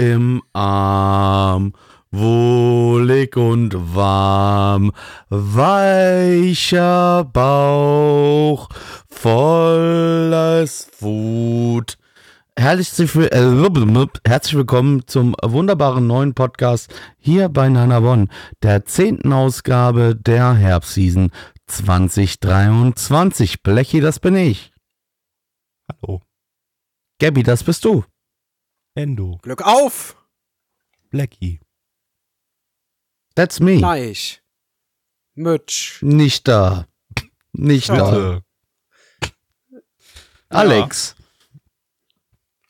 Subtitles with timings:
[0.00, 1.74] Im Arm,
[2.10, 4.92] wohlig und warm,
[5.28, 8.70] weicher Bauch,
[9.10, 11.98] volles Wut.
[12.56, 18.28] Herzlich, äh, herzlich willkommen zum wunderbaren neuen Podcast hier bei Nana One,
[18.62, 21.30] der zehnten Ausgabe der Herbstseason
[21.66, 23.62] 2023.
[23.62, 24.72] Blechi, das bin ich.
[25.90, 26.22] Hallo.
[27.20, 28.02] Gabby, das bist du.
[28.94, 29.38] Endo.
[29.42, 30.16] Glück auf!
[31.10, 31.60] Blackie.
[33.34, 33.78] That's me.
[33.78, 34.42] Neich.
[35.34, 36.02] Mütsch.
[36.02, 36.86] Nicht da.
[37.52, 37.96] Nicht Ja.
[37.96, 38.42] da.
[40.48, 41.14] Alex.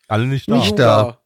[0.09, 0.57] Alle nicht da.
[0.57, 1.20] Nicht da.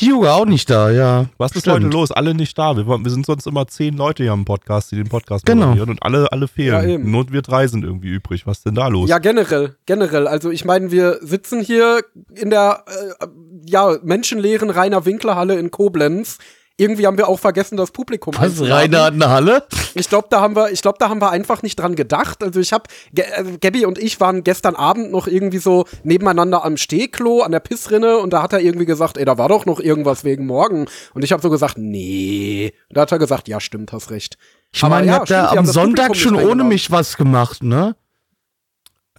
[0.00, 1.26] Hugo auch nicht da, ja.
[1.38, 1.76] Was ist Stimmt.
[1.76, 2.10] heute los?
[2.12, 2.76] Alle nicht da.
[2.76, 5.66] Wir, wir sind sonst immer zehn Leute hier im Podcast, die den Podcast Genau.
[5.68, 6.88] moderieren und alle, alle Ja, fehlen.
[6.88, 7.10] eben.
[7.10, 8.46] Nur wir drei sind irgendwie übrig.
[8.46, 9.08] Was ist denn da los?
[9.08, 10.26] Ja, generell, generell.
[10.26, 12.02] Also ich meine, wir sitzen hier
[12.34, 12.84] in der
[13.20, 13.26] äh,
[13.66, 16.38] ja, menschenleeren Rainer Winklerhalle in Koblenz.
[16.80, 18.58] Irgendwie haben wir auch vergessen, das Publikum Was.
[18.58, 19.64] Rainer hat eine Halle?
[19.94, 22.42] Ich glaube, da haben wir, ich glaube, da haben wir einfach nicht dran gedacht.
[22.42, 26.78] Also ich habe, äh, Gabby und ich waren gestern Abend noch irgendwie so nebeneinander am
[26.78, 29.78] Stehklo an der Pissrinne und da hat er irgendwie gesagt, ey, da war doch noch
[29.78, 30.86] irgendwas wegen morgen.
[31.12, 32.72] Und ich habe so gesagt, nee.
[32.88, 34.38] Und da hat er gesagt, ja, stimmt, hast recht.
[34.72, 37.94] Ich meine, ja, ihr habt die am Sonntag schon ohne mich was gemacht, ne?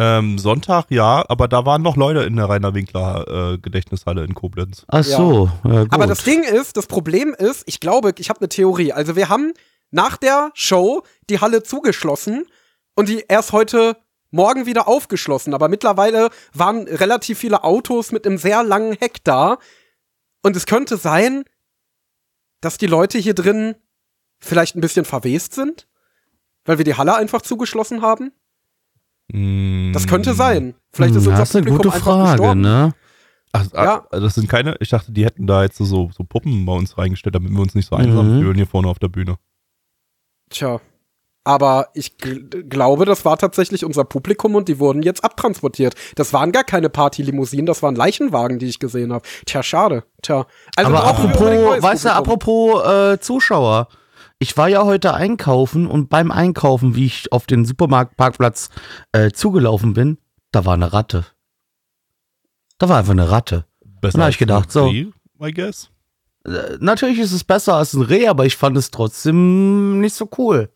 [0.02, 4.34] Ähm, Sonntag ja, aber da waren noch Leute in der Rainer Winkler äh, Gedächtnishalle in
[4.34, 4.84] Koblenz.
[4.88, 5.18] Ach Ja.
[5.18, 5.94] so, ja, gut.
[5.94, 8.94] Aber das Ding ist, das Problem ist, ich glaube, ich habe eine Theorie.
[8.94, 9.54] Also wir haben
[9.92, 12.48] nach der Show die Halle zugeschlossen
[12.96, 13.96] und die erst heute
[14.32, 15.54] Morgen wieder aufgeschlossen.
[15.54, 19.60] Aber mittlerweile waren relativ viele Autos mit einem sehr langen Heck da.
[20.42, 21.44] Und es könnte sein,
[22.60, 23.76] dass die Leute hier drin
[24.40, 25.88] vielleicht ein bisschen verwest sind,
[26.66, 28.32] weil wir die Halle einfach zugeschlossen haben.
[29.94, 30.76] Das könnte sein.
[30.94, 32.94] Vielleicht ist Hm, unser das ist eine Publikum gute Frage, ne?
[33.54, 34.06] Ach, Ja.
[34.12, 36.98] ah, das sind keine, ich dachte, die hätten da jetzt so, so Puppen bei uns
[36.98, 38.42] reingestellt, damit wir uns nicht so einsam Mhm.
[38.42, 39.36] fühlen hier vorne auf der Bühne.
[40.50, 40.80] Tja.
[41.44, 45.96] Aber ich gl glaube, das war tatsächlich unser Publikum und die wurden jetzt abtransportiert.
[46.16, 49.28] Das waren gar keine Partylimousinen, das waren Leichenwagen, die ich gesehen habe.
[49.48, 50.04] Tja, schade.
[50.22, 50.46] Tja.
[50.76, 52.12] Also Aber apropos, weißt du, Publikum.
[52.12, 53.88] apropos äh, Zuschauer.
[54.42, 58.70] Ich war ja heute einkaufen und beim Einkaufen, wie ich auf den Supermarktparkplatz
[59.12, 60.18] äh, zugelaufen bin,
[60.52, 61.28] da war eine Ratte.
[62.80, 63.68] Da war einfach eine Ratte.
[63.86, 64.88] Besser Na, als ich gedacht, ein so.
[64.88, 65.12] Reh,
[65.44, 65.92] I guess.
[66.44, 70.28] Äh, natürlich ist es besser als ein Reh, aber ich fand es trotzdem nicht so
[70.40, 70.74] cool.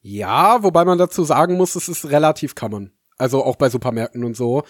[0.00, 2.90] Ja, wobei man dazu sagen muss, es ist relativ common.
[3.18, 4.64] Also auch bei Supermärkten und so.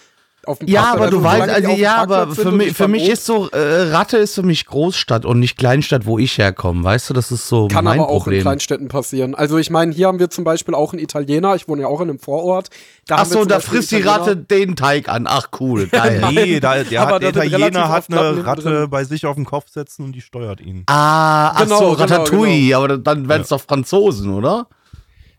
[0.47, 3.25] Auf dem Ja, aber du solange weißt, also ja, aber für nicht für mich ist
[3.25, 6.83] so, äh, Ratte ist für mich Großstadt und nicht Kleinstadt, wo ich herkomme.
[6.83, 8.41] Weißt du, das ist so Kann mein aber auch in Problem.
[8.41, 9.35] Kleinstädten passieren.
[9.35, 12.01] Also ich meine, hier haben wir zum Beispiel auch einen Italiener, ich wohne ja auch
[12.01, 12.69] in einem Vorort.
[13.07, 15.25] Da Ach so, da frisst die Ratte den Teig an.
[15.27, 16.23] Ach cool, geil.
[16.31, 18.89] Nee, da, der, Aber hat, der Italiener hat eine Ratte drin.
[18.89, 20.83] bei sich auf den Kopf setzen und die steuert ihn.
[20.87, 24.67] Ah, ach Genau, so, genau, Ratatouille, aber dann wären es doch Franzosen, oder?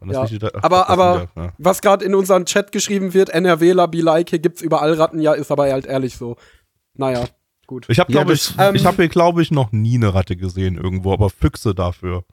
[0.05, 0.23] Ja.
[0.23, 1.53] nicht Ita- Ach, Aber, aber ja.
[1.59, 5.33] was gerade in unseren Chat geschrieben wird, NRWler, be like, hier gibt's überall Ratten, ja,
[5.33, 6.37] ist aber halt ehrlich so.
[6.95, 7.25] Naja,
[7.67, 7.87] gut.
[7.89, 10.15] Ich habe, Ja, glaube ich, das- ich Ähm, habe hier, glaube ich, noch nie eine
[10.15, 12.25] Ratte gesehen irgendwo, aber Füchse dafür.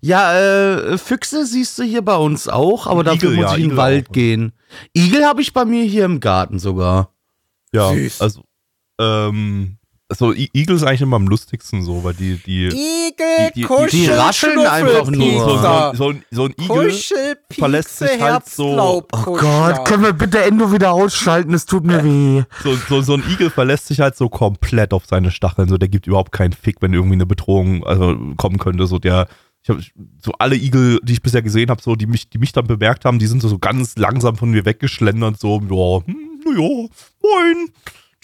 [0.00, 3.56] Ja, äh, Füchse siehst du hier bei uns auch, aber Und dafür Igel, muss ja,
[3.56, 4.12] ich in den Igel Wald auch.
[4.12, 4.52] gehen.
[4.94, 7.14] Igel habe ich bei mir hier im Garten sogar.
[7.72, 8.20] Ja, Süß.
[8.20, 8.42] also,
[9.00, 9.78] ähm,
[10.16, 13.88] so Igel ist eigentlich immer am lustigsten so, weil die, die, Igel, die- die- Kuschel,
[13.90, 15.40] die rascheln einfach nur.
[15.40, 16.92] so, so, so, ein- so ein Igel
[17.50, 18.74] verlässt sich halt so-
[19.12, 21.54] Oh Gott, können wir bitte Endo wieder ausschalten?
[21.54, 22.42] Es tut mir weh.
[22.62, 25.68] so, so, so ein Igel verlässt sich halt so komplett auf seine Stacheln.
[25.68, 28.86] So, der gibt überhaupt keinen Fick, wenn irgendwie eine Bedrohung also, kommen könnte.
[28.86, 29.28] So, der,
[29.62, 29.80] ich habe
[30.22, 33.04] so alle Igel, die ich bisher gesehen habe, so, die mich, die mich dann bemerkt
[33.04, 35.40] haben, die sind so, so ganz langsam von mir weggeschlendert.
[35.40, 36.86] So, ja, hm, na ja,
[37.22, 37.68] moin.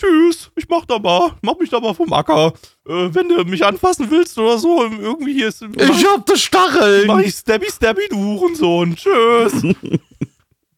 [0.00, 2.54] Tschüss, ich mach da mal, mach mich da mal vom Acker.
[2.88, 5.62] Äh, wenn du mich anfassen willst oder so, irgendwie hier ist.
[5.62, 7.06] Ich hab das Stacheln.
[7.06, 8.96] mach ich Stabby Stabby, du Hurensohn.
[8.96, 9.76] Tschüss.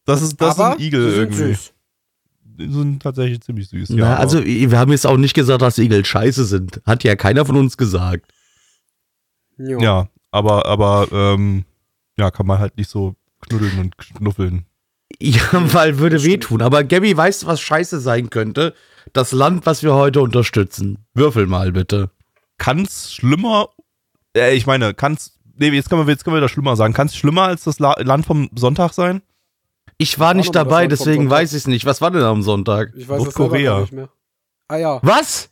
[0.05, 1.53] Das ist, das aber ist ein Igel irgendwie.
[1.53, 1.73] süß.
[2.43, 3.91] Die sind tatsächlich ziemlich süß.
[3.91, 6.81] Na, ja, also, wir haben jetzt auch nicht gesagt, dass Igel scheiße sind.
[6.85, 8.29] Hat ja keiner von uns gesagt.
[9.57, 9.79] Jo.
[9.79, 11.63] Ja, aber, aber, ähm,
[12.17, 13.15] ja, kann man halt nicht so
[13.47, 14.65] knuddeln und knuffeln.
[15.21, 15.41] Ja,
[15.73, 16.61] weil würde wehtun.
[16.61, 18.73] Aber Gabby, weißt du, was scheiße sein könnte?
[19.11, 21.05] Das Land, was wir heute unterstützen.
[21.13, 22.09] Würfel mal bitte.
[22.57, 23.69] Kann's schlimmer,
[24.35, 26.93] äh, ich meine, kann's, nee, jetzt können wir, jetzt können wir das schlimmer sagen.
[26.93, 29.21] Kann's schlimmer als das La Land vom Sonntag sein?
[29.97, 31.85] Ich war War nicht dabei, deswegen weiß ich es nicht.
[31.85, 32.93] Was war denn am Sonntag?
[32.95, 33.81] Ich weiß es Nordkorea.
[33.81, 34.09] nicht mehr.
[34.67, 34.99] Ah ja.
[35.03, 35.49] Was?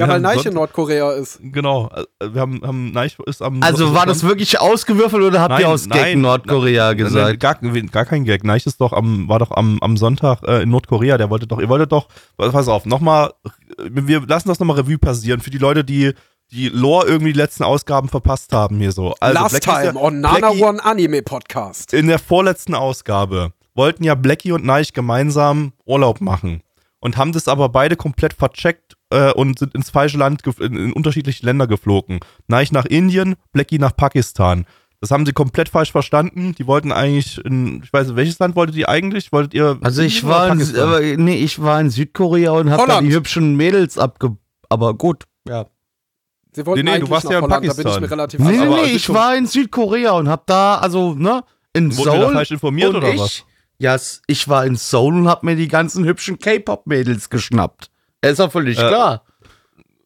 [0.00, 1.38] Ja, weil Neiche in Sonntag- Nordkorea ist.
[1.42, 1.88] Genau,
[2.20, 5.60] äh, wir haben, haben Neich ist am Also war das wirklich ausgewürfelt oder habt Nein,
[5.62, 7.40] ihr aus Gag nein, Nordkorea Nein, gesagt?
[7.40, 8.44] Gar, gar kein Gag.
[8.44, 11.18] Neich ist doch am, war doch am, am Sonntag äh, in Nordkorea.
[11.18, 13.32] Der wollte doch, ihr wolltet doch, pass auf, nochmal,
[13.78, 16.12] wir lassen das nochmal Revue passieren für die Leute, die
[16.52, 19.14] die Lore irgendwie die letzten Ausgaben verpasst haben hier so.
[19.20, 21.92] Also, Last Blackie time ja- on Nana Blackie- One Anime Podcast.
[21.94, 26.62] in der vorletzten Ausgabe wollten ja Blackie und Neich gemeinsam Urlaub machen
[26.98, 30.92] und haben das aber beide komplett vercheckt äh, und sind ins falsche Land, gef- in,
[30.92, 32.20] unterschiedliche Länder geflogen.
[32.48, 34.66] Neich nach Indien, Blackie nach Pakistan.
[35.00, 36.54] Das haben sie komplett falsch verstanden.
[36.58, 39.32] Die wollten eigentlich in, ich weiß nicht, welches Land wolltet ihr eigentlich?
[39.32, 39.78] Wolltet ihr?
[39.82, 40.80] Also ich war in, Pakistan?
[40.88, 44.36] aber, nee, ich war in Südkorea und habe da die hübschen Mädels abge...
[44.68, 45.24] Aber gut.
[45.48, 45.66] Ja.
[46.52, 48.02] Sie wollten Nee, nee, du eigentlich warst nach ja in Holland, da bin ich Pakistan.
[48.02, 51.44] mir relativ Nee, nee, nee, ich Südkorea- war in Südkorea und hab da, also, ne,
[51.72, 52.32] in Wurden Seoul.
[52.34, 53.44] falsch informiert oder ich, was?
[53.78, 57.89] Ja, s- ich war in Seoul und hab mir die ganzen hübschen K-Pop-Mädels geschnappt.
[58.22, 59.24] Ist doch völlig Äh, klar.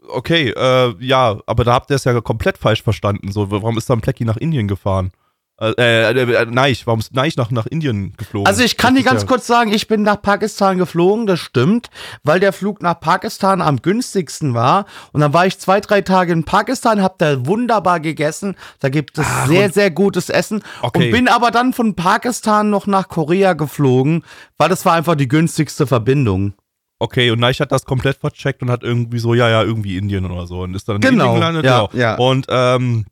[0.08, 3.32] Okay, äh, ja, aber da habt ihr es ja komplett falsch verstanden.
[3.32, 5.12] So, warum ist dann Blackie nach Indien gefahren?
[5.60, 8.46] Äh, äh, äh, Neich, warum ist Neich nach, nach Indien geflogen?
[8.46, 11.90] Also ich kann dir ganz ja, kurz sagen, ich bin nach Pakistan geflogen, das stimmt,
[12.24, 14.86] weil der Flug nach Pakistan am günstigsten war.
[15.12, 18.56] Und dann war ich zwei, drei Tage in Pakistan, hab da wunderbar gegessen.
[18.80, 20.64] Da gibt es Ach, sehr, sehr gutes Essen.
[20.82, 21.06] Okay.
[21.06, 24.24] Und bin aber dann von Pakistan noch nach Korea geflogen,
[24.58, 26.54] weil das war einfach die günstigste Verbindung.
[27.04, 30.24] Okay, und Neich hat das komplett vercheckt und hat irgendwie so, ja, ja, irgendwie Indien
[30.24, 30.60] oder so.
[30.62, 31.64] Und ist dann in Genau, Indien gelandet.
[31.66, 32.00] ja, genau.
[32.02, 32.16] ja.
[32.16, 33.04] Und, ähm,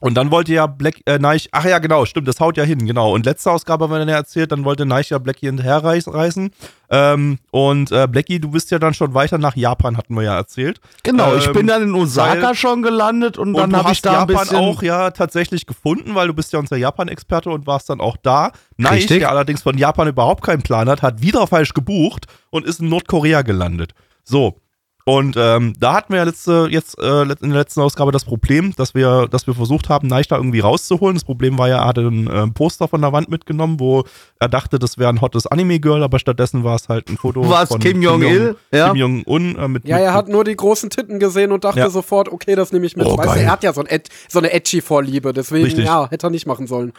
[0.00, 2.84] und dann wollte ja Black, äh, Neich, ach ja, genau, stimmt, das haut ja hin,
[2.86, 3.12] genau.
[3.14, 6.50] Und letzte Ausgabe haben wir dann ja erzählt, dann wollte Neich ja Blackie hinterherreißen.
[6.90, 10.36] Ähm, und äh, Blackie, du bist ja dann schon weiter nach Japan, hatten wir ja
[10.36, 10.80] erzählt.
[11.02, 14.02] Genau, ich Ähm, bin dann in Osaka weil- schon gelandet und, Und dann habe ich
[14.02, 18.00] da Japan auch ja tatsächlich gefunden, weil du bist ja unser Japan-Experte und warst dann
[18.00, 18.52] auch da.
[18.82, 19.20] Richtig.
[19.20, 22.88] der allerdings von Japan überhaupt keinen Plan hat, hat wieder falsch gebucht und ist in
[22.88, 23.92] Nordkorea gelandet.
[24.24, 24.60] So.
[25.04, 28.74] Und ähm, da hatten wir ja letzte, jetzt äh, in der letzten Ausgabe das Problem,
[28.76, 31.14] dass wir, dass wir versucht haben, Neich da irgendwie rauszuholen.
[31.14, 34.04] Das Problem war ja, er hatte ein ähm, Poster von der Wand mitgenommen, wo
[34.38, 37.62] er dachte, das wäre ein hottes Anime-Girl, aber stattdessen war es halt ein Foto War
[37.62, 38.56] es von Kim Jong-il?
[38.72, 38.88] Ja.
[38.88, 41.90] Kim Jong-un äh, mit, Ja, er hat nur die großen Titten gesehen und dachte Ja.
[41.90, 43.06] sofort, okay, das nehme ich mit.
[43.06, 45.86] Oh, weißt du, er hat ja so, ein Ed, so eine Edgy-Vorliebe, deswegen, Richtig.
[45.86, 46.92] ja, hätte er nicht machen sollen.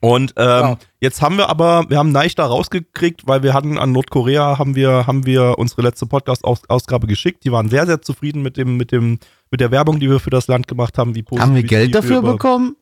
[0.00, 0.78] Und ähm, Ja.
[1.00, 4.76] jetzt haben wir aber, wir haben Neich da rausgekriegt, weil wir hatten an Nordkorea, haben
[4.76, 7.44] wir, haben wir unsere letzte Podcast-Ausgabe geschickt.
[7.44, 9.18] Die waren sehr, sehr zufrieden mit dem, mit dem,
[9.50, 11.14] mit der Werbung, die wir für das Land gemacht haben.
[11.16, 12.76] Wie Haben wir Geld dafür über- bekommen?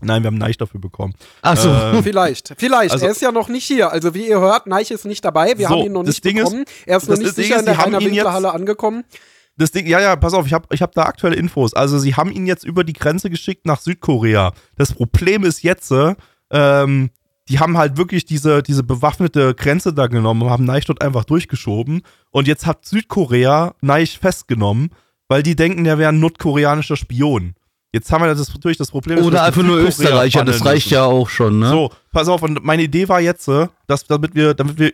[0.00, 1.12] Nein, wir haben Neich dafür bekommen.
[1.42, 1.68] Achso.
[1.70, 2.92] Ähm, Vielleicht, vielleicht.
[2.92, 3.90] also- er ist ja noch nicht hier.
[3.90, 5.54] Also, wie ihr hört, Neich ist nicht dabei.
[5.58, 6.64] Wir So, haben ihn noch nicht Ding ist- bekommen.
[6.86, 9.02] er ist noch das nicht Ding sicher ist, in der Rainer ihn jetzt- Winklerhalle angekommen.
[9.56, 11.74] Das Ding, ja, ja, pass auf, ich habe ich hab da aktuelle Infos.
[11.74, 14.52] Also, sie haben ihn jetzt über die Grenze geschickt nach Südkorea.
[14.76, 16.14] Das Problem ist jetzt, äh,
[16.50, 17.10] ähm,
[17.48, 21.24] die haben halt wirklich diese, diese bewaffnete Grenze da genommen und haben Neich dort einfach
[21.24, 22.02] durchgeschoben.
[22.30, 24.90] Und jetzt hat Südkorea Neich festgenommen,
[25.28, 27.54] weil die denken, der wäre ein nordkoreanischer Spion.
[27.92, 29.24] Jetzt haben wir das natürlich das Problem.
[29.24, 30.94] Oder einfach nur Österreicher, das reicht müssen.
[30.94, 31.70] ja auch schon, ne?
[31.70, 34.92] So, pass auf, und meine Idee war jetzt, äh, dass damit wir, damit wir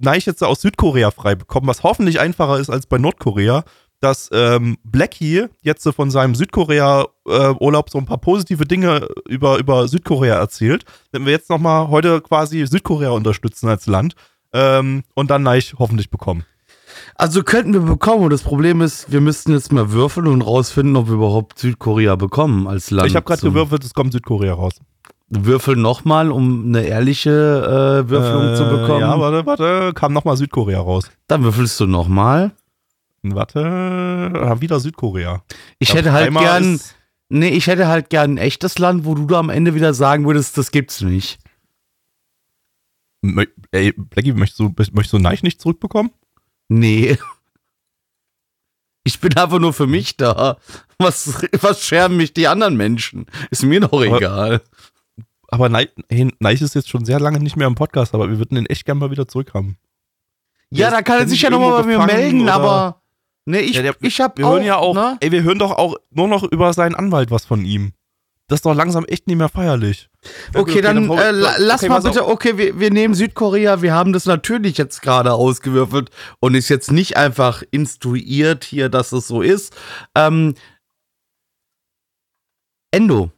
[0.00, 3.64] Neich jetzt aus Südkorea frei bekommen, was hoffentlich einfacher ist als bei Nordkorea,
[4.02, 9.86] dass ähm, Blackie jetzt so von seinem Südkorea-Urlaub so ein paar positive Dinge über, über
[9.86, 10.84] Südkorea erzählt.
[11.12, 14.14] Wenn wir jetzt nochmal heute quasi Südkorea unterstützen als Land
[14.52, 16.44] ähm, und dann Neich hoffentlich bekommen.
[17.14, 20.96] Also könnten wir bekommen und das Problem ist, wir müssten jetzt mal würfeln und rausfinden,
[20.96, 23.08] ob wir überhaupt Südkorea bekommen als Land.
[23.08, 24.74] ich habe gerade gewürfelt, es kommt Südkorea raus.
[25.28, 27.30] Würfeln nochmal, um eine ehrliche
[28.04, 29.00] äh, Würfelung zu Äh, bekommen.
[29.00, 31.10] Ja, warte, warte, kam nochmal Südkorea raus.
[31.28, 32.52] Dann würfelst du nochmal.
[33.22, 33.60] Warte,
[34.34, 35.44] ah, wieder Südkorea.
[35.78, 36.80] Ich hätte halt gern,
[37.28, 40.26] nee, ich hätte halt gern ein echtes Land, wo du da am Ende wieder sagen
[40.26, 41.38] würdest, das gibt's nicht.
[43.70, 46.10] Ey, Blackie, möchtest du, möchtest du Neich nicht zurückbekommen?
[46.68, 47.16] Nee.
[49.04, 50.58] Ich bin einfach nur für mich da.
[50.98, 53.26] Was, was scherben mich die anderen Menschen?
[53.50, 54.62] Ist mir doch Aber- egal.
[55.48, 58.38] Aber Neich, hey, Neich ist jetzt schon sehr lange nicht mehr im Podcast, aber wir
[58.38, 59.76] würden ihn echt gerne mal wieder zurückhaben.
[60.70, 63.01] Ja, da kann er sich ja nochmal bei mir melden, aber.
[63.44, 65.16] Nee, ich, Ja, der- ich hab Wir auch, hören ja auch, Ne?
[65.20, 67.92] ey, wir hören doch auch nur noch über seinen Anwalt was von ihm.
[68.48, 70.10] Das ist doch langsam echt nicht mehr feierlich.
[70.54, 73.94] Okay, dann dann- äh, la- lass okay, mal bitte, okay, wir, wir nehmen Südkorea, wir
[73.94, 79.26] haben das natürlich jetzt gerade ausgewürfelt und ist jetzt nicht einfach instruiert hier, dass es
[79.26, 79.74] so ist.
[80.16, 80.54] Ähm,
[82.92, 83.30] Endo,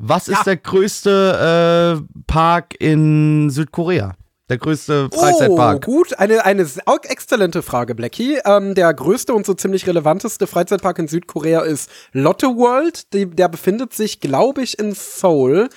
[0.00, 0.34] Was Ja.
[0.38, 4.14] ist der größte äh, Park in Südkorea?
[4.48, 5.84] Der größte Oh, Freizeitpark.
[5.84, 6.18] gut.
[6.18, 6.66] Eine, eine
[7.04, 8.38] exzellente Frage, Blackie.
[8.44, 13.12] Ähm, der größte und so ziemlich relevanteste Freizeitpark in Südkorea ist Lotte World.
[13.12, 15.68] Die, der befindet sich, glaube ich, in Seoul.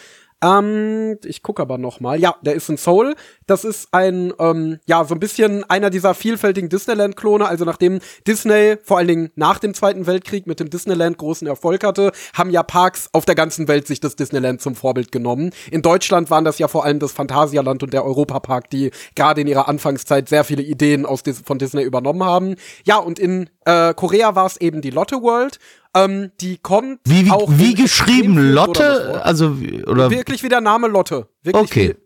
[0.43, 2.19] Ähm, ich gucke aber noch mal.
[2.19, 3.15] Ja, der ist in Seoul.
[3.45, 7.48] Das ist ein, ähm, ja, so ein bisschen einer dieser vielfältigen Disneyland-Klone.
[7.48, 11.83] Also nachdem Disney vor allen Dingen nach dem Zweiten Weltkrieg mit dem Disneyland großen Erfolg
[11.83, 15.51] hatte, haben ja Parks auf der ganzen Welt sich das Disneyland zum Vorbild genommen.
[15.69, 19.48] In Deutschland waren das ja vor allem das Phantasialand und der Europapark, die gerade in
[19.48, 22.55] ihrer Anfangszeit sehr viele Ideen aus von Disney übernommen haben.
[22.83, 25.60] Ja, und in äh, Korea war es eben die Lotte World.
[25.96, 28.38] Ähm, die kommt Wie, wie, auch wie geschrieben?
[28.53, 29.08] Lotte?
[29.12, 29.25] Vor.
[29.25, 30.10] Also, oder?
[30.10, 31.27] Wirklich wie der Name Lotte.
[31.44, 31.96] Wirklich Okay.
[31.98, 32.01] wie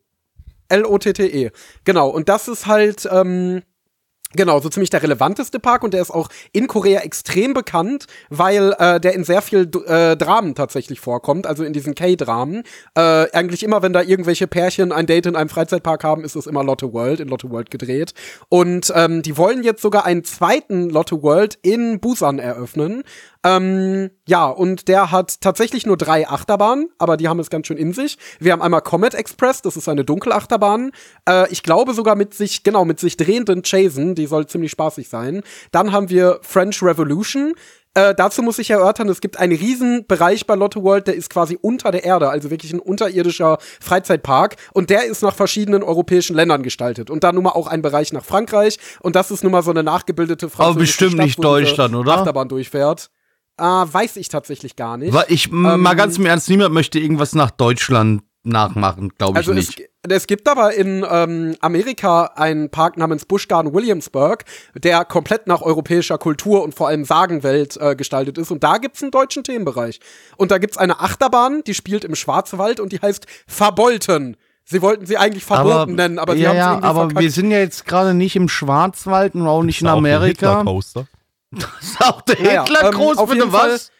[0.70, 1.52] L-O-T-T-E.
[1.84, 3.62] Genau, und das ist halt, ähm,
[4.36, 8.75] Genau, so ziemlich der relevanteste Park und der ist auch in Korea extrem bekannt, weil
[8.80, 12.63] äh, der in sehr viel äh, Dramen tatsächlich vorkommt, also in diesen K-Dramen.
[12.96, 16.48] Äh, eigentlich immer, wenn da irgendwelche Pärchen ein Date in einem Freizeitpark haben, ist es
[16.48, 18.13] immer Lotte World, in Lotte World gedreht.
[18.50, 23.04] Und ähm, die wollen jetzt sogar einen zweiten Lotte World in Busan eröffnen.
[23.46, 27.78] Ähm, ja, und der hat tatsächlich nur drei Achterbahnen, aber die haben es ganz schön
[27.78, 28.18] in sich.
[28.40, 30.92] Wir haben einmal Comet Express, das ist eine Dunkelachterbahn.
[31.30, 35.10] Äh, ich glaube sogar mit sich, genau, mit sich drehenden Chasen, die soll ziemlich spaßig
[35.10, 35.44] sein.
[35.72, 37.54] Dann haben wir French Revolution.
[37.94, 41.30] Äh, dazu muss ich erörtern, es gibt einen riesen Bereich bei Lotte World, der ist
[41.30, 44.56] quasi unter der Erde, also wirklich ein unterirdischer Freizeitpark.
[44.74, 47.12] Und der ist nach verschiedenen europäischen Ländern gestaltet.
[47.12, 48.80] Und da nun mal auch ein Bereich nach Frankreich.
[49.02, 52.18] Und das ist nun mal so eine nachgebildete französische bestimmt Stadt, nicht Deutschland, oder?
[52.18, 53.12] Achterbahn durchfährt.
[53.58, 55.14] Äh, weiß ich tatsächlich gar nicht.
[55.14, 59.48] Weil ich, Ähm, mal ganz im Ernst, niemand möchte irgendwas nach Deutschland nachmachen, glaube ich
[59.48, 59.90] Also es, nicht.
[60.08, 64.44] es gibt aber in ähm, Amerika einen Park namens Busch Garden Williamsburg,
[64.76, 68.52] der komplett nach europäischer Kultur und vor allem Sagenwelt äh, gestaltet ist.
[68.52, 70.00] Und da gibt's einen deutschen Themenbereich.
[70.38, 74.38] Und da gibt's eine Achterbahn, die spielt im Schwarzwald und die heißt Verbolten.
[74.64, 77.22] Sie wollten sie eigentlich verboten nennen, aber sie ja, haben es ja, irgendwie aber verkackt.
[77.22, 80.02] wir sind ja jetzt gerade nicht im Schwarzwald und auch nicht in Ist auch
[81.82, 83.92] Ist auch der Hitler ähm, groß, auf bitte jeden Fall- was?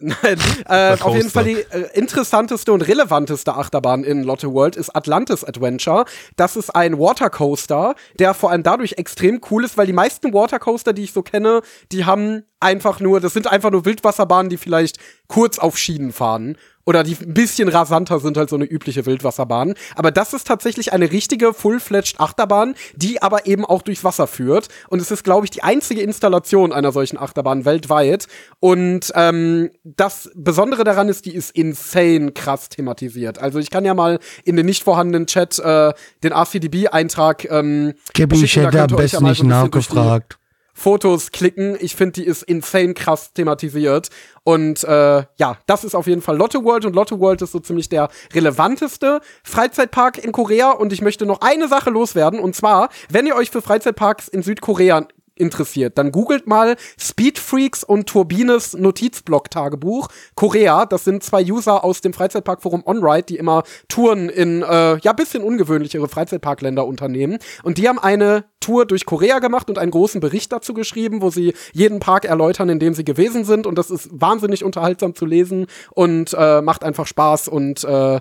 [0.00, 1.28] Nein, äh, auf jeden.
[1.28, 6.04] Fall die äh, interessanteste und relevanteste Achterbahn in Lotte World ist Atlantis Adventure.
[6.36, 10.92] Das ist ein Watercoaster, der vor allem dadurch extrem cool ist, weil die meisten Watercoaster,
[10.92, 14.98] die ich so kenne, die haben einfach nur, das sind einfach nur Wildwasserbahnen, die vielleicht
[15.28, 16.56] kurz auf Schienen fahren
[16.88, 19.74] oder die ein bisschen rasanter sind als so eine übliche Wildwasserbahn.
[19.94, 24.68] Aber das ist tatsächlich eine richtige Full-Fledged Achterbahn, die aber eben auch durchs Wasser führt.
[24.88, 28.26] Und es ist, glaube ich, die einzige Installation einer solchen Achterbahn weltweit.
[28.58, 33.38] Und ähm, das Besondere daran ist, die ist insane krass thematisiert.
[33.38, 38.42] Also ich kann ja mal in den nicht vorhandenen Chat äh, den RCDB-Eintrag ähm, Gabby,
[38.42, 40.38] ich hätte am besten nicht nachgefragt.
[40.78, 41.76] Fotos klicken.
[41.80, 44.10] Ich finde, die ist insane krass thematisiert.
[44.44, 46.84] Und äh, ja, das ist auf jeden Fall Lotte World.
[46.84, 50.70] Und Lotte World ist so ziemlich der relevanteste Freizeitpark in Korea.
[50.70, 52.38] Und ich möchte noch eine Sache loswerden.
[52.38, 55.08] Und zwar, wenn ihr euch für Freizeitparks in Südkorea
[55.38, 60.86] interessiert, dann googelt mal Speed Freaks und Turbines Notizblock-Tagebuch Korea.
[60.86, 65.42] Das sind zwei User aus dem Freizeitparkforum OnRide, die immer Touren in äh, ja bisschen
[65.42, 67.38] ungewöhnlichere Freizeitparkländer unternehmen.
[67.62, 71.30] Und die haben eine Tour durch Korea gemacht und einen großen Bericht dazu geschrieben, wo
[71.30, 73.66] sie jeden Park erläutern, in dem sie gewesen sind.
[73.66, 77.48] Und das ist wahnsinnig unterhaltsam zu lesen und äh, macht einfach Spaß.
[77.48, 78.20] Und äh,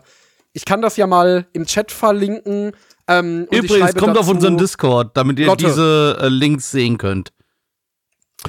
[0.54, 2.72] ich kann das ja mal im Chat verlinken.
[3.08, 5.66] Ähm, Übrigens, kommt auf unseren Discord, damit ihr Lotte.
[5.66, 7.32] diese äh, Links sehen könnt.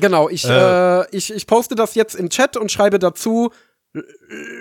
[0.00, 1.00] Genau, ich, Äh.
[1.00, 3.50] äh, ich, ich poste das jetzt im Chat und schreibe dazu,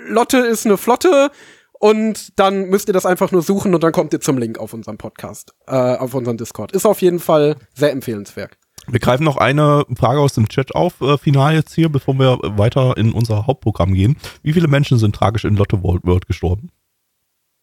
[0.08, 1.30] Lotte ist eine Flotte
[1.72, 4.72] und dann müsst ihr das einfach nur suchen und dann kommt ihr zum Link auf
[4.72, 6.72] unserem Podcast, äh, auf unserem Discord.
[6.72, 8.56] Ist auf jeden Fall sehr empfehlenswert.
[8.86, 12.38] Wir greifen noch eine Frage aus dem Chat auf, äh, final jetzt hier, bevor wir
[12.42, 14.16] weiter in unser Hauptprogramm gehen.
[14.42, 16.70] Wie viele Menschen sind tragisch in Lotte World World gestorben?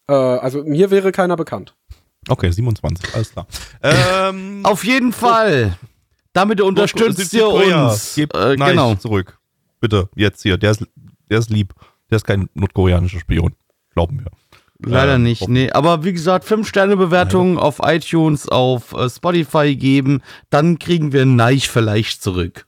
[0.08, 1.74] Äh, also mir wäre keiner bekannt.
[2.28, 3.46] Okay, 27, alles klar.
[3.82, 5.76] Ähm, Auf jeden Fall.
[6.32, 8.14] Damit unterstützt ihr Südkorea, uns.
[8.14, 8.94] Gebt Äh, Nein, genau.
[8.96, 9.38] zurück.
[9.80, 10.56] Bitte, jetzt hier.
[10.58, 10.84] Der ist,
[11.30, 11.72] der ist lieb.
[12.10, 13.54] Der ist kein nordkoreanischer Spion.
[13.94, 14.30] Glauben wir.
[14.90, 15.40] Leider Ähm, nicht.
[15.40, 21.24] hoffen- Nee, aber wie gesagt, 5-Sterne-Bewertungen auf iTunes, auf äh, Spotify geben, dann kriegen wir
[21.24, 22.66] Neich vielleicht zurück.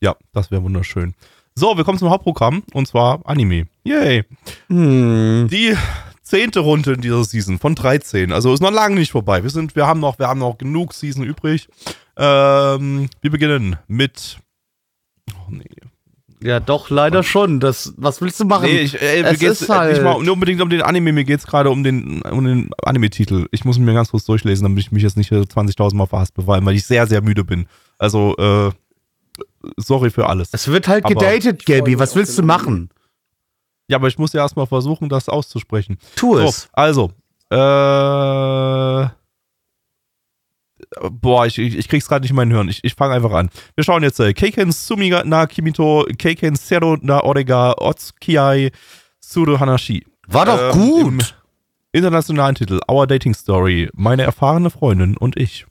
[0.00, 1.14] Ja, das wäre wunderschön.
[1.56, 3.66] So, wir kommen zum Hauptprogramm und zwar Anime.
[3.82, 4.24] Yay.
[4.68, 5.48] Hm.
[5.50, 5.74] Die
[6.26, 8.32] zehnte Runde in dieser Season von 13.
[8.32, 9.42] Also ist noch lange nicht vorbei.
[9.44, 11.68] Wir sind, wir haben noch, wir haben noch genug Season übrig.
[12.16, 14.38] Ähm, wir beginnen mit.
[15.34, 15.64] Oh nee.
[16.42, 17.60] Ja, doch, leider schon.
[17.60, 18.64] Das, was willst du machen?
[18.64, 20.82] Nee, ich, äh, mir Es geht's ist äh, nicht halt- mal nur unbedingt um den
[20.82, 23.46] Anime, mir geht's gerade um den, um den Anime-Titel.
[23.52, 26.06] Ich muss ihn mir ganz kurz durchlesen, damit ich mich jetzt nicht äh, 20.000 Mal
[26.06, 27.66] verhasst weil ich sehr, sehr müde bin.
[27.98, 28.70] Also, äh,
[29.76, 30.50] sorry für alles.
[30.52, 31.98] es wird halt Aber- gedatet, Gabby.
[31.98, 32.90] Was willst du machen?
[33.88, 35.98] Ja, aber ich muss ja erstmal versuchen, das auszusprechen.
[36.16, 36.68] Tu So, es.
[36.72, 37.12] also,
[37.50, 39.06] äh,
[41.10, 42.68] boah, ich, ich, ich krieg's gerade nicht in mein Hirn.
[42.68, 43.50] Ich, ich fange einfach an.
[43.74, 48.72] Wir schauen jetzt, äh, Keiken Sumiga na Kimito, Keiken Zero na Orega, Otsukiai
[49.20, 50.04] Suru Hanashi.
[50.26, 51.36] War doch Ähm, gut.
[51.92, 55.66] Internationalen Titel, Our Dating Story, meine erfahrene Freundin und ich.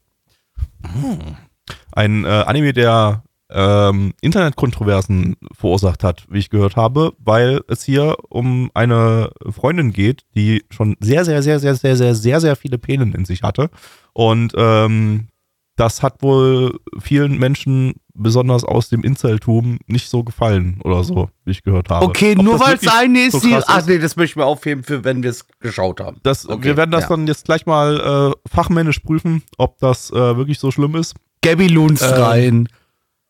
[1.91, 8.15] Ein äh, Anime, der ähm, Internetkontroversen verursacht hat, wie ich gehört habe, weil es hier
[8.29, 12.77] um eine Freundin geht, die schon sehr, sehr, sehr, sehr, sehr, sehr, sehr, sehr viele
[12.77, 13.69] Penen in sich hatte.
[14.13, 15.27] Und ähm,
[15.75, 21.51] das hat wohl vielen Menschen, besonders aus dem Inzeltum, nicht so gefallen oder so, wie
[21.51, 22.05] ich gehört habe.
[22.05, 23.53] Okay, Ob nur weil es eine ist, so die.
[23.53, 23.87] Ach ist?
[23.89, 26.17] nee, das möchten wir aufheben, für wenn wir es geschaut haben.
[26.23, 27.09] Das, Okay, wir werden das ja.
[27.09, 31.67] dann jetzt gleich mal äh, fachmännisch prüfen, ob das äh, wirklich so schlimm ist Gabby
[31.67, 32.69] lunzt Ähm, rein.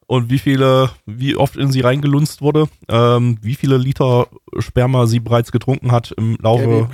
[0.08, 4.28] Und wie viele, wie oft in sie reingelunzt wurde, ähm, wie viele Liter
[4.60, 6.90] Sperma sie bereits getrunken hat im Laufe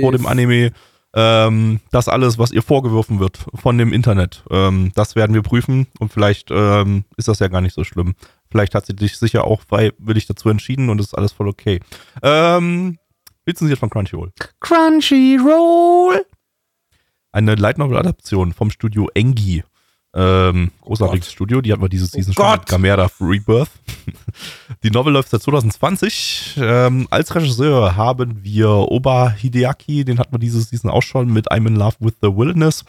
[0.00, 0.72] vor dem Anime.
[1.14, 5.86] Ähm, das alles, was ihr vorgeworfen wird von dem Internet, ähm, das werden wir prüfen
[5.98, 8.14] und vielleicht ähm, ist das ja gar nicht so schlimm.
[8.50, 11.80] Vielleicht hat sie sich sicher auch freiwillig dazu entschieden und ist alles voll okay.
[12.22, 12.98] Ähm,
[13.46, 14.32] lizenziert von Crunchyroll.
[14.60, 16.26] Crunchyroll.
[17.32, 19.62] eine Light Novel Adaption vom Studio Engi.
[20.14, 22.60] Ähm, großartiges Studio, die hatten wir diese Season schon Gott.
[22.60, 23.70] mit Gamera Rebirth.
[24.82, 26.54] die Novel läuft seit 2020.
[26.58, 31.50] Ähm, als Regisseur haben wir Oba Hideaki, den hatten wir diese Season auch schon mit
[31.52, 32.84] I'm in Love with the Wilderness.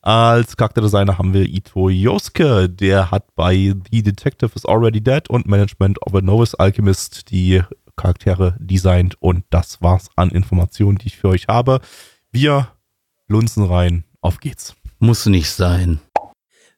[0.00, 5.46] Als Charakterdesigner haben wir Ito Yosuke, der hat bei The Detective is Already Dead und
[5.46, 7.62] Management of a Novice Alchemist die
[7.94, 11.80] Charaktere designt und das war's an Informationen, die ich für euch habe.
[12.32, 12.68] Wir
[13.28, 14.74] lunzen rein, auf geht's.
[14.98, 16.00] Muss nicht sein.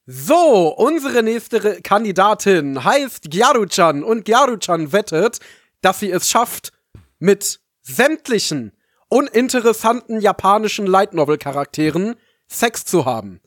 [0.06, 5.38] So, unsere nächste Kandidatin heißt Gyaru-chan und Gyaru-chan wettet,
[5.80, 6.72] dass sie es schafft,
[7.18, 8.72] mit sämtlichen
[9.08, 12.16] uninteressanten japanischen Light Novel Charakteren
[12.48, 13.40] Sex zu haben.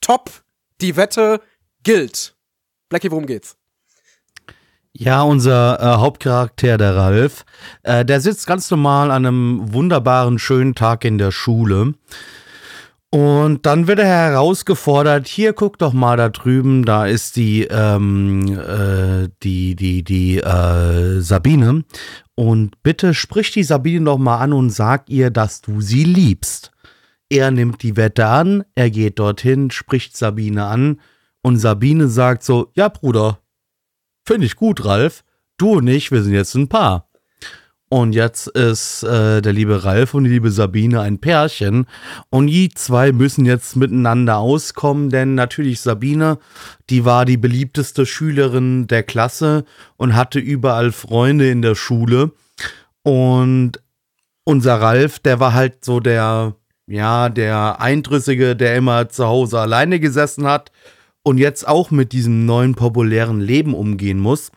[0.00, 0.30] Top,
[0.80, 1.40] die Wette
[1.82, 2.36] gilt.
[2.88, 3.56] Blackie, worum geht's?
[4.92, 7.44] Ja, unser äh, Hauptcharakter, der Ralf,
[7.82, 11.94] äh, der sitzt ganz normal an einem wunderbaren, schönen Tag in der Schule.
[13.10, 18.58] Und dann wird er herausgefordert, hier guck doch mal da drüben, da ist die, ähm,
[18.58, 21.84] äh, die, die, die äh, Sabine.
[22.34, 26.72] Und bitte sprich die Sabine doch mal an und sag ihr, dass du sie liebst.
[27.30, 31.00] Er nimmt die Wette an, er geht dorthin, spricht Sabine an
[31.42, 33.38] und Sabine sagt so, ja Bruder,
[34.26, 35.22] Finde ich gut, Ralf.
[35.56, 37.05] Du und ich, wir sind jetzt ein Paar.
[37.88, 41.86] Und jetzt ist äh, der liebe Ralf und die liebe Sabine ein Pärchen.
[42.30, 46.38] Und die zwei müssen jetzt miteinander auskommen, denn natürlich Sabine,
[46.90, 49.64] die war die beliebteste Schülerin der Klasse
[49.96, 52.32] und hatte überall Freunde in der Schule.
[53.04, 53.80] Und
[54.42, 56.56] unser Ralf, der war halt so der,
[56.88, 60.72] ja, der Eindrüssige, der immer zu Hause alleine gesessen hat
[61.22, 64.50] und jetzt auch mit diesem neuen populären Leben umgehen muss.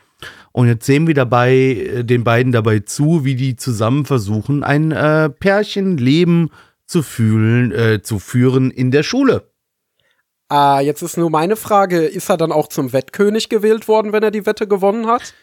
[0.52, 4.92] Und jetzt sehen wir dabei äh, den beiden dabei zu, wie die zusammen versuchen, ein
[4.92, 6.50] äh, Pärchenleben
[6.86, 9.50] zu fühlen, äh, zu führen in der Schule.
[10.50, 14.24] Ah, jetzt ist nur meine Frage, ist er dann auch zum Wettkönig gewählt worden, wenn
[14.24, 15.36] er die Wette gewonnen hat?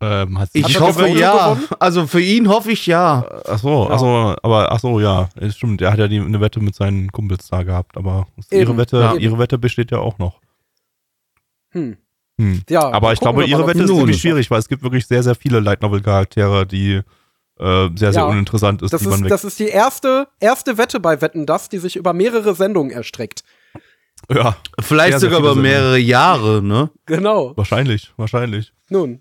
[0.00, 1.54] Ähm, hat Ich Hat hoffe ja.
[1.54, 1.68] gewonnen?
[1.80, 3.26] Also für ihn hoffe ich ja.
[3.46, 5.82] Ach so, ach so, aber ach so, ja, stimmt.
[5.82, 9.14] Er hat ja die, eine Wette mit seinen Kumpels da gehabt, aber ihre Wette, ja.
[9.16, 10.40] ihre Wette besteht ja auch noch.
[11.70, 11.96] Hm.
[12.40, 12.62] Hm.
[12.70, 15.34] Ja, aber ich glaube, ihre Wette ist ziemlich schwierig, weil es gibt wirklich sehr, sehr
[15.34, 17.02] viele Light Novel Charaktere, die
[17.58, 18.24] äh, sehr, sehr Ja.
[18.24, 21.68] uninteressant ist, Das die man ist, das ist die erste, erste Wette bei Wetten, das,
[21.68, 23.44] die sich über mehrere Sendungen erstreckt.
[24.32, 26.90] ja, Vielleicht Sehr, sehr sogar über mehrere Jahre, ne?
[27.04, 27.52] Genau.
[27.56, 28.72] wahrscheinlich, wahrscheinlich.
[28.88, 29.20] Nun,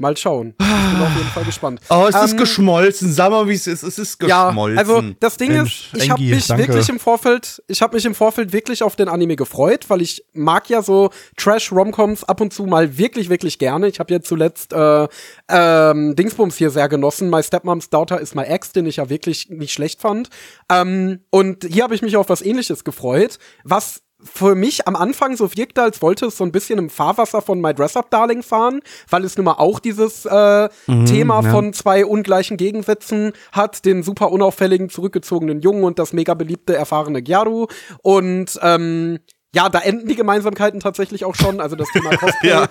[0.00, 0.54] mal schauen.
[0.58, 1.80] Ich bin auf jeden Fall gespannt.
[1.90, 3.12] Oh, es ist Ähm, geschmolzen.
[3.12, 3.82] Sag mal, wie es ist.
[3.82, 4.78] Es ist Ja, geschmolzen.
[4.78, 6.68] also das Ding Mensch, ist, ich habe mich danke.
[6.68, 10.24] wirklich im Vorfeld, ich habe mich im Vorfeld wirklich auf den Anime gefreut, weil ich
[10.32, 13.88] mag ja so Trash-Romcoms ab und zu mal wirklich, wirklich gerne.
[13.88, 15.08] Ich habe ja zuletzt äh,
[15.48, 17.30] ähm, Dingsbums hier sehr genossen.
[17.30, 20.28] My Stepmom's Daughter is my ex, den ich ja wirklich nicht schlecht fand.
[20.70, 25.36] Ähm, und hier habe ich mich auf was ähnliches gefreut, was für mich am Anfang
[25.36, 28.42] so wirkte, als wollte es so ein bisschen im Fahrwasser von My Dress Up Darling
[28.42, 30.68] fahren, weil es nun mal auch dieses äh,
[31.06, 31.50] Thema ja.
[31.50, 37.22] von zwei ungleichen Gegensätzen hat, den super unauffälligen, zurückgezogenen Jungen und das mega beliebte, erfahrene
[37.22, 37.66] Gyaru.
[38.02, 39.20] Und ähm,
[39.52, 41.60] ja, da enden die Gemeinsamkeiten tatsächlich auch schon.
[41.60, 42.50] Also das Thema Cosplay.
[42.50, 42.68] Ja.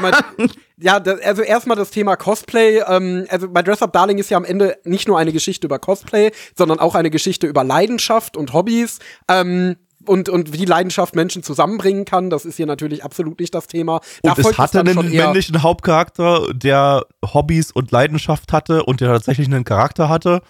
[0.00, 0.12] mal,
[0.78, 2.82] ja, das, also erstmal das Thema Cosplay.
[2.86, 5.78] Ähm, also bei Dress Up Darling ist ja am Ende nicht nur eine Geschichte über
[5.78, 8.98] Cosplay, sondern auch eine Geschichte über Leidenschaft und Hobbys.
[9.28, 12.30] Ähm, und, und wie Leidenschaft Menschen zusammenbringen kann.
[12.30, 14.00] Das ist hier natürlich absolut nicht das Thema.
[14.22, 19.46] Da und es hatte einen männlichen Hauptcharakter, der Hobbys und Leidenschaft hatte und der tatsächlich
[19.46, 20.42] einen Charakter hatte.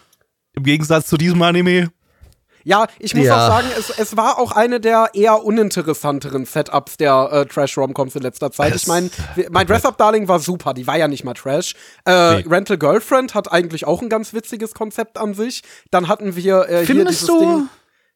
[0.54, 1.90] Im Gegensatz zu diesem Anime.
[2.64, 3.36] Ja, ich muss ja.
[3.36, 8.22] auch sagen, es, es war auch eine der eher uninteressanteren Setups der äh, Trash-Romcoms in
[8.22, 8.74] letzter Zeit.
[8.74, 9.10] Es ich meine,
[9.50, 11.74] mein Dress-Up-Darling war super, die war ja nicht mal Trash.
[12.06, 12.44] Äh, nee.
[12.48, 15.62] Rental Girlfriend hat eigentlich auch ein ganz witziges Konzept an sich.
[15.90, 17.40] Dann hatten wir äh, hier dieses du?
[17.40, 17.68] Ding.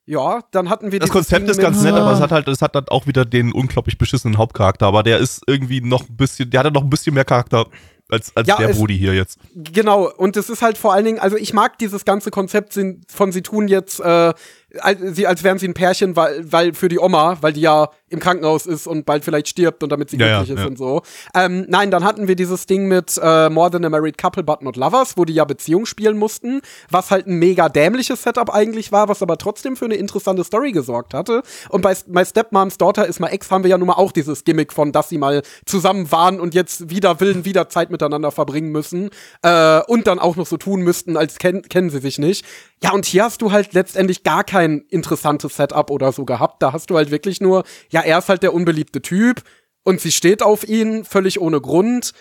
[0.07, 2.75] Ja, dann hatten wir Das Konzept ist ganz nett, aber es hat halt, es hat
[2.75, 6.61] dann auch wieder den unglaublich beschissenen Hauptcharakter, aber der ist irgendwie noch ein bisschen, der
[6.61, 7.67] hatte noch ein bisschen mehr Charakter
[8.11, 9.39] als, als ja, der Brudi hier jetzt.
[9.55, 13.33] Genau, und es ist halt vor allen Dingen, also ich mag dieses ganze Konzept von
[13.33, 14.33] sie tun jetzt, äh,
[14.81, 17.91] als, sie, als wären sie ein Pärchen, weil, weil für die Oma, weil die ja
[18.09, 20.67] im Krankenhaus ist und bald vielleicht stirbt und damit sie ja, glücklich ja, ist ja.
[20.67, 21.03] und so.
[21.35, 24.63] Ähm, nein, dann hatten wir dieses Ding mit äh, More Than a Married Couple But
[24.63, 28.93] Not Lovers, wo die ja Beziehung spielen mussten, was halt ein mega dämliches Setup eigentlich
[28.93, 31.43] war, was aber trotzdem für eine interessante Story gesorgt hatte.
[31.69, 34.45] Und bei My Stepmom's Daughter ist my Ex haben wir ja nun mal auch dieses
[34.45, 38.71] Gimmick von, dass sie mal zusammen waren und jetzt wieder Willen, wieder Zeit miteinander verbringen
[38.71, 39.11] müssen
[39.43, 42.45] äh, und dann auch noch so tun müssten, als ken kennen sie sich nicht.
[42.85, 46.63] Ja, und hier hast du halt letztendlich gar kein interessantes Setup oder so gehabt.
[46.63, 49.43] Da hast du halt wirklich nur, ja, er ist halt der unbeliebte Typ
[49.85, 52.13] und sie steht auf ihn, völlig ohne Grund.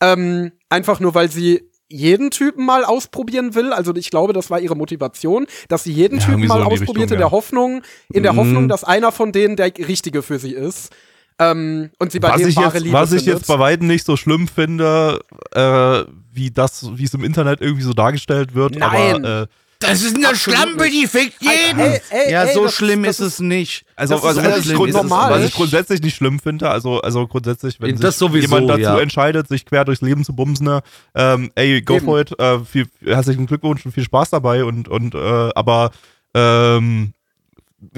[0.00, 3.72] Ähm, einfach nur, weil sie jeden Typen mal ausprobieren will.
[3.72, 7.10] Also ich glaube, das war ihre Motivation, dass sie jeden ja, Typen mal so ausprobiert
[7.10, 8.36] in der Hoffnung, in der mm.
[8.36, 10.94] Hoffnung, dass einer von denen der richtige für sie ist.
[11.40, 13.26] Ähm, und sie bei was dem wahre jetzt, Liebe Was findet.
[13.26, 15.18] ich jetzt bei weitem nicht so schlimm finde,
[15.50, 18.76] äh, wie das, wie es im Internet irgendwie so dargestellt wird.
[18.76, 19.24] Nein.
[19.24, 19.46] Aber, äh,
[19.78, 21.80] das ist eine Schlampe, die fickt jeden.
[21.80, 23.84] Ey, ey, ja, ey, so schlimm ist, ist es nicht.
[23.96, 25.30] Also, also was, ich normal.
[25.30, 28.80] was ich grundsätzlich nicht schlimm finde, also, also grundsätzlich, wenn das sich sowieso, jemand dazu
[28.80, 28.98] ja.
[28.98, 30.82] entscheidet, sich quer durchs Leben zu bumsen, ne,
[31.14, 32.04] ähm, ey, go Eben.
[32.04, 35.90] for it, äh, viel, herzlichen Glückwunsch und viel Spaß dabei und, und äh, aber
[36.34, 37.12] ähm,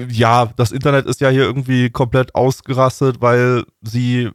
[0.09, 4.29] ja, das Internet ist ja hier irgendwie komplett ausgerastet, weil sie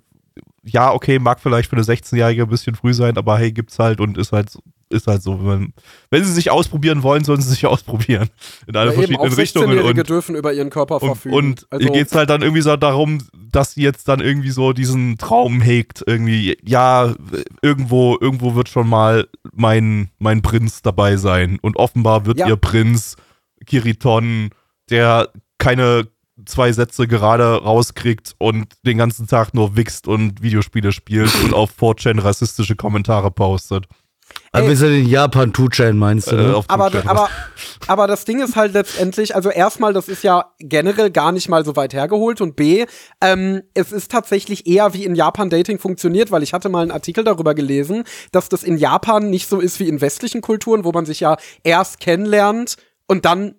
[0.65, 4.01] ja, okay, mag vielleicht für eine 16-Jährige ein bisschen früh sein, aber hey, gibt's halt
[4.01, 4.57] und ist halt
[4.93, 5.45] ist halt so.
[5.45, 5.73] Wenn,
[6.11, 8.29] wenn sie sich ausprobieren wollen, sollen sie sich ausprobieren.
[8.67, 9.79] In alle ja, verschiedenen Richtungen.
[9.79, 11.35] Und dürfen über ihren Körper verfügen.
[11.35, 13.19] Und, und also, ihr geht's halt dann irgendwie so darum,
[13.51, 16.03] dass sie jetzt dann irgendwie so diesen Traum hegt.
[16.07, 17.15] Irgendwie, ja,
[17.63, 21.59] irgendwo, irgendwo wird schon mal mein, mein Prinz dabei sein.
[21.61, 22.49] Und offenbar wird ja.
[22.49, 23.17] ihr Prinz
[23.67, 24.51] Kiriton,
[24.91, 25.29] der
[25.59, 26.09] keine
[26.47, 31.79] zwei Sätze gerade rauskriegt und den ganzen Tag nur wichst und Videospiele spielt und auf
[31.79, 33.87] 4chan rassistische Kommentare postet.
[34.55, 36.37] Aber wir sind in Japan, Two-Chain meinst du?
[36.37, 36.43] Ne?
[36.43, 37.31] Äh, aber, aber,
[37.87, 41.65] aber das Ding ist halt letztendlich, also erstmal, das ist ja generell gar nicht mal
[41.65, 42.85] so weit hergeholt und B,
[43.23, 46.91] ähm, es ist tatsächlich eher wie in Japan Dating funktioniert, weil ich hatte mal einen
[46.91, 50.93] Artikel darüber gelesen, dass das in Japan nicht so ist wie in westlichen Kulturen, wo
[50.93, 53.55] man sich ja erst kennenlernt und dann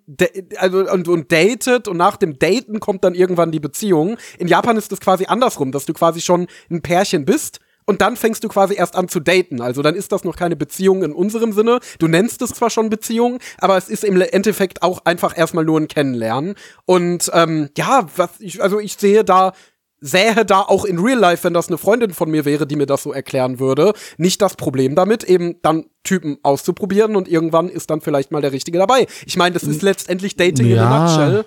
[0.58, 4.16] also und, und datet und nach dem Daten kommt dann irgendwann die Beziehung.
[4.38, 8.16] In Japan ist es quasi andersrum, dass du quasi schon ein Pärchen bist und dann
[8.16, 9.60] fängst du quasi erst an zu daten.
[9.60, 11.80] Also dann ist das noch keine Beziehung in unserem Sinne.
[11.98, 15.80] Du nennst es zwar schon Beziehung, aber es ist im Endeffekt auch einfach erstmal nur
[15.80, 16.54] ein Kennenlernen.
[16.86, 19.52] Und ähm, ja, was ich, also ich sehe da
[20.00, 22.84] sähe da auch in Real Life, wenn das eine Freundin von mir wäre, die mir
[22.84, 27.88] das so erklären würde, nicht das Problem damit, eben dann Typen auszuprobieren und irgendwann ist
[27.90, 29.06] dann vielleicht mal der Richtige dabei.
[29.24, 30.74] Ich meine, das ist letztendlich Dating ja.
[30.74, 31.44] in a nutshell.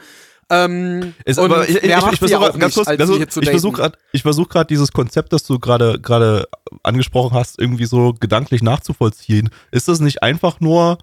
[0.49, 4.47] Ähm, ist, aber ich, ich, ich versuche ganz kurz, also, ich versuche gerade, ich versuche
[4.47, 6.47] gerade dieses Konzept, das du gerade gerade
[6.83, 9.49] angesprochen hast, irgendwie so gedanklich nachzuvollziehen.
[9.71, 10.99] Ist das nicht einfach nur,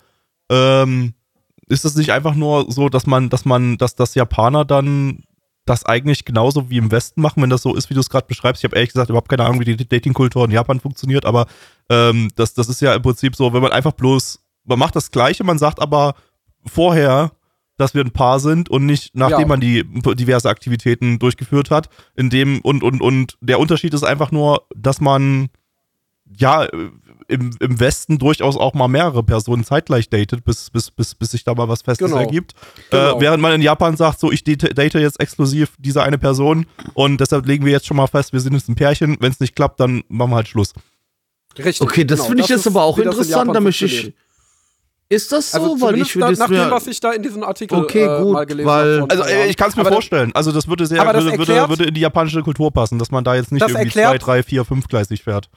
[0.51, 1.13] ähm,
[1.69, 5.25] ist das nicht einfach nur so, dass man, dass man, dass das Japaner dann
[5.67, 8.27] das eigentlich genauso wie im Westen machen, wenn das so ist, wie du es gerade
[8.27, 8.61] beschreibst.
[8.61, 11.47] Ich habe ehrlich gesagt überhaupt keine Ahnung, wie die Datingkultur in Japan funktioniert, aber
[11.91, 15.11] ähm, das, das ist ja im Prinzip so, wenn man einfach bloß, man macht das
[15.11, 16.15] Gleiche, man sagt aber
[16.67, 17.33] vorher,
[17.77, 19.47] dass wir ein Paar sind und nicht nachdem ja.
[19.47, 19.85] man die
[20.15, 21.89] diverse Aktivitäten durchgeführt hat.
[22.15, 25.49] In dem und und und der Unterschied ist einfach nur, dass man
[26.37, 26.67] ja
[27.29, 31.45] im, im Westen durchaus auch mal mehrere Personen zeitgleich datet, bis, bis, bis, bis sich
[31.45, 32.21] da mal was Festes genau.
[32.21, 32.53] ergibt.
[32.53, 33.17] Äh, genau.
[33.17, 37.21] Äh, während man in Japan sagt, so ich date jetzt exklusiv diese eine Person und
[37.21, 39.17] deshalb legen wir jetzt schon mal fest, wir sind jetzt ein Pärchen.
[39.21, 40.73] Wenn es nicht klappt, dann machen wir halt Schluss.
[41.57, 41.81] Richtig.
[41.81, 42.29] Okay, das genau.
[42.29, 44.13] finde ich jetzt aber auch interessant, da möchte ich
[45.15, 45.63] ist das so?
[45.63, 48.23] Also weil ich würde nach, nach dem, was ich da in diesem Artikel okay, äh,
[48.23, 49.07] gut, mal gelesen habe.
[49.09, 50.33] Also ich kann es mir aber vorstellen.
[50.35, 53.11] Also das würde sehr, das würde, erklärt, würde, würde, in die japanische Kultur passen, dass
[53.11, 55.49] man da jetzt nicht irgendwie erklärt, zwei, drei, vier, fünf gleisig fährt.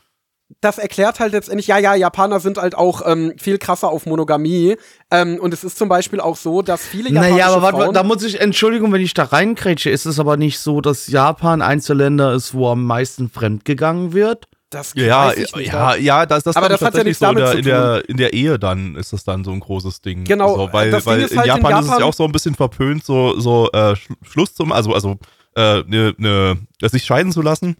[0.61, 4.77] Das erklärt halt letztendlich, ja, ja, Japaner sind halt auch ähm, viel krasser auf Monogamie.
[5.11, 8.03] Ähm, und es ist zum Beispiel auch so, dass viele japanische Naja, aber warte, da
[8.03, 11.87] muss ich, Entschuldigung, wenn ich da reinkrätsche, ist es aber nicht so, dass Japan eins
[11.87, 14.47] der Länder ist, wo am meisten fremdgegangen wird?
[14.69, 15.71] Das Ja, weiß ich nicht.
[15.71, 17.57] ja, ja, das, das Aber das hat ja tatsächlich nichts so in damit der, zu
[17.59, 20.25] in, der, in der Ehe dann ist das dann so ein großes Ding.
[20.25, 22.05] Genau, so, weil, das Ding weil ist in, halt in Japan ist es Japan- ja
[22.05, 25.17] auch so ein bisschen verpönt, so, so äh, Sch Schluss zum, also, also
[25.55, 27.77] äh, ne, ne, sich scheiden zu lassen.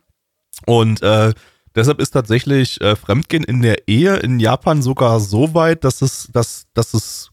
[0.66, 1.34] Und äh,
[1.76, 6.30] deshalb ist tatsächlich äh, Fremdgehen in der Ehe in Japan sogar so weit, dass es,
[6.32, 7.30] dass, dass es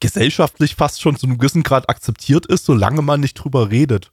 [0.00, 4.10] gesellschaftlich fast schon zu einem gewissen Grad akzeptiert ist, solange man nicht drüber redet.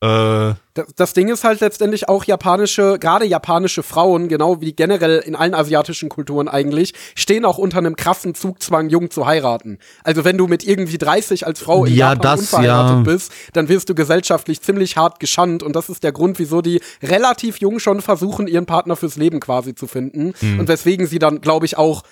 [0.00, 5.18] Äh, Das, das Ding ist halt letztendlich auch japanische, gerade japanische Frauen, genau wie generell
[5.18, 9.78] in allen asiatischen Kulturen eigentlich, stehen auch unter einem krassen Zugzwang, jung zu heiraten.
[10.04, 13.02] Also wenn du mit irgendwie 30 als Frau in Ja, Japan das, unverheiratet ja.
[13.12, 16.80] bist, dann wirst du gesellschaftlich ziemlich hart geschandt und das ist der Grund, wieso die
[17.02, 20.60] relativ jung schon versuchen, ihren Partner fürs Leben quasi zu finden Mhm.
[20.60, 22.02] und weswegen sie dann, glaube ich, auch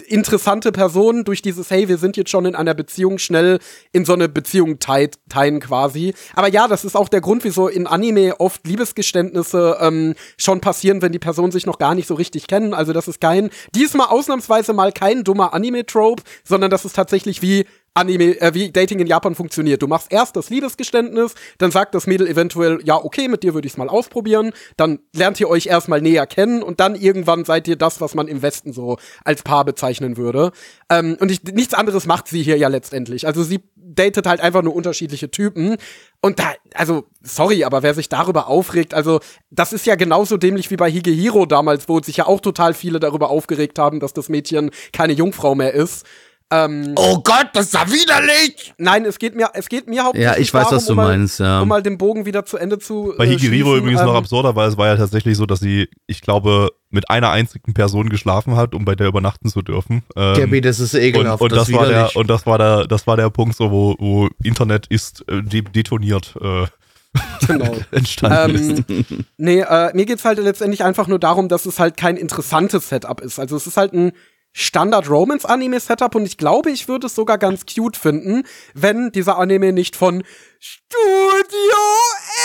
[0.00, 3.58] interessante Personen durch dieses, hey, wir sind jetzt schon in einer Beziehung schnell
[3.92, 6.14] in so eine Beziehung teilen quasi.
[6.34, 11.02] Aber ja, das ist auch der Grund, wieso in Anime oft Liebesgeständnisse ähm, schon passieren,
[11.02, 12.74] wenn die Personen sich noch gar nicht so richtig kennen.
[12.74, 17.66] Also das ist kein, diesmal ausnahmsweise mal kein dummer Anime-Trope, sondern das ist tatsächlich wie
[18.00, 19.82] Anime, äh, wie Dating in Japan funktioniert.
[19.82, 23.66] Du machst erst das Liebesgeständnis, dann sagt das Mädel eventuell, ja, okay, mit dir würde
[23.66, 27.68] ich es mal ausprobieren, dann lernt ihr euch erstmal näher kennen und dann irgendwann seid
[27.68, 30.52] ihr das, was man im Westen so als Paar bezeichnen würde.
[30.88, 33.26] Ähm, und ich, nichts anderes macht sie hier ja letztendlich.
[33.26, 33.60] Also sie
[33.94, 35.76] datet halt einfach nur unterschiedliche Typen.
[36.20, 40.70] Und da, also, sorry, aber wer sich darüber aufregt, also, das ist ja genauso dämlich
[40.70, 44.28] wie bei Higehiro damals, wo sich ja auch total viele darüber aufgeregt haben, dass das
[44.28, 46.06] Mädchen keine Jungfrau mehr ist.
[46.52, 48.74] Ähm, Oh Gott, das ist ja widerlich!
[48.76, 50.96] Nein, es geht mir, es geht mir hauptsächlich Ja, ich weiß, darum, was du um
[50.96, 51.60] mal, meinst, ja.
[51.60, 53.14] Um mal den Bogen wieder zu Ende zu.
[53.16, 55.60] Bei äh, Higiriro schließen, übrigens noch ähm, absurder, weil es war ja tatsächlich so, dass
[55.60, 60.02] sie, ich glaube, mit einer einzigen Person geschlafen hat, um bei der übernachten zu dürfen.
[60.16, 61.40] Ähm, Gabby, das ist und, ekelhaft.
[61.40, 63.94] und das, ist war der und das war der das war der Punkt so wo,
[64.00, 66.66] wo Internet ist äh, de detoniert äh,
[67.46, 67.76] Genau.
[67.90, 68.90] entstanden ist.
[68.90, 72.88] ähm, nee, äh, mir geht's halt letztendlich einfach nur darum, dass es halt kein interessantes
[72.88, 73.38] Setup ist.
[73.38, 74.12] Also es ist halt ein
[74.52, 78.42] Standard-Romance-Anime-Setup und ich glaube, ich würde es sogar ganz cute finden,
[78.74, 80.22] wenn dieser Anime nicht von
[80.58, 80.98] Studio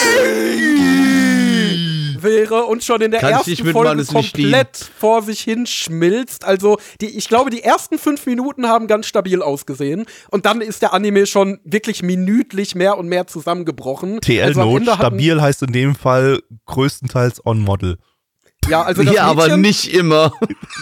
[0.01, 1.25] Ghibli
[2.25, 6.43] wäre und schon in der Kann ersten Folge komplett vor sich hin schmilzt.
[6.43, 10.81] Also die, ich glaube, die ersten fünf Minuten haben ganz stabil ausgesehen und dann ist
[10.81, 14.19] der Anime schon wirklich minütlich mehr und mehr zusammengebrochen.
[14.21, 17.97] TL Also stabil heißt in dem Fall größtenteils on Model.
[18.67, 20.31] Ja, also das ja, aber Mädchen, nicht immer.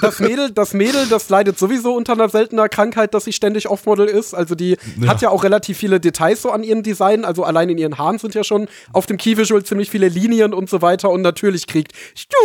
[0.02, 4.08] das Mädel, das Mädel, das leidet sowieso unter einer seltener Krankheit, dass sie ständig Offmodel
[4.08, 4.34] ist.
[4.34, 5.08] Also die Ja.
[5.10, 7.26] hat ja auch relativ viele Details so an ihrem Design.
[7.26, 10.54] Also allein in ihren Haaren sind ja schon auf dem Key Visual ziemlich viele Linien
[10.54, 11.10] und so weiter.
[11.10, 12.38] Und natürlich kriegt Studio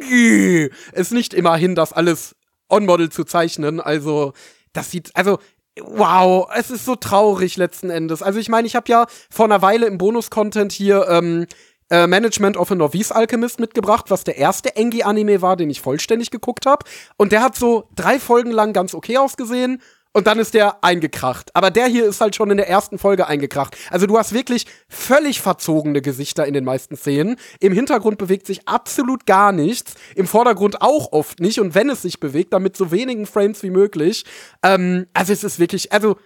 [0.00, 2.34] Engi es nicht immer hin, das alles
[2.68, 3.80] on-Model zu zeichnen.
[3.80, 4.32] Also
[4.72, 5.38] das sieht, also
[5.82, 8.22] Wow, es ist so traurig letzten Endes.
[8.22, 11.46] Also ich meine, ich habe ja vor einer Weile im Bonus-Content hier ähm,
[11.90, 16.30] äh, Management of a Novice Alchemist mitgebracht, was der erste Engi-Anime war, den ich vollständig
[16.30, 16.84] geguckt habe.
[17.16, 19.82] Und der hat so drei Folgen lang ganz okay ausgesehen.
[20.16, 21.50] Und dann ist der eingekracht.
[21.54, 23.76] Aber der hier ist halt schon in der ersten Folge eingekracht.
[23.90, 27.34] Also du hast wirklich völlig verzogene Gesichter in den meisten Szenen.
[27.58, 29.94] Im Hintergrund bewegt sich absolut gar nichts.
[30.14, 31.58] Im Vordergrund auch oft nicht.
[31.58, 34.24] Und wenn es sich bewegt, dann mit so wenigen Frames wie möglich.
[34.62, 36.16] Ähm, also es ist wirklich, also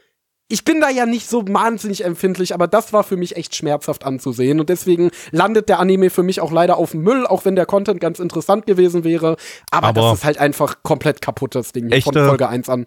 [0.48, 4.04] ich bin da ja nicht so wahnsinnig empfindlich, aber das war für mich echt schmerzhaft
[4.04, 4.60] anzusehen.
[4.60, 7.66] Und deswegen landet der Anime für mich auch leider auf dem Müll, auch wenn der
[7.66, 9.36] Content ganz interessant gewesen wäre.
[9.70, 12.68] Aber, Aber das ist halt einfach komplett kaputt, das Ding hier von echte- Folge 1
[12.70, 12.86] an.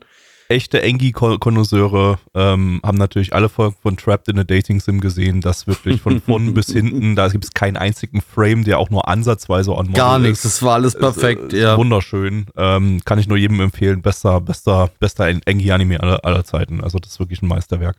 [0.52, 5.66] Echte Engi-Konnoisseure ähm, haben natürlich alle Folgen von Trapped in a Dating Sim gesehen, das
[5.66, 9.74] wirklich von vorn bis hinten, da gibt es keinen einzigen Frame, der auch nur ansatzweise
[9.76, 11.78] on Gar nichts, das war alles perfekt, Ist, äh, ja.
[11.78, 12.48] Wunderschön.
[12.58, 14.02] Ähm, kann ich nur jedem empfehlen.
[14.02, 16.84] Bester, bester, bester Engi-Anime aller, aller Zeiten.
[16.84, 17.98] Also das ist wirklich ein Meisterwerk.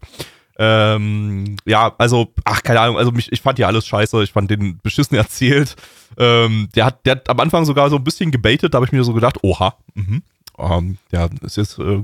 [0.59, 4.51] Ähm, ja, also, ach, keine Ahnung, also mich, ich fand ja alles scheiße, ich fand
[4.51, 5.77] den beschissen erzählt.
[6.19, 8.93] Ähm, der hat, der hat am Anfang sogar so ein bisschen gebaitet, da habe ich
[8.93, 10.23] mir so gedacht, oha, mhm.
[10.63, 12.03] Ähm, ja, ist jetzt, äh,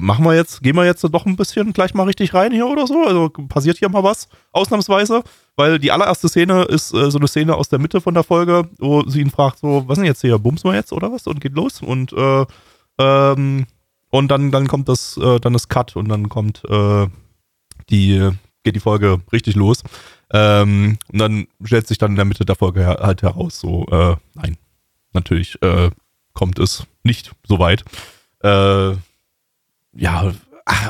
[0.00, 2.86] machen wir jetzt, gehen wir jetzt doch ein bisschen gleich mal richtig rein hier oder
[2.86, 3.04] so?
[3.04, 5.24] Also passiert hier mal was, ausnahmsweise,
[5.56, 8.68] weil die allererste Szene ist äh, so eine Szene aus der Mitte von der Folge,
[8.78, 11.26] wo sie ihn fragt, so, was ist denn jetzt hier, bumsen wir jetzt oder was?
[11.26, 12.46] Und geht los und, äh,
[12.98, 13.66] ähm,
[14.10, 17.08] und dann, dann kommt das, äh, dann ist Cut und dann kommt, äh,
[17.90, 18.30] die,
[18.62, 19.82] geht die Folge richtig los.
[20.32, 24.16] Ähm, und dann stellt sich dann in der Mitte der Folge halt heraus, so, äh,
[24.34, 24.56] nein,
[25.12, 25.58] natürlich,
[26.36, 27.84] kommt es nicht so weit.
[28.44, 28.92] Äh,
[29.96, 30.32] ja,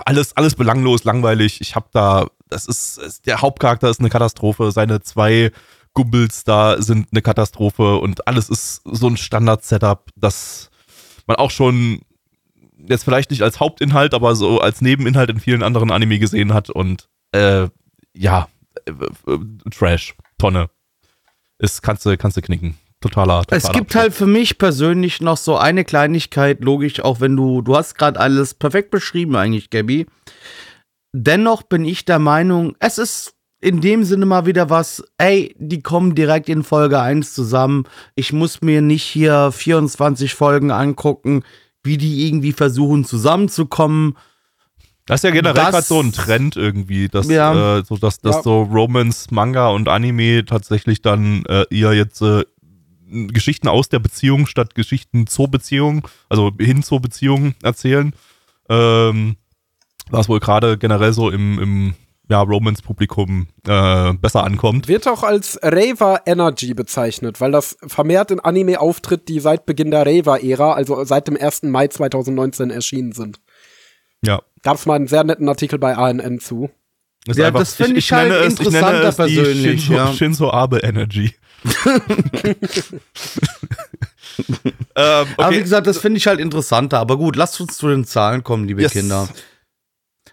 [0.05, 1.61] alles, alles belanglos, langweilig.
[1.61, 5.53] Ich habe da, das ist, der Hauptcharakter ist eine Katastrophe, seine zwei
[5.95, 10.71] Gumbels da sind eine Katastrophe und alles ist so ein Standard-Setup, das
[11.27, 12.03] man auch schon
[12.77, 16.69] jetzt vielleicht nicht als Hauptinhalt, aber so als Nebeninhalt in vielen anderen Anime gesehen hat
[16.69, 17.69] und äh,
[18.13, 18.49] ja,
[18.85, 19.39] äh, äh,
[19.71, 20.69] Trash, Tonne.
[21.59, 22.77] Ist, kannst du, kannst du knicken.
[23.09, 24.03] Totaler, totaler Es gibt Abschluss.
[24.03, 28.19] halt für mich persönlich noch so eine Kleinigkeit, logisch, auch wenn du, du hast gerade
[28.21, 30.07] alles perfekt beschrieben eigentlich, Gabby.
[31.13, 35.81] Dennoch bin ich der Meinung, es ist in dem Sinne mal wieder was, ey, die
[35.81, 37.85] kommen direkt in Folge 1 zusammen.
[38.15, 41.43] Ich muss mir nicht hier 24 Folgen angucken,
[41.83, 44.17] wie die irgendwie versuchen zusammenzukommen.
[45.07, 47.79] Das ist ja generell gerade so ein Trend irgendwie, dass, Ja.
[47.79, 48.43] äh, so, dass, dass Ja.
[48.43, 52.45] so Romance, Manga und Anime tatsächlich dann äh, eher jetzt äh,
[53.09, 58.13] Geschichten aus der Beziehung statt Geschichten zur Beziehung, also hin zur Beziehung erzählen.
[58.69, 59.37] Ähm,
[60.11, 61.95] was wohl gerade generell so im, im
[62.29, 64.89] ja, Romance-Publikum äh, besser ankommt.
[64.89, 69.93] Wird auch als Raver Energy bezeichnet, weil das vermehrt in Anime auftritt, die seit Beginn
[69.93, 71.65] der Raver-Ära, also seit dem 1.
[71.65, 73.41] Mai 2019 erschienen sind.
[74.25, 74.43] Ja.
[74.63, 76.69] Gab es mal einen sehr netten Artikel bei ANN zu.
[77.29, 79.93] Ist Ja, das find ich halt nenne es- ich nenne interessanter es die persönlich, Shinzo,
[79.95, 80.13] ja.
[80.13, 81.33] Shinzo Abe Energy.
[84.95, 85.63] ähm, Aber wie okay.
[85.63, 86.99] gesagt, das finde ich halt interessanter.
[86.99, 88.93] Aber gut, lasst uns zu den Zahlen kommen, liebe Yes.
[88.93, 89.29] Kinder.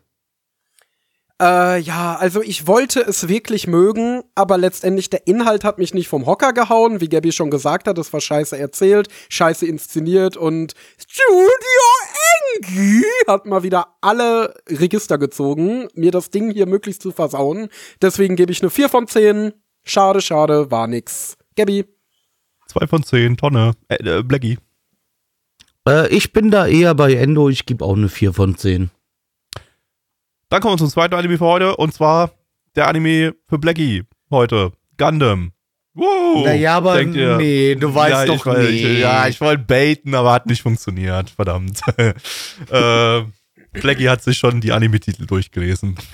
[1.42, 6.08] Äh, ja, also ich wollte es wirklich mögen, aber letztendlich der Inhalt hat mich nicht
[6.08, 10.74] vom Hocker gehauen, wie Gabby schon gesagt hat, es war scheiße erzählt, scheiße inszeniert und
[10.96, 11.34] Studio
[12.56, 17.68] Engi hat mal wieder alle Register gezogen, mir das Ding hier möglichst zu versauen.
[18.00, 19.52] Deswegen gebe ich eine 4 von 10.
[19.84, 21.36] Schade, schade, war nix.
[21.56, 21.84] Gabby,
[22.74, 23.72] Zwei von zehn, Tonne.
[23.88, 24.58] Äh, äh, Blackie.
[25.86, 27.48] Äh, ich bin da eher bei Endo.
[27.48, 28.90] Ich gebe auch eine 4 von 10.
[30.54, 32.30] Dann kommen wir zum zweiten Anime für heute und zwar
[32.76, 34.70] der Anime für Blackie heute.
[34.96, 35.50] Gundam.
[35.94, 36.44] Wow.
[36.44, 37.38] Naja, aber ihr?
[37.38, 39.00] nee, du weißt ja, doch ich wollt- nee.
[39.00, 41.30] Ja, ich wollte baiten, aber hat nicht funktioniert.
[41.30, 41.80] Verdammt.
[42.70, 43.22] äh,
[43.72, 45.96] Blackie hat sich schon die Anime-Titel durchgelesen.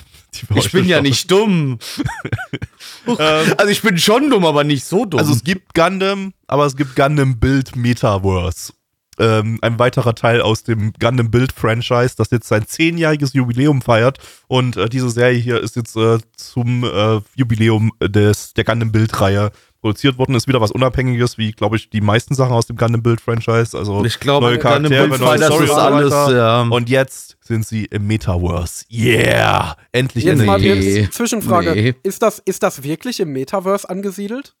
[0.55, 1.03] Ich bin ja schauen.
[1.03, 1.77] nicht dumm.
[3.07, 5.19] Ähm, Also ich bin schon dumm, aber nicht so dumm.
[5.19, 8.73] Also es gibt Gundam, aber es gibt Gundam Build Metaverse.
[9.21, 14.17] Ähm, ein weiterer Teil aus dem Gundam Build Franchise, das jetzt sein zehnjähriges Jubiläum feiert.
[14.47, 19.21] Und äh, diese Serie hier ist jetzt äh, zum äh, Jubiläum des, der Gundam Build
[19.21, 20.35] Reihe produziert worden.
[20.35, 23.77] Ist wieder was Unabhängiges, wie glaube ich die meisten Sachen aus dem Gundam Build Franchise.
[23.77, 26.61] Also ich glaube, neue Charaktere, neue Story ist und so alles, ja.
[26.61, 28.85] Und jetzt sind sie im Metaverse.
[28.91, 29.75] Yeah!
[29.91, 31.01] Endlich jetzt in mal Nee.
[31.01, 31.73] jetzt Zwischenfrage.
[31.73, 31.95] Nee.
[32.03, 34.55] Ist, das, ist das wirklich im Metaverse angesiedelt?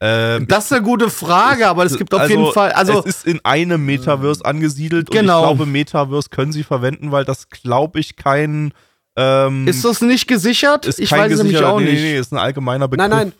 [0.00, 3.26] Ähm, das ist eine gute Frage, aber es gibt auf jeden Fall, also es ist
[3.26, 5.42] in einem Metaverse angesiedelt Genau.
[5.42, 8.72] und ich glaube, Metaverse können sie verwenden, weil das glaube ich kein
[9.16, 10.86] ähm, ist das nicht gesichert?
[10.86, 12.02] ist ich weiß es nämlich auch nee, nicht.
[12.02, 13.08] Nee, nee, ist ein allgemeiner Begriff.
[13.08, 13.32] Nein, nein.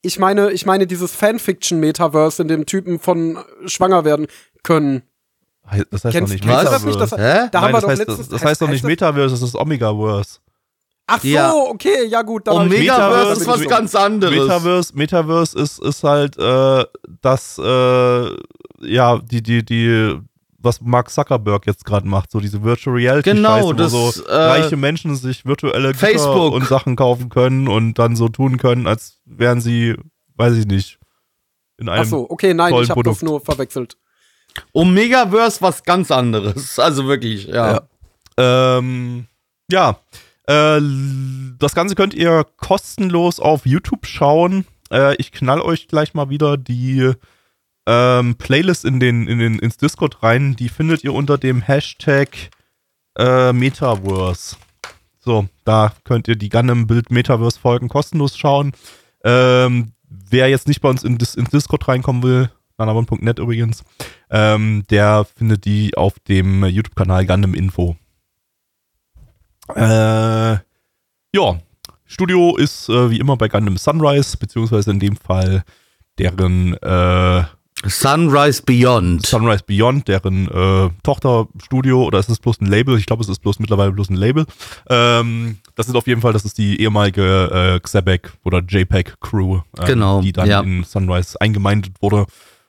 [0.00, 4.26] Ich meine, ich meine dieses Fanfiction-Metaverse, in dem Typen von schwanger werden
[4.64, 5.02] können.
[5.90, 6.86] Das heißt Kennst- doch nicht das Metaverse.
[6.86, 7.00] nicht?
[7.00, 8.18] Das, haben wir das doch heißt, letztens.
[8.18, 10.40] das, das heißt doch nicht Metaverse, das ist Omegaverse.
[11.14, 11.52] Ach so, Ja.
[11.52, 12.46] okay, ja gut.
[12.46, 14.34] dann Und Megaverse Metaverse ist was ganz anderes.
[14.34, 16.84] Metaverse, Metaverse ist, ist halt äh,
[17.20, 18.36] das, äh,
[18.80, 20.18] ja, die, die, die,
[20.58, 24.76] was Mark Zuckerberg jetzt gerade macht, so diese Virtual Reality Genau, wo so äh, reiche
[24.76, 26.52] Menschen sich virtuelle Güter Facebook.
[26.52, 29.96] und Sachen kaufen können und dann so tun können, als wären sie,
[30.36, 30.98] weiß ich nicht,
[31.78, 33.22] in einem Ach so, okay, nein, tollen ich habe das Produkt.
[33.22, 33.96] nur verwechselt.
[34.72, 36.78] Omegaverse was ganz anderes.
[36.78, 37.72] Also wirklich, ja.
[38.38, 38.78] Ja.
[38.78, 39.26] Ähm,
[39.70, 39.96] ja,
[40.46, 40.80] äh,
[41.58, 44.64] das Ganze könnt ihr kostenlos auf YouTube schauen.
[44.90, 47.12] Äh, ich knall euch gleich mal wieder die
[47.86, 50.56] ähm, Playlist in den, in den, ins Discord rein.
[50.56, 52.28] Die findet ihr unter dem Hashtag
[53.18, 54.56] äh, Metaverse.
[55.20, 58.72] So, da könnt ihr die Gundam Bild Metaverse Folgen kostenlos schauen.
[59.24, 63.84] Ähm, wer jetzt nicht bei uns in, ins Discord reinkommen will, nanabon.net übrigens,
[64.30, 67.96] ähm, der findet die auf dem YouTube-Kanal Gundam Info.
[69.76, 70.58] Äh,
[71.34, 71.58] ja,
[72.04, 75.64] Studio ist äh, wie immer bei Gundam Sunrise, beziehungsweise in dem Fall
[76.18, 77.44] deren äh,
[77.84, 79.26] Sunrise Beyond.
[79.26, 82.96] Sunrise Beyond, deren äh, Tochterstudio, oder ist es bloß ein Label?
[82.98, 84.46] Ich glaube, es ist bloß mittlerweile bloß ein Label.
[84.88, 89.60] Ähm, das ist auf jeden Fall, das ist die ehemalige äh, Xebec oder JPEG Crew,
[89.78, 90.60] ähm, Genau, die dann ja.
[90.60, 92.26] in Sunrise eingemeindet wurde.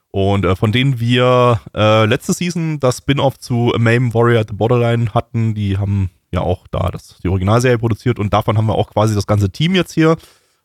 [0.09, 4.49] Und äh, von denen wir äh, letzte Season das Spin-off zu A Mame Warrior at
[4.49, 8.65] the Borderline hatten, die haben ja auch da das, die Originalserie produziert und davon haben
[8.67, 10.17] wir auch quasi das ganze Team jetzt hier.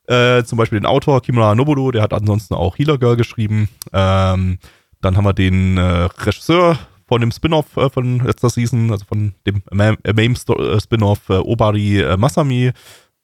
[0.07, 3.69] Äh, zum Beispiel den Autor Kimura Nobudo, der hat ansonsten auch Healer Girl geschrieben.
[3.93, 4.59] Ähm,
[5.01, 9.35] dann haben wir den äh, Regisseur von dem Spin-off äh, von letzter Season, also von
[9.47, 9.99] dem Mame
[10.37, 12.73] Sto- äh, Spin-off äh, Obari äh, Masami.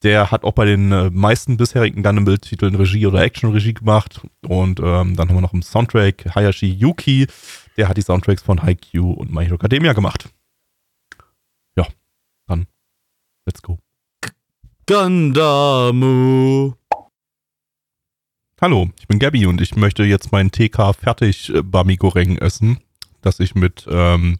[0.02, 4.20] der hat auch bei den äh, meisten bisherigen Gundam-Bild-Titeln Regie oder Action-Regie gemacht.
[4.46, 7.26] Und ähm, dann haben wir noch im Soundtrack Hayashi Yuki.
[7.78, 10.28] Der hat die Soundtracks von Haikyuu und My Hero Academia gemacht.
[11.76, 11.86] Ja,
[12.46, 12.66] dann
[13.46, 13.78] let's go.
[14.86, 16.74] Gandamu.
[18.60, 22.78] Hallo, ich bin Gabby und ich möchte jetzt meinen TK fertig äh, Bami Goreng essen,
[23.20, 24.38] das ich mit ähm,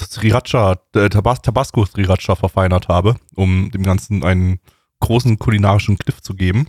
[0.00, 4.60] Sriracha, äh, Tabas Tabasco Sriracha verfeinert habe, um dem Ganzen einen
[5.00, 6.66] großen kulinarischen Kniff zu geben.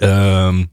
[0.00, 0.68] Ähm,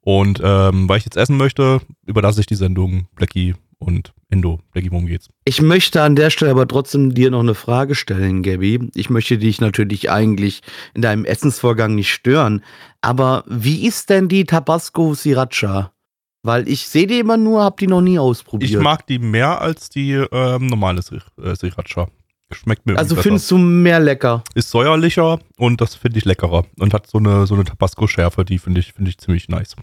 [0.00, 4.60] und ähm, weil ich jetzt essen möchte, überlasse ich die Sendung Blackie und Endo.
[4.72, 5.28] Blackie, worum geht's?
[5.44, 8.90] Ich möchte an der Stelle aber trotzdem dir noch eine Frage stellen, Gabby.
[8.94, 10.62] Ich möchte dich natürlich eigentlich
[10.94, 12.62] in deinem Essensvorgang nicht stören.
[13.00, 15.92] Aber wie ist denn die Tabasco Sriracha?
[16.42, 18.70] Weil ich sehe die immer nur, hab die noch nie ausprobiert.
[18.70, 21.00] Ich mag die mehr als die ähm, normale
[21.42, 22.08] äh, Sriracha.
[22.52, 23.24] Schmeckt mir Also besser.
[23.24, 24.44] findest du mehr lecker?
[24.54, 26.64] Ist säuerlicher und das finde ich leckerer.
[26.78, 29.74] Und hat so eine, so eine Tabasco-Schärfe, die finde ich, finde ich ziemlich nice.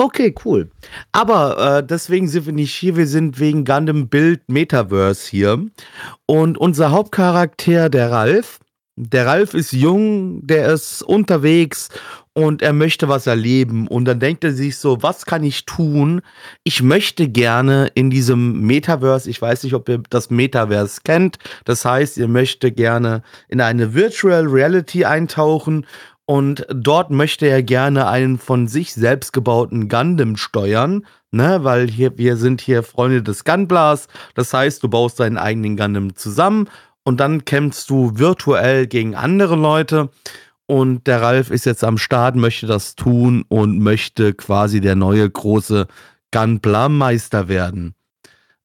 [0.00, 0.70] Okay, cool.
[1.10, 2.96] Aber äh, deswegen sind wir nicht hier.
[2.96, 5.66] Wir sind wegen Gundam Build Metaverse hier.
[6.24, 8.60] Und unser Hauptcharakter, der Ralf,
[8.94, 11.88] der Ralf ist jung, der ist unterwegs
[12.32, 13.88] und er möchte was erleben.
[13.88, 16.20] Und dann denkt er sich so, was kann ich tun?
[16.62, 21.38] Ich möchte gerne in diesem Metaverse, ich weiß nicht, ob ihr das Metaverse kennt.
[21.64, 25.86] Das heißt, ihr möchte gerne in eine Virtual Reality eintauchen
[26.30, 32.18] und dort möchte er gerne einen von sich selbst gebauten Gundam steuern, ne, weil hier,
[32.18, 34.10] wir sind hier Freunde des Gunblast.
[34.34, 36.68] Das heißt, du baust deinen eigenen Gundam zusammen
[37.02, 40.10] und dann kämpfst du virtuell gegen andere Leute.
[40.66, 45.30] Und der Ralf ist jetzt am Start, möchte das tun und möchte quasi der neue
[45.30, 45.86] große
[46.30, 47.94] Gunpla-Meister werden.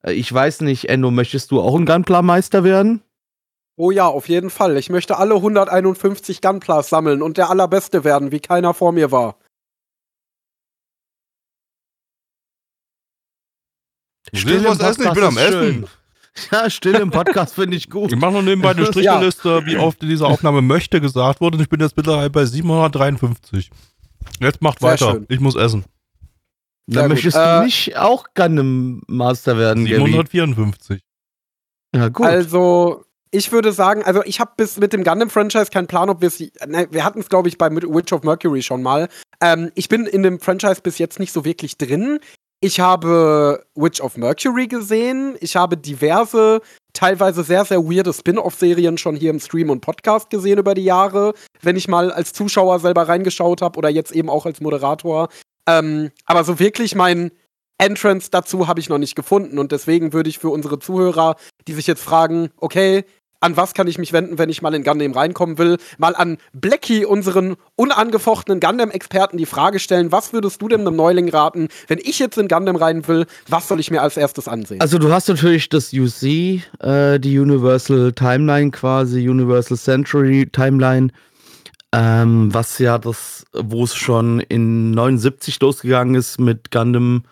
[0.02, 3.00] Äh, Ich weiß nicht, Endo, möchtest du auch ein Gunpla-Meister werden?
[3.76, 4.76] Oh ja, auf jeden Fall.
[4.76, 9.36] Ich möchte alle 151 Gunplas sammeln und der allerbeste werden, wie keiner vor mir war.
[14.32, 15.36] Still im was essen, ich Podcast bin am.
[15.36, 15.86] Essen.
[16.50, 18.10] Ja, still im Podcast finde ich gut.
[18.12, 18.86] Ich mache noch nebenbei eine Ja.
[18.86, 21.56] Stricheliste, wie oft in dieser Aufnahme möchte gesagt wurde.
[21.56, 23.70] Und ich bin jetzt mittlerweile bei 753.
[24.40, 25.12] Jetzt macht Sehr weiter.
[25.12, 25.26] schön.
[25.28, 25.84] Ich muss essen.
[26.86, 27.10] Sehr Dann gut.
[27.16, 30.06] möchtest Äh, du nicht auch Gundam Master werden, Gaby?
[30.06, 31.00] 754.
[31.94, 32.26] Ja, gut.
[32.26, 33.04] Also,
[33.34, 36.38] ich würde sagen, also ich habe bis mit dem Gundam-Franchise keinen Plan, ob wir es.
[36.38, 39.08] Ne, wir hatten es, glaube ich, bei Witch of Mercury schon mal.
[39.40, 42.20] Ähm, ich bin in dem Franchise bis jetzt nicht so wirklich drin.
[42.60, 45.34] Ich habe Witch of Mercury gesehen.
[45.40, 46.60] Ich habe diverse,
[46.92, 51.34] teilweise sehr, sehr weirde Spin-off-Serien schon hier im Stream und Podcast gesehen über die Jahre,
[51.60, 55.28] wenn ich mal als Zuschauer selber reingeschaut habe oder jetzt eben auch als Moderator.
[55.68, 57.32] Ähm, aber so wirklich mein
[57.78, 61.34] Entrance dazu habe ich noch nicht gefunden und deswegen würde ich für unsere Zuhörer,
[61.66, 63.04] die sich jetzt fragen, okay,
[63.44, 66.38] an was kann ich mich wenden, wenn ich mal in Gundam reinkommen will, mal an
[66.52, 71.98] Blackie, unseren unangefochtenen Gundam-Experten, die Frage stellen, was würdest du denn einem Neuling raten, wenn
[71.98, 74.80] ich jetzt in Gundam rein will, was soll ich mir als erstes ansehen?
[74.80, 81.10] Also du hast natürlich das UC, äh, die Universal Timeline quasi, Universal Century Timeline,
[81.92, 87.24] ähm, was ja das, wo es schon in 79 losgegangen ist mit Gundam,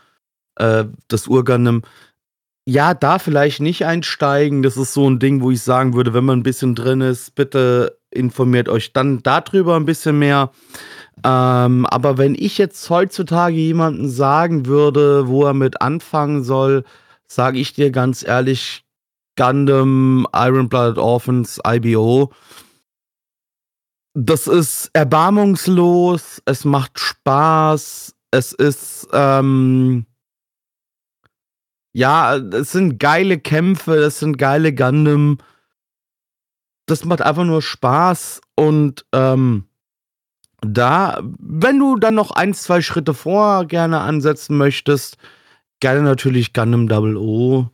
[0.56, 1.82] äh, das Ur-Gundam.
[2.64, 4.62] Ja, da vielleicht nicht einsteigen.
[4.62, 7.34] Das ist so ein Ding, wo ich sagen würde, wenn man ein bisschen drin ist,
[7.34, 10.52] bitte informiert euch dann darüber ein bisschen mehr.
[11.24, 16.84] Ähm, aber wenn ich jetzt heutzutage jemanden sagen würde, wo er mit anfangen soll,
[17.26, 18.84] sage ich dir ganz ehrlich,
[19.36, 22.32] Gundam, Iron Blooded Orphans, IBO.
[24.14, 30.04] Das ist erbarmungslos, es macht Spaß, es ist, ähm,
[31.92, 35.38] ja, es sind geile Kämpfe, es sind geile Gundam.
[36.86, 39.64] Das macht einfach nur Spaß und, ähm,
[40.64, 45.16] da, wenn du dann noch ein, zwei Schritte vor gerne ansetzen möchtest,
[45.80, 47.68] gerne natürlich Gundam Double O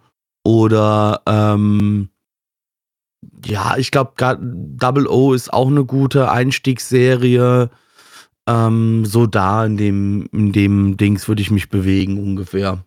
[0.45, 2.09] oder ähm,
[3.45, 7.71] ja, ich glaube Double O ist auch eine gute Einstiegsserie.
[8.49, 12.85] Ähm, so da in dem in dem Dings würde ich mich bewegen ungefähr.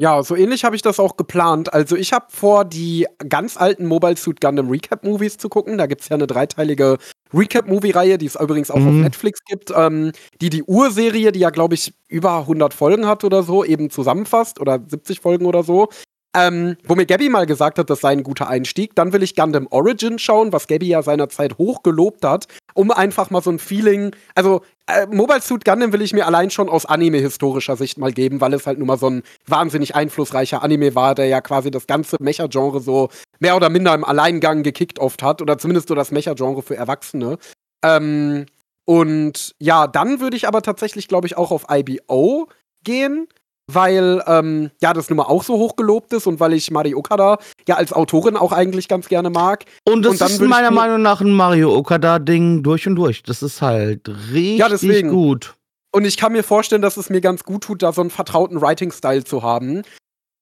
[0.00, 1.74] Ja, so ähnlich habe ich das auch geplant.
[1.74, 5.76] Also ich habe vor, die ganz alten Mobile Suit Gundam Recap Movies zu gucken.
[5.76, 6.96] Da gibt es ja eine dreiteilige
[7.34, 9.02] Recap-Movie-Reihe, die es übrigens auch auf Mhm.
[9.02, 13.42] Netflix gibt, ähm, die die Urserie, die ja, glaube ich, über 100 Folgen hat oder
[13.42, 15.90] so, eben zusammenfasst oder 70 Folgen oder so.
[16.32, 18.94] Ähm, wo mir Gabby mal gesagt hat, das sei ein guter Einstieg.
[18.94, 23.30] Dann will ich Gundam Origin schauen, was Gabby ja seinerzeit hoch gelobt hat, um einfach
[23.30, 24.14] mal so ein Feeling.
[24.36, 28.40] Also, äh, Mobile Suit Gundam will ich mir allein schon aus Anime-historischer Sicht mal geben,
[28.40, 31.88] weil es halt nun mal so ein wahnsinnig einflussreicher Anime war, der ja quasi das
[31.88, 33.08] ganze Mecha-Genre so
[33.40, 35.42] mehr oder minder im Alleingang gekickt oft hat.
[35.42, 37.38] Oder zumindest so das Mecha-Genre für Erwachsene.
[37.84, 38.46] Ähm,
[38.84, 42.48] und ja, dann würde ich aber tatsächlich, glaube ich, auch auf IBO
[42.84, 43.26] gehen
[43.74, 46.98] weil ähm, ja das nun mal auch so hoch gelobt ist und weil ich Mario
[46.98, 49.64] Okada ja als Autorin auch eigentlich ganz gerne mag.
[49.84, 53.22] Und das und ist meiner Meinung nach ein Mario Okada-Ding durch und durch.
[53.22, 55.10] Das ist halt richtig ja, deswegen.
[55.10, 55.54] gut.
[55.92, 58.60] Und ich kann mir vorstellen, dass es mir ganz gut tut, da so einen vertrauten
[58.60, 59.82] Writing-Style zu haben.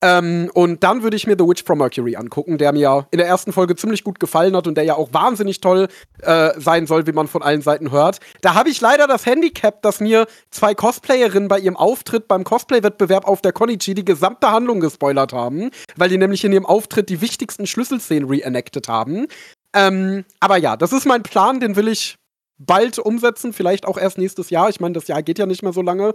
[0.01, 3.26] Ähm, und dann würde ich mir The Witch from Mercury angucken, der mir in der
[3.26, 5.88] ersten Folge ziemlich gut gefallen hat und der ja auch wahnsinnig toll
[6.22, 8.20] äh, sein soll, wie man von allen Seiten hört.
[8.40, 13.26] Da habe ich leider das Handicap, dass mir zwei Cosplayerinnen bei ihrem Auftritt beim Cosplay-Wettbewerb
[13.26, 17.20] auf der Konichi die gesamte Handlung gespoilert haben, weil die nämlich in ihrem Auftritt die
[17.20, 19.26] wichtigsten Schlüsselszenen reenacted haben.
[19.74, 22.16] Ähm, aber ja, das ist mein Plan, den will ich
[22.59, 24.68] bald umsetzen, vielleicht auch erst nächstes Jahr.
[24.68, 26.14] Ich meine, das Jahr geht ja nicht mehr so lange.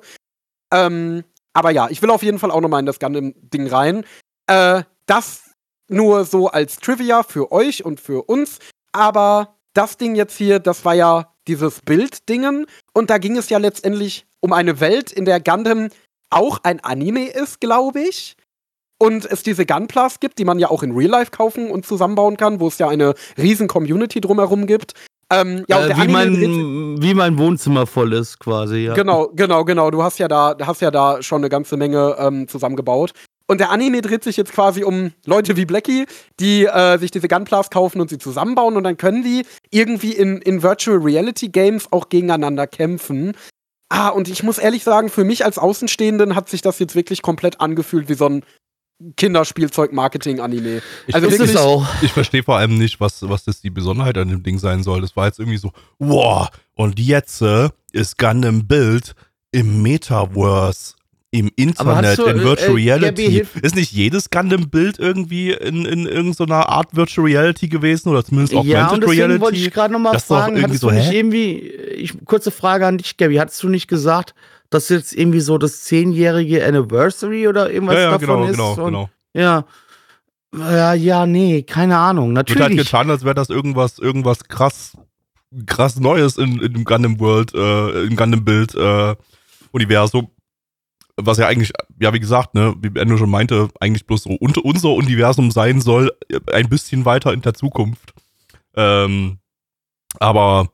[0.74, 1.24] Ähm,
[1.54, 4.06] aber ja, ich will auf jeden Fall auch nochmal in das Gundam-Ding rein.
[4.48, 5.44] Äh, das
[5.88, 8.60] nur so als Trivia für euch und für uns.
[8.92, 12.66] Aber das Ding jetzt hier, das war ja dieses Bild-Dingen.
[12.94, 15.90] Und da ging es ja letztendlich um eine Welt, in der Gundam
[16.30, 18.36] auch ein Anime ist, glaube ich.
[18.98, 22.38] Und es diese Gunplas gibt, die man ja auch in Real Life kaufen und zusammenbauen
[22.38, 24.94] kann, wo es ja eine riesen Community drumherum gibt.
[25.42, 28.94] Ähm, ja, äh, wie, mein, wie mein Wohnzimmer voll ist, quasi, ja.
[28.94, 29.92] Genau, genau, genau.
[29.92, 33.14] Du hast ja da, hast ja da schon eine ganze Menge ähm, zusammengebaut.
[33.46, 36.06] Und der Anime dreht sich jetzt quasi um Leute wie Blackie,
[36.40, 40.38] die äh, sich diese Gunplas kaufen und sie zusammenbauen und dann können die irgendwie in,
[40.38, 43.34] in Virtual Reality Games auch gegeneinander kämpfen.
[43.90, 47.22] Ah, und ich muss ehrlich sagen, für mich als Außenstehenden hat sich das jetzt wirklich
[47.22, 48.46] komplett angefühlt wie so ein
[49.18, 50.82] Kinderspielzeug-Marketing-Anime.
[51.12, 51.86] Also ich, wirklich, auch.
[52.02, 55.02] ich verstehe vor allem nicht, was, was das die Besonderheit an dem Ding sein soll.
[55.02, 59.14] Das war jetzt irgendwie so, wow, und jetzt äh, ist Gundam Build
[59.52, 60.96] im Metaverse,
[61.34, 63.44] im Internet, du, in äh, Virtual äh, Reality.
[63.62, 68.74] ist nicht jedes Gundam-Bild irgendwie in, in irgendeiner Art Virtual Reality gewesen oder zumindest Augmented
[68.74, 69.42] ja, und deswegen Reality?
[69.42, 71.18] wollte ich gerade nochmal fragen, hattest so, du nicht hä?
[71.18, 74.36] irgendwie, ich, kurze Frage an dich, Gabby, hattest du nicht gesagt,
[74.74, 78.52] das jetzt irgendwie so das zehnjährige Anniversary oder irgendwas ja, ja, davon genau, ist.
[78.52, 79.10] Genau, und, genau.
[79.34, 79.66] Ja.
[80.56, 82.34] Ja, ja, nee, keine Ahnung.
[82.34, 82.60] Natürlich.
[82.60, 84.96] Wird halt getan, als wäre das irgendwas, irgendwas krass,
[85.66, 89.16] krass Neues in, in dem Gundam World, äh, im Gundam Bild äh,
[89.72, 90.30] Universum.
[91.16, 94.64] Was ja eigentlich, ja, wie gesagt, ne, wie Endo schon meinte, eigentlich bloß so unter
[94.66, 96.12] unser Universum sein soll,
[96.52, 98.14] ein bisschen weiter in der Zukunft.
[98.76, 99.38] Ähm,
[100.20, 100.70] aber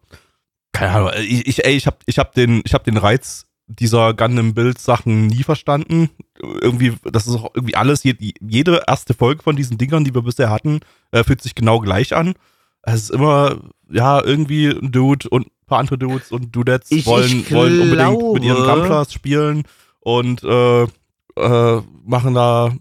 [0.72, 4.14] keine Ahnung, ich, ich, ey, ich hab, ich hab den, ich hab den Reiz dieser
[4.14, 6.10] Gundam-Bild-Sachen nie verstanden.
[6.42, 10.50] Irgendwie, das ist auch irgendwie alles, jede erste Folge von diesen Dingern, die wir bisher
[10.50, 10.80] hatten,
[11.12, 12.34] äh, fühlt sich genau gleich an.
[12.82, 13.58] Es ist immer,
[13.90, 17.80] ja, irgendwie ein Dude und ein paar andere Dudes und Dudettes ich, wollen, ich wollen
[17.80, 19.64] unbedingt mit ihren Gunplas spielen
[20.00, 22.74] und äh, äh, machen da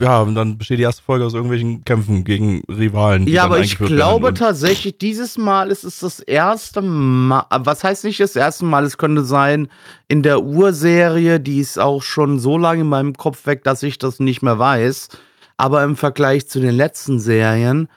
[0.00, 3.26] ja, und dann besteht die erste Folge aus irgendwelchen Kämpfen gegen Rivalen.
[3.26, 8.20] ja, aber ich glaube tatsächlich, dieses Mal ist es das erste Mal, was heißt nicht
[8.20, 9.68] das erste Mal, es könnte sein,
[10.06, 13.98] in der Urserie, die ist auch schon so lange in meinem Kopf weg, dass ich
[13.98, 15.08] das nicht mehr weiß.
[15.56, 17.88] Aber im Vergleich zu den letzten Serien,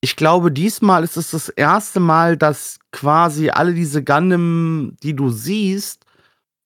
[0.00, 5.28] ich glaube, diesmal ist es das erste Mal, dass quasi alle diese Gundam, die du
[5.28, 6.06] siehst,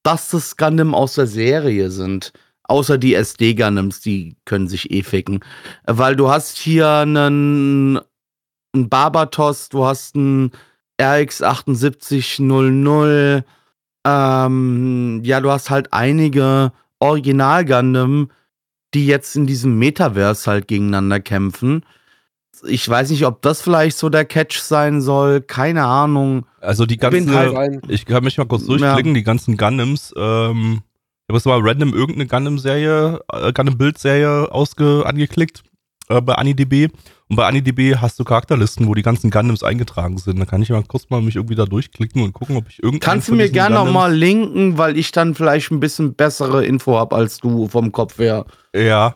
[0.03, 2.31] dass das Gundam aus der Serie sind.
[2.67, 5.41] Außer die SD-Gundams, die können sich eh ficken.
[5.85, 7.99] Weil du hast hier einen,
[8.73, 10.51] einen Barbatos, du hast einen
[10.99, 13.43] RX7800,
[14.05, 18.31] ähm, ja, du hast halt einige Original-Gundam,
[18.93, 21.85] die jetzt in diesem Metaverse halt gegeneinander kämpfen.
[22.65, 26.45] Ich weiß nicht, ob das vielleicht so der Catch sein soll, keine Ahnung.
[26.61, 29.15] Also die ganzen, halt ich kann mich mal kurz durchklicken, ja.
[29.15, 30.81] die ganzen Gundams, ähm,
[31.25, 35.63] ich habe jetzt mal random irgendeine Gundam-Serie, äh, Gundam-Bild-Serie angeklickt
[36.07, 36.91] äh, bei AniDB.
[37.27, 40.39] Und bei AniDB hast du Charakterlisten, wo die ganzen Gundams eingetragen sind.
[40.39, 42.99] Da kann ich mal kurz mal mich irgendwie da durchklicken und gucken, ob ich irgendeinen.
[42.99, 47.15] Kannst du mir gerne nochmal linken, weil ich dann vielleicht ein bisschen bessere Info habe
[47.15, 48.45] als du vom Kopf her.
[48.75, 49.15] Ja.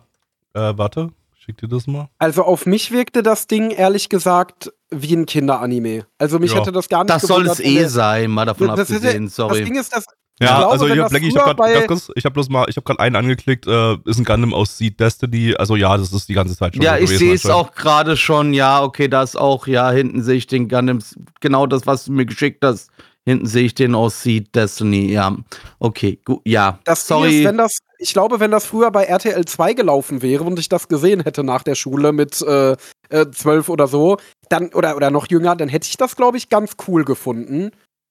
[0.55, 2.09] Äh, warte, schick dir das mal.
[2.17, 6.07] Also auf mich wirkte das Ding ehrlich gesagt wie ein Kinderanime.
[6.17, 6.61] Also mich ja.
[6.61, 9.59] hätte das gar nicht Das soll es eh sein, mal davon das abgesehen, hätte, sorry.
[9.59, 10.05] Das Ding ist, das,
[10.39, 12.99] ja, glaube, also ich habe ich hab gerade ich habe bloß mal, ich habe gerade
[12.99, 16.55] einen angeklickt, äh, ist ein Gundam aus Seed Destiny, also ja, das ist die ganze
[16.55, 19.67] Zeit schon Ja, so ich sehe es auch gerade schon, ja, okay, da ist auch,
[19.67, 20.99] ja, hinten sehe ich den Gundam,
[21.41, 22.89] genau das, was du mir geschickt hast,
[23.29, 25.11] Hinten sehe ich den aus Seed Destiny.
[25.11, 25.35] Ja,
[25.77, 26.41] okay, gut.
[26.45, 27.39] Ja, Das sorry.
[27.39, 30.67] Ist, wenn das, ich glaube, wenn das früher bei RTL 2 gelaufen wäre und ich
[30.67, 32.75] das gesehen hätte nach der Schule mit äh,
[33.09, 34.17] äh, 12 oder so,
[34.49, 37.69] dann, oder, oder noch jünger, dann hätte ich das, glaube ich, ganz cool gefunden.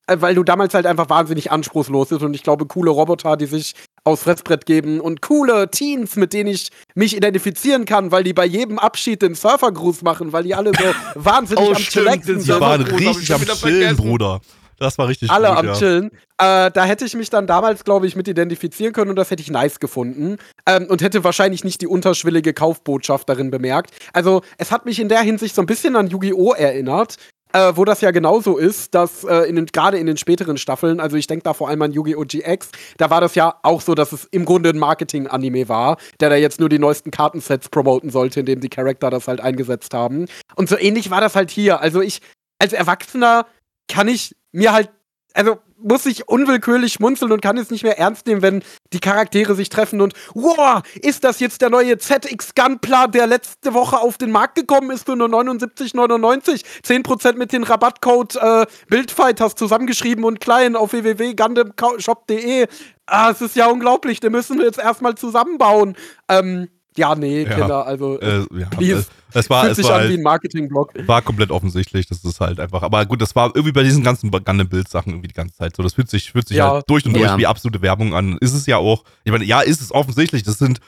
[0.09, 3.47] Äh, Weil du damals halt einfach wahnsinnig anspruchslos bist und ich glaube, coole Roboter, die
[3.47, 8.33] sich aufs Fressbrett geben und coole Teens, mit denen ich mich identifizieren kann, weil die
[8.33, 10.85] bei jedem Abschied den Surfergruß machen, weil die alle so
[11.15, 12.61] wahnsinnig Oh, am stimmt, Chillaxen den Die sind.
[12.61, 13.97] waren richtig am Chillen.
[13.97, 14.41] Bruder.
[14.81, 15.73] Das war richtig alle gut, am ja.
[15.75, 16.11] Chillen.
[16.41, 19.43] Äh, da hätte ich mich dann damals, glaube ich, mit identifizieren können und das hätte
[19.43, 20.37] ich nice gefunden.
[20.67, 23.91] Ähm, und hätte wahrscheinlich nicht die unterschwellige Kaufbotschaft darin bemerkt.
[24.13, 26.53] Also, es hat mich in der Hinsicht so ein bisschen an Yu-Gi-Oh!
[26.53, 27.17] erinnert.
[27.53, 31.27] Äh, wo das ja genauso ist, dass äh, gerade in den späteren Staffeln, also ich
[31.27, 32.25] denke da vor allem an Yu-Gi-Oh!
[32.25, 36.31] GX, da war das ja auch so, dass es im Grunde ein Marketing-Anime war, der
[36.31, 40.27] da jetzt nur die neuesten Kartensets promoten sollte, indem die Charakter das halt eingesetzt haben.
[40.57, 41.81] Und so ähnlich war das halt hier.
[41.81, 42.21] Also ich,
[42.59, 43.47] als Erwachsener
[43.89, 44.91] kann ich mir halt,
[45.33, 48.63] also muss ich unwillkürlich schmunzeln und kann es nicht mehr ernst nehmen, wenn
[48.93, 53.75] die Charaktere sich treffen und wow, ist das jetzt der neue ZX Gunpla, der letzte
[53.75, 56.65] Woche auf den Markt gekommen ist für nur 79,99?
[56.85, 62.67] 10% mit dem Rabattcode äh, Bildfighters zusammengeschrieben und klein auf www.gundamshop.de.
[63.07, 65.97] Ah, es ist ja unglaublich, den müssen wir jetzt erstmal zusammenbauen.
[66.29, 66.69] Ähm,
[66.99, 67.55] ja, nee, Ja.
[67.55, 69.07] Kinder, also Äh, ja, Please.
[69.33, 70.93] es, war, fühlt es sich war, an wie halt, ein Marketing-Blog.
[71.07, 72.83] war komplett offensichtlich, das ist halt einfach.
[72.83, 75.83] Aber gut, das war irgendwie bei diesen ganzen Gundam-Bild-Sachen irgendwie die ganze Zeit so.
[75.83, 76.73] Das fühlt sich, fühlt sich Ja.
[76.73, 77.39] halt durch und durch Ja.
[77.39, 78.37] wie absolute Werbung an.
[78.41, 79.05] Ist es ja auch.
[79.25, 80.43] Ich meine, ja, ist es offensichtlich.
[80.43, 80.81] Das sind,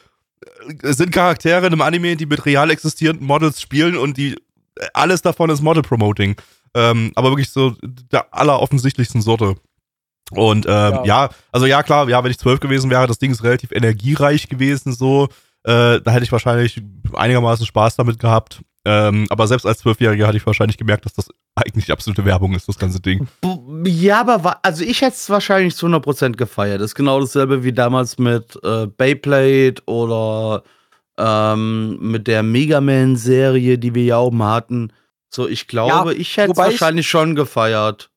[0.69, 4.35] äh, es sind Charaktere in einem Anime, die mit real existierenden Models spielen und die
[4.77, 6.37] äh, alles davon ist Model-Promoting.
[6.75, 7.75] Ähm, aber wirklich so
[8.13, 9.57] der alleroffensichtlichsten Sorte.
[10.31, 11.05] Und ähm, Ja.
[11.05, 11.29] ja.
[11.51, 14.93] also ja, klar, ja, wenn ich zwölf gewesen wäre, das Ding ist relativ energiereich gewesen,
[14.93, 15.29] so.
[15.65, 16.83] Äh, da hätte ich wahrscheinlich
[17.15, 18.61] einigermaßen Spaß damit gehabt.
[18.87, 22.67] Ähm, aber selbst als Zwölfjähriger hatte ich wahrscheinlich gemerkt, dass das eigentlich absolute Werbung ist,
[22.67, 23.29] das ganze Ding.
[23.85, 26.81] Ja, aber wa- also ich hätte es wahrscheinlich zu 100% gefeiert.
[26.81, 30.63] Das ist genau dasselbe wie damals mit äh, Beyblade oder
[31.19, 34.93] ähm, mit der Mega Man-Serie, die wir ja auch mal hatten.
[35.29, 38.09] So, ich glaube, ich hätte es wobei ich- wahrscheinlich schon gefeiert.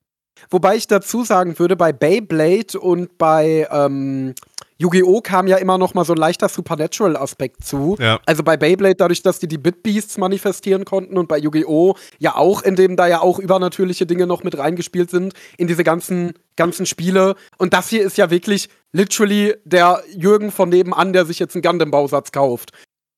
[0.50, 4.34] Wobei ich dazu sagen würde, bei Beyblade und bei ähm,
[4.78, 5.22] Yu-Gi-Oh!
[5.22, 7.96] kam ja immer noch mal so ein leichter Supernatural-Aspekt zu.
[8.00, 8.20] Ja.
[8.26, 11.96] Also bei Beyblade dadurch, dass die die Bitbeasts manifestieren konnten und bei Yu-Gi-Oh!
[12.20, 15.84] ja auch, in dem da ja auch übernatürliche Dinge noch mit reingespielt sind in diese
[15.84, 17.36] ganzen, ganzen Spiele.
[17.58, 21.62] Und das hier ist ja wirklich literally der Jürgen von nebenan, der sich jetzt einen
[21.62, 22.72] Gundam-Bausatz kauft.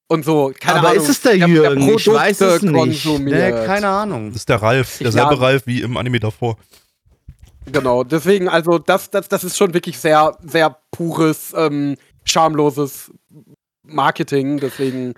[0.07, 1.03] Und so, keine aber Ahnung.
[1.03, 1.89] ist es der Jürgen?
[1.89, 2.73] ich weiß es nicht.
[2.73, 3.55] konsumiert.
[3.55, 4.29] Nee, keine Ahnung.
[4.29, 5.39] Das ist der Ralf, derselbe ja.
[5.39, 6.57] Ralf wie im Anime davor.
[7.71, 13.11] Genau, deswegen, also das, das, das ist schon wirklich sehr, sehr pures, ähm, schamloses
[13.83, 15.13] Marketing, deswegen.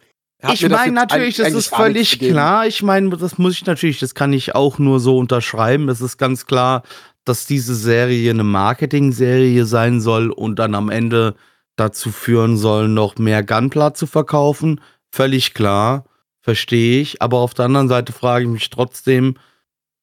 [0.52, 2.68] Ich meine natürlich, das ist völlig klar.
[2.68, 5.90] Ich meine, das muss ich natürlich, das kann ich auch nur so unterschreiben.
[5.90, 6.84] Es ist ganz klar,
[7.26, 11.36] dass diese Serie eine Marketing-Serie sein soll und dann am Ende
[11.76, 14.82] dazu führen soll, noch mehr Gunpla zu verkaufen.
[15.12, 16.06] Völlig klar,
[16.42, 17.22] verstehe ich.
[17.22, 19.36] Aber auf der anderen Seite frage ich mich trotzdem,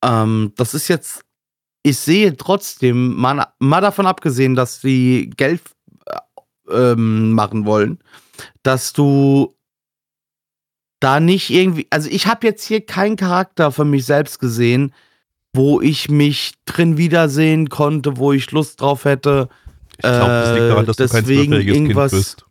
[0.04, 1.23] ähm, das ist jetzt,
[1.84, 5.60] ich sehe trotzdem, mal, mal davon abgesehen, dass sie Geld
[6.06, 7.98] äh, ähm, machen wollen,
[8.62, 9.54] dass du
[10.98, 14.94] da nicht irgendwie, also ich habe jetzt hier keinen Charakter für mich selbst gesehen,
[15.54, 19.50] wo ich mich drin wiedersehen konnte, wo ich Lust drauf hätte.
[19.98, 22.46] Ich glaube, das liegt daran, dass du kein deswegen zwölfjähriges Kind bist.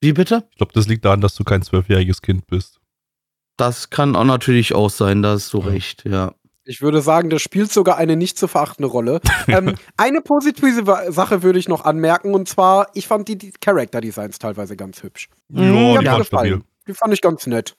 [0.00, 0.48] Wie bitte?
[0.50, 2.80] Ich glaube, das liegt daran, dass du kein zwölfjähriges Kind bist.
[3.58, 5.66] Das kann auch natürlich auch sein, da hast du Ja.
[5.66, 6.34] recht, ja.
[6.64, 9.20] Ich würde sagen, das spielt sogar eine nicht zu verachtende Rolle.
[9.48, 14.38] ähm, eine positive Sache würde ich noch anmerken, und zwar, ich fand die, die Character-Designs
[14.38, 15.28] teilweise ganz hübsch.
[15.48, 16.60] Mhm, Ja, Die die hat mir waren stabil.
[16.86, 17.76] Die fand ich ganz nett.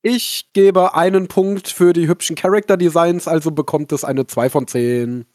[0.00, 5.26] Ich gebe einen Punkt für die hübschen Character-Designs, also bekommt es eine 2 von 10.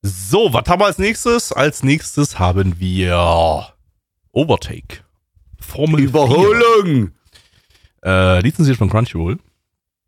[0.00, 1.52] So, was haben wir als nächstes?
[1.52, 3.74] Als nächstes haben wir
[4.32, 5.04] Overtake.
[5.60, 7.12] Formel Überholung.
[8.02, 8.10] 4.
[8.10, 9.38] Äh, lizenziert von Crunchyroll.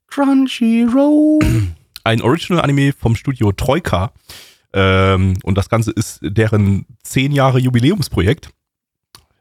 [0.06, 1.40] Crunchyroll.
[2.02, 4.10] Ein Original-Anime vom Studio Troika.
[4.72, 8.50] Ähm, und das Ganze ist deren 10 Jahre Jubiläumsprojekt.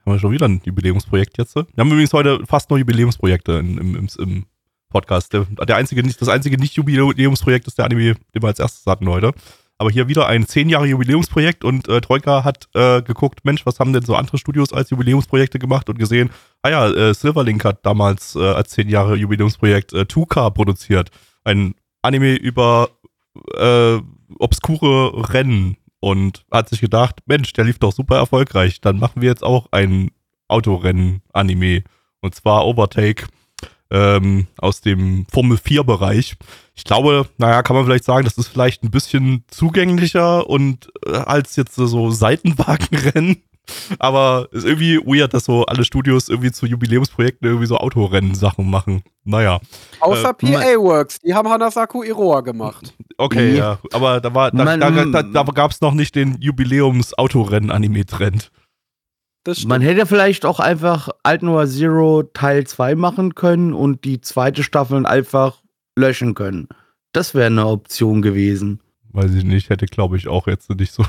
[0.06, 1.56] Haben wir schon wieder ein Jubiläumsprojekt jetzt?
[1.56, 4.46] Wir haben übrigens heute fast nur Jubiläumsprojekte im, im, im,
[4.90, 5.34] Podcast.
[5.34, 9.34] Der, der einzige, das einzige Nicht-Jubiläumsprojekt ist der Anime, den wir als erstes hatten heute.
[9.78, 13.80] Aber hier wieder ein 10 Jahre Jubiläumsprojekt und äh, Troika hat äh, geguckt, Mensch, was
[13.80, 16.32] haben denn so andere Studios als Jubiläumsprojekte gemacht und gesehen,
[16.64, 21.12] ah ja, äh, Silverlink hat damals äh, als 10 Jahre Jubiläumsprojekt äh, 2K produziert.
[21.44, 22.90] Ein Anime über
[23.56, 24.00] äh,
[24.38, 29.30] obskure Rennen und hat sich gedacht, Mensch, der lief doch super erfolgreich, dann machen wir
[29.30, 30.12] jetzt auch ein
[30.48, 31.84] Autorennen-Anime
[32.22, 33.28] und zwar Overtake
[33.92, 36.36] ähm, aus dem Formel 4-Bereich.
[36.80, 41.12] Ich glaube, naja, kann man vielleicht sagen, das ist vielleicht ein bisschen zugänglicher und äh,
[41.12, 43.44] als jetzt so Seitenwagenrennen.
[44.00, 49.04] Aber ist irgendwie weird, dass so alle Studios irgendwie zu Jubiläumsprojekten irgendwie so Autorennen-Sachen machen.
[49.26, 49.60] Naja.
[50.00, 52.94] Außer Äh, PA Works, die haben Hanasaku Iroha gemacht.
[53.18, 53.74] Okay, Ja.
[53.74, 53.78] ja.
[53.92, 58.52] Aber da war, da, Man- da, da, da gab es noch nicht den Jubiläums-Autorennen-Anime-Trend.
[59.66, 64.64] Man hätte vielleicht auch einfach Alt Noir Zero Teil 2 machen können und die zweite
[64.64, 65.62] Staffel einfach
[66.00, 66.68] löschen können.
[67.12, 68.80] Das wäre eine Option gewesen.
[69.12, 71.06] Weiß ich nicht, hätte glaube ich auch jetzt nicht so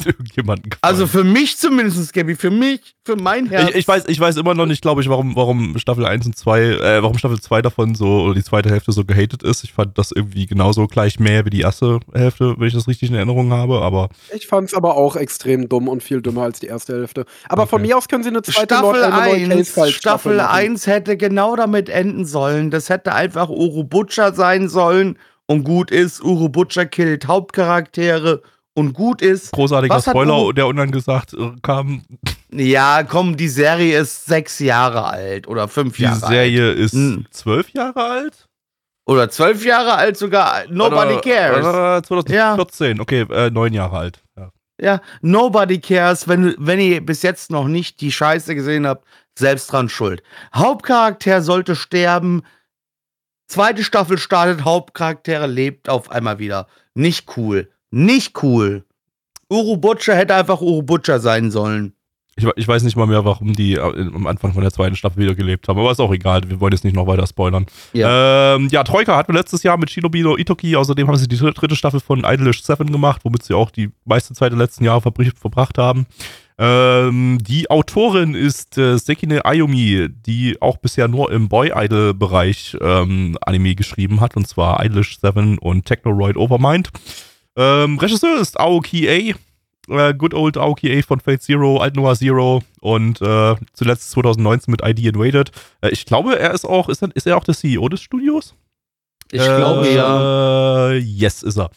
[0.06, 0.80] irgendjemanden gefallen.
[0.82, 3.70] Also für mich zumindest, Gabby, für mich, für mein Herz.
[3.70, 6.36] Ich, ich, weiß, ich weiß immer noch nicht, glaube ich, warum, warum Staffel 1 und
[6.36, 9.64] 2, äh, warum Staffel 2 davon so, oder die zweite Hälfte so gehatet ist.
[9.64, 13.10] Ich fand das irgendwie genauso gleich mehr wie die erste Hälfte, wenn ich das richtig
[13.10, 16.66] in Erinnerung habe, aber Ich fand's aber auch extrem dumm und viel dümmer als die
[16.66, 17.24] erste Hälfte.
[17.48, 17.88] Aber von Okay.
[17.88, 20.54] mir aus können sie eine zweite Staffel Lord- eine neue 1, Case-File-Staffel Staffel machen.
[20.54, 22.70] 1 hätte genau damit enden sollen.
[22.70, 26.22] Das hätte einfach Uru Butcher sein sollen und gut ist.
[26.22, 28.42] Uru Butcher killt Hauptcharaktere
[28.74, 29.52] und gut ist.
[29.52, 32.02] großartiger Was Spoiler, der unangesagt äh, kam.
[32.52, 37.26] Ja, komm, die Serie ist sechs Jahre alt oder fünf Die Jahre Serie ist Hm.
[37.30, 38.22] zwölf Jahre alt?
[38.24, 38.48] alt.
[39.06, 40.62] Oder zwölf Jahre alt sogar.
[40.70, 41.66] Nobody Oder- cares.
[41.66, 44.22] Oder 2014, okay, äh, neun Jahre alt.
[44.36, 44.50] Ja.
[44.80, 46.26] Ja, nobody cares.
[46.26, 49.04] Wenn, wenn ihr bis jetzt noch nicht die Scheiße gesehen habt,
[49.38, 50.22] selbst dran schuld.
[50.54, 52.42] Hauptcharakter sollte sterben.
[53.46, 56.66] Zweite Staffel startet, Hauptcharaktere lebt auf einmal wieder.
[56.94, 57.70] Nicht cool.
[57.94, 58.84] Nicht cool.
[59.48, 61.92] Uru Butcher hätte einfach Uru Butcher sein sollen.
[62.36, 65.22] Ich, ich weiß nicht mal mehr, warum die äh, am Anfang von der zweiten Staffel
[65.22, 67.66] wieder gelebt haben, aber ist auch egal, wir wollen jetzt nicht noch weiter spoilern.
[67.92, 68.56] Ja.
[68.56, 71.36] Ähm, ja, Troika hatten wir letztes Jahr mit Shinobi no Itoki, außerdem haben sie die
[71.36, 74.84] dritte dritte Staffel von Idolish 7 gemacht, womit sie auch die meiste Zeit der letzten
[74.84, 76.06] Jahre verbr- verbracht haben.
[76.58, 83.76] Ähm, die Autorin ist äh, Sekine Ayumi, die auch bisher nur im Boy-Idol-Bereich ähm, Anime
[83.76, 86.90] geschrieben hat, und zwar Idolish 7 und Technoroid Overmind.
[87.56, 89.34] Ähm, Regisseur ist Aoki A.
[89.86, 94.70] Äh, Good Old Aoki A von Fate Zero, Alt Noir Zero und äh, zuletzt 2019
[94.70, 95.50] mit ID Invaded.
[95.82, 98.54] Äh, ich glaube, er ist auch, ist er, ist er auch der CEO des Studios?
[99.30, 100.90] Ich glaube ja.
[100.90, 101.70] Äh, yes, ist er.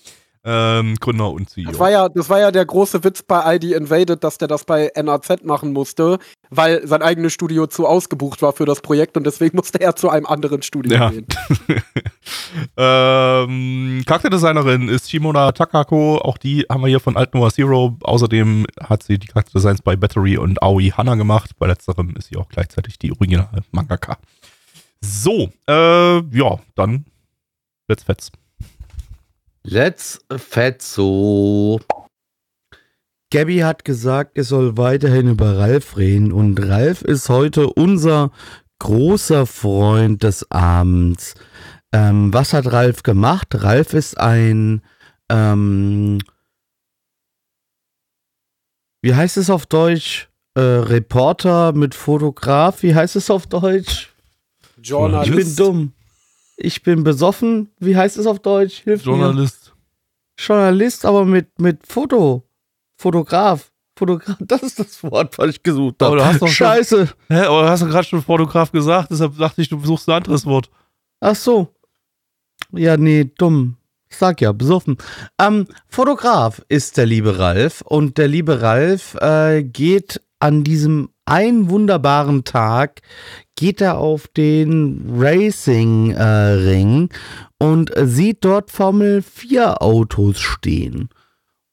[0.49, 1.71] Ähm, Gründer und CEO.
[1.71, 4.63] Das war, ja, das war ja der große Witz bei ID Invaded, dass der das
[4.63, 6.19] bei NAZ machen musste,
[6.49, 10.09] weil sein eigenes Studio zu ausgebucht war für das Projekt und deswegen musste er zu
[10.09, 11.09] einem anderen Studio Ja.
[11.09, 11.27] gehen.
[12.77, 16.19] ähm, Charakterdesignerin ist Shimona Takako.
[16.19, 17.97] Auch die haben wir hier von Alt Noir Zero.
[18.03, 21.51] Außerdem hat sie die Charakterdesigns bei Battery und Aoi Hanna gemacht.
[21.59, 24.17] Bei letzterem ist sie auch gleichzeitig die originale Mangaka.
[25.01, 27.05] So, äh, ja, dann
[27.89, 28.31] let's fetz.
[29.69, 31.81] Let's Fetzo.
[33.33, 38.31] Gabby hat gesagt, er soll weiterhin über Ralf reden und Ralf ist heute unser
[38.79, 41.33] großer Freund des Abends.
[41.91, 43.47] Ähm, was hat Ralf gemacht?
[43.55, 44.81] Ralf ist ein,
[45.29, 46.19] ähm,
[49.01, 50.29] wie heißt es auf Deutsch?
[50.55, 52.83] Äh, Reporter mit Fotograf.
[52.83, 54.13] Wie heißt es auf Deutsch?
[54.61, 55.59] Ich bin Journalist.
[55.59, 55.91] dumm.
[56.57, 57.69] Ich bin besoffen.
[57.79, 58.81] Wie heißt es auf Deutsch?
[58.83, 59.11] Hilf mir.
[59.13, 59.73] Journalist.
[60.39, 62.43] Journalist, aber mit, mit Foto.
[62.97, 63.71] Fotograf.
[63.97, 66.05] Fotograf, das ist das Wort, was ich gesucht habe.
[66.13, 67.09] Aber du hast doch schon- Scheiße.
[67.29, 69.11] Hä, aber hast du gerade schon Fotograf gesagt?
[69.11, 70.69] Deshalb dachte ich, du suchst ein anderes Wort.
[71.19, 71.73] Ach so.
[72.71, 73.77] Ja, nee, dumm.
[74.09, 74.97] Ich sag ja, besoffen.
[75.39, 81.69] Ähm, Fotograf ist der liebe Ralf und der liebe Ralf äh, geht an diesem einen
[81.69, 83.01] wunderbaren Tag,
[83.55, 87.09] geht er auf den Racing-Ring
[87.59, 91.09] und sieht dort Formel 4 Autos stehen.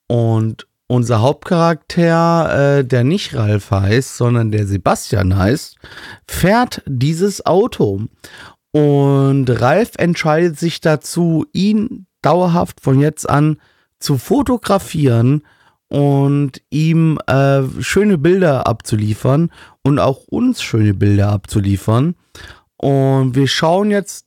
[0.07, 5.77] Und unser Hauptcharakter, äh, der nicht Ralf heißt, sondern der Sebastian heißt,
[6.27, 8.03] fährt dieses Auto.
[8.73, 13.59] Und Ralf entscheidet sich dazu, ihn dauerhaft von jetzt an
[13.99, 15.43] zu fotografieren
[15.95, 19.53] und ihm äh, schöne Bilder abzuliefern
[19.85, 22.17] und auch uns schöne Bilder abzuliefern.
[22.77, 24.27] Und wir schauen jetzt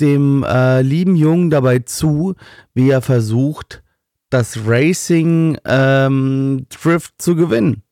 [0.00, 2.34] dem äh, lieben Jungen dabei zu,
[2.74, 3.84] wie er versucht,
[4.30, 7.84] das Racing ähm, Drift zu gewinnen.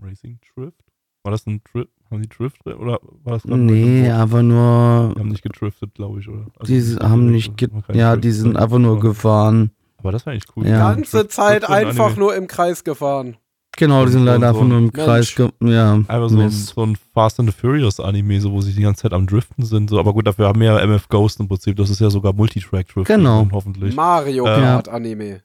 [0.00, 0.84] Racing Drift?
[1.24, 1.90] War das ein Drift?
[2.08, 5.12] Haben die Drift oder war das gerade Nee, einfach nur.
[5.16, 6.46] Die haben nicht gedriftet, glaube ich, oder?
[6.56, 7.52] Also Die haben nicht,
[7.92, 9.72] ja, die sind einfach nur gefahren.
[9.98, 10.64] Aber das war eigentlich cool.
[10.64, 10.92] Die Ja.
[10.94, 12.18] ganze Zeit Drift einfach Anime.
[12.20, 13.36] nur im Kreis gefahren.
[13.76, 15.34] Genau, die sind So- leider so einfach ein nur im Mensch.
[15.34, 15.34] Kreis.
[15.62, 19.02] Ja, Einfach so so ein Fast and the Furious Anime, so wo sie die ganze
[19.02, 19.90] Zeit am Driften sind.
[19.90, 21.76] So, aber gut, dafür haben wir ja MF Ghost im Prinzip.
[21.76, 23.06] Das ist ja sogar Multitrack-Drift.
[23.06, 23.46] Genau.
[23.52, 23.94] Hoffentlich.
[23.94, 25.42] Mario Äh, Kart Anime.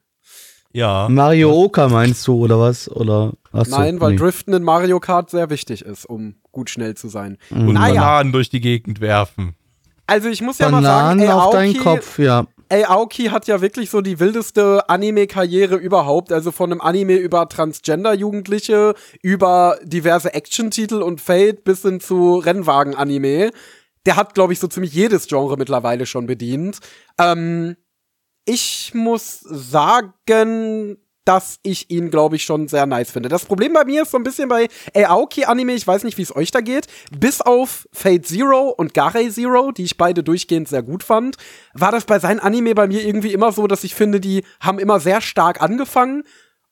[0.72, 1.08] ja.
[1.10, 2.90] Mario Oka meinst du, oder was?
[2.90, 4.18] Oder achso, Nein, weil nee.
[4.18, 7.38] Driften in Mario Kart sehr wichtig ist, um gut schnell zu sein.
[7.52, 7.94] Und Naja.
[8.02, 9.56] Bananen durch die Gegend werfen.
[10.08, 12.46] Also ich muss ja mal sagen, Bananen ey, auf deinen Aoki, Kopf, ja.
[12.74, 16.32] Ey, Aoki hat ja wirklich so die wildeste Anime-Karriere überhaupt.
[16.32, 23.52] Also von einem Anime über Transgender-Jugendliche, über diverse Action-Titel und Fate bis hin zu Rennwagen-Anime.
[24.08, 26.80] Der hat, glaube ich, so ziemlich jedes Genre mittlerweile schon bedient.
[27.20, 27.78] Ähm,
[28.46, 33.30] ich muss sagen, dass ich ihn, glaube ich, schon sehr nice finde.
[33.30, 36.36] Das Problem bei mir ist so ein bisschen bei Aoki-Anime, ich weiß nicht, wie es
[36.36, 40.84] euch da geht, bis auf Fate Zero und Garei Zero, die ich beide durchgehend sehr
[40.84, 41.38] gut fand,
[41.74, 44.80] war das bei seinen Anime bei mir irgendwie immer so, dass ich finde, die haben
[44.80, 46.24] immer sehr stark angefangen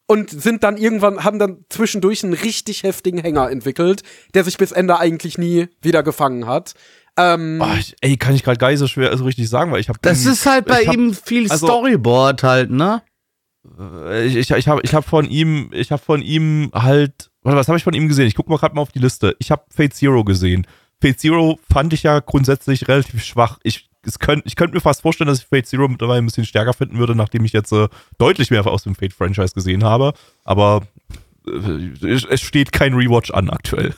[0.08, 4.74] und sind dann irgendwann, haben dann zwischendurch einen richtig heftigen Hänger entwickelt, der sich bis
[4.74, 6.74] Ende eigentlich nie wieder gefangen hat.
[7.18, 9.80] Ähm, Boah, ich, ey, kann ich gerade gar nicht so schwer so richtig sagen, weil
[9.80, 10.00] ich habe.
[10.02, 13.02] Das ist halt bei ihm viel also- Storyboard halt, ne?
[13.80, 17.68] Äh, Ich, ich, ich habe ich hab von ihm, ich habe von ihm halt, was
[17.68, 18.28] habe ich von ihm gesehen?
[18.28, 19.36] Ich gucke mal gerade mal auf die Liste.
[19.40, 20.68] Ich habe Fate Zero gesehen.
[21.02, 23.60] Fate Zero fand ich ja grundsätzlich relativ schwach.
[23.64, 26.46] Ich, es könnt, ich könnte mir fast vorstellen, dass ich Fate Zero mittlerweile ein bisschen
[26.46, 27.88] stärker finden würde, nachdem ich jetzt äh,
[28.18, 30.14] deutlich mehr aus dem Fate-Franchise gesehen habe.
[30.44, 30.82] Aber
[31.48, 33.96] äh, es es steht kein Rewatch an aktuell.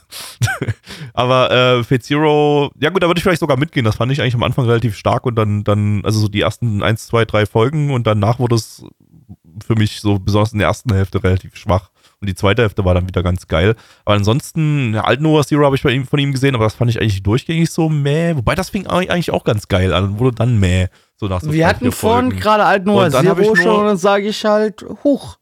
[1.13, 3.85] Aber äh, Fate Zero, ja gut, da würde ich vielleicht sogar mitgehen.
[3.85, 6.81] Das fand ich eigentlich am Anfang relativ stark und dann, dann, also so die ersten
[6.83, 8.85] 1, 2, 3 Folgen und danach wurde es
[9.65, 11.89] für mich so besonders in der ersten Hälfte relativ schwach.
[12.19, 13.75] Und die zweite Hälfte war dann wieder ganz geil.
[14.05, 16.73] Aber ansonsten, ja, alten Nova Zero habe ich bei ihm, von ihm gesehen, aber das
[16.73, 18.35] fand ich eigentlich durchgängig so mäh.
[18.37, 20.87] Wobei das fing eigentlich auch ganz geil an und wurde dann mäh.
[21.17, 23.79] So nach so Wir hatten vorhin gerade Alt Noah Und dann hab ich Zero schon
[23.81, 25.37] und dann sage ich halt, huch.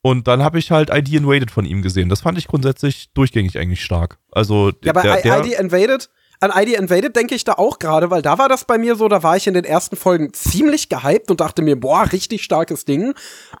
[0.00, 2.08] Und dann habe ich halt ID Invaded von ihm gesehen.
[2.08, 4.18] Das fand ich grundsätzlich durchgängig eigentlich stark.
[4.32, 6.10] Also Ja, bei der, der, ID Invaded,
[6.40, 9.08] an ID Invaded denke ich da auch gerade, weil da war das bei mir so,
[9.08, 12.84] da war ich in den ersten Folgen ziemlich gehypt und dachte mir, boah, richtig starkes
[12.84, 13.14] Ding.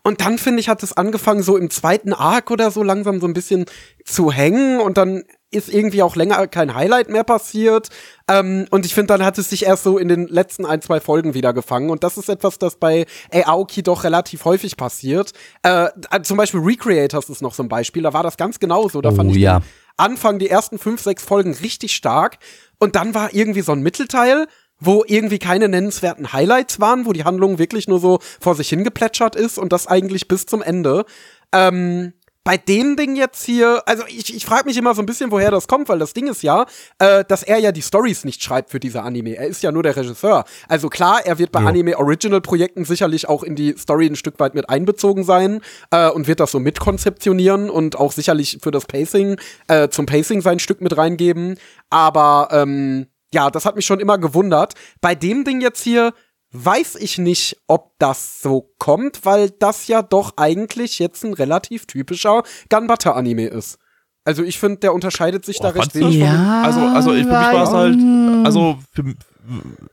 [0.04, 3.26] Und dann finde ich, hat es angefangen, so im zweiten Arc oder so langsam so
[3.26, 3.64] ein bisschen
[4.04, 7.88] zu hängen und dann ist irgendwie auch länger kein Highlight mehr passiert.
[8.30, 11.00] Ähm, und ich finde, dann hat es sich erst so in den letzten ein, zwei
[11.00, 11.88] Folgen wieder gefangen.
[11.88, 15.32] Und das ist etwas, das bei Aoki doch relativ häufig passiert.
[15.62, 15.88] Äh,
[16.22, 18.02] zum Beispiel Recreators ist noch so ein Beispiel.
[18.02, 19.00] Da war das ganz genauso.
[19.00, 19.62] Da Oh, fand ich ja.
[19.98, 22.38] Anfang, die ersten fünf, sechs Folgen richtig stark.
[22.78, 24.46] Und dann war irgendwie so ein Mittelteil,
[24.80, 29.36] wo irgendwie keine nennenswerten Highlights waren, wo die Handlung wirklich nur so vor sich hingeplätschert
[29.36, 31.04] ist und das eigentlich bis zum Ende.
[31.52, 32.12] Ähm,
[32.48, 35.50] bei dem Ding jetzt hier, also ich, ich frage mich immer so ein bisschen, woher
[35.50, 36.64] das kommt, weil das Ding ist ja,
[36.98, 39.36] äh, dass er ja die Stories nicht schreibt für diese Anime.
[39.36, 40.46] Er ist ja nur der Regisseur.
[40.66, 41.66] Also klar, er wird bei Ja.
[41.66, 46.08] Anime Original Projekten sicherlich auch in die Story ein Stück weit mit einbezogen sein äh,
[46.08, 50.58] und wird das so mitkonzeptionieren und auch sicherlich für das Pacing, äh, zum Pacing sein
[50.58, 51.58] Stück mit reingeben.
[51.90, 54.72] Aber ähm, ja, das hat mich schon immer gewundert.
[55.02, 56.14] Bei dem Ding jetzt hier
[56.52, 61.86] weiß ich nicht, ob das so kommt, weil das ja doch eigentlich jetzt ein relativ
[61.86, 63.78] typischer Gunbutter-Anime ist.
[64.24, 67.22] Also ich finde, der unterscheidet sich da Boah, recht wenig von Ja, also, also ich,
[67.24, 69.14] für mich war es halt, weil- also für,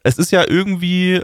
[0.04, 1.22] es ist ja irgendwie,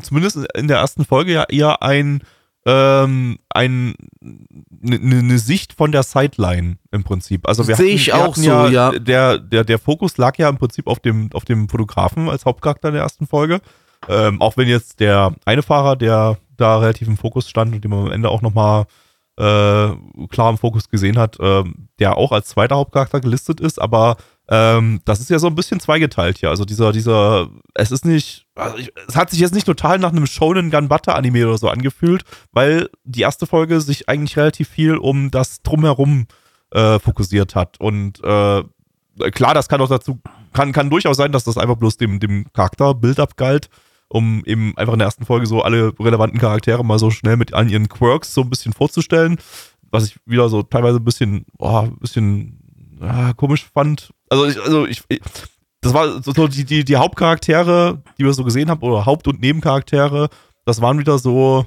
[0.00, 2.22] zumindest in der ersten Folge ja eher ein,
[2.64, 7.48] ähm, ein, eine ne Sicht von der Sideline im Prinzip.
[7.48, 8.92] Also wir Sehe hatten- ich auch so, ja.
[8.92, 12.88] Der, der, der Fokus lag ja im Prinzip auf dem, auf dem Fotografen als Hauptcharakter
[12.88, 13.60] in der ersten Folge.
[14.08, 17.90] Ähm, auch wenn jetzt der eine Fahrer, der da relativ im Fokus stand und den
[17.90, 18.86] man am Ende auch nochmal
[19.38, 19.90] äh,
[20.28, 24.16] klar im Fokus gesehen hat, ähm, der auch als zweiter Hauptcharakter gelistet ist, aber
[24.48, 26.50] ähm, das ist ja so ein bisschen zweigeteilt hier.
[26.50, 30.10] Also dieser, dieser, es ist nicht, also ich, es hat sich jetzt nicht total nach
[30.10, 34.96] einem Shonen Gunbutter Anime oder so angefühlt, weil die erste Folge sich eigentlich relativ viel
[34.96, 36.26] um das Drumherum
[36.72, 38.62] äh, fokussiert hat und äh,
[39.30, 40.20] klar, das kann auch dazu,
[40.52, 43.68] kann, kann durchaus sein, dass das einfach bloß dem, dem Charakter-Build-up galt,
[44.12, 47.54] um eben einfach in der ersten Folge so alle relevanten Charaktere mal so schnell mit
[47.54, 49.38] allen ihren Quirks so ein bisschen vorzustellen,
[49.90, 54.10] was ich wieder so teilweise ein bisschen, boah, ein bisschen ah, komisch fand.
[54.28, 55.02] Also ich, also ich,
[55.80, 59.40] das war so die, die, die Hauptcharaktere, die wir so gesehen haben, oder Haupt- und
[59.40, 60.28] Nebencharaktere,
[60.66, 61.64] das waren wieder so,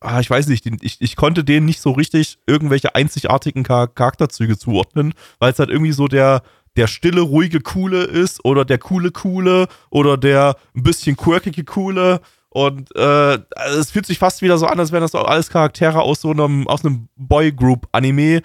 [0.00, 5.14] ah, ich weiß nicht, ich, ich konnte denen nicht so richtig irgendwelche einzigartigen Charakterzüge zuordnen,
[5.38, 6.42] weil es halt irgendwie so der,
[6.76, 12.20] der stille, ruhige Coole ist oder der coole Coole oder der ein bisschen quirkige Coole.
[12.50, 13.38] Und äh,
[13.78, 16.66] es fühlt sich fast wieder so an, als wären das alles Charaktere aus so einem,
[16.66, 18.42] aus einem Boygroup-Anime,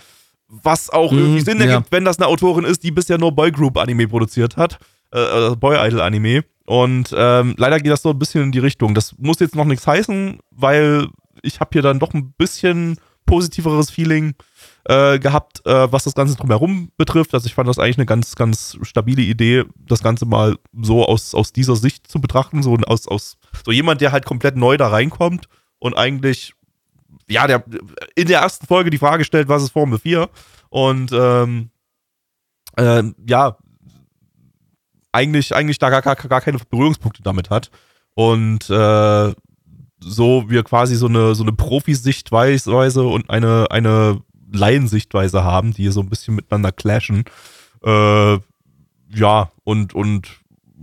[0.48, 1.92] was auch mhm, irgendwie Sinn ergibt, ja.
[1.92, 4.80] wenn das eine Autorin ist, die bisher nur Boygroup-Anime produziert hat.
[5.14, 6.44] Äh, äh Boy-Idol-Anime.
[6.66, 8.94] Und ähm, leider geht das so ein bisschen in die Richtung.
[8.94, 11.08] Das muss jetzt noch nichts heißen, weil
[11.42, 14.34] ich habe hier dann doch ein bisschen positiveres Feeling
[14.86, 17.34] äh, gehabt, äh, was das Ganze drumherum betrifft.
[17.34, 21.34] Also ich fand das eigentlich eine ganz, ganz stabile Idee, das Ganze mal so aus,
[21.34, 22.64] aus dieser Sicht zu betrachten.
[22.64, 25.48] So aus, aus so jemand, der halt komplett neu da reinkommt
[25.80, 26.54] und eigentlich,
[27.28, 27.64] ja, der
[28.16, 30.30] in der ersten Folge die Frage stellt, was ist Formel 4?
[30.70, 31.70] Und ähm,
[32.76, 33.58] äh, ja,
[35.12, 37.70] eigentlich, eigentlich da gar, gar, gar keine Berührungspunkte damit hat.
[38.16, 39.34] Und äh,
[40.00, 44.22] so wir quasi so eine, so eine Profisichtweise und eine, eine
[44.54, 47.26] Laiensichtweise haben, die so ein bisschen miteinander clashen.
[47.84, 48.38] Äh,
[49.16, 50.30] ja, und, und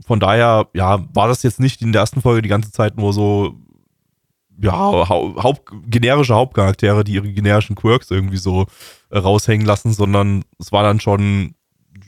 [0.07, 3.13] von daher, ja, war das jetzt nicht in der ersten Folge die ganze Zeit nur
[3.13, 3.55] so,
[4.63, 8.67] ja, Haupt, generische Hauptcharaktere, die ihre generischen Quirks irgendwie so
[9.11, 11.55] äh, raushängen lassen, sondern es war dann schon,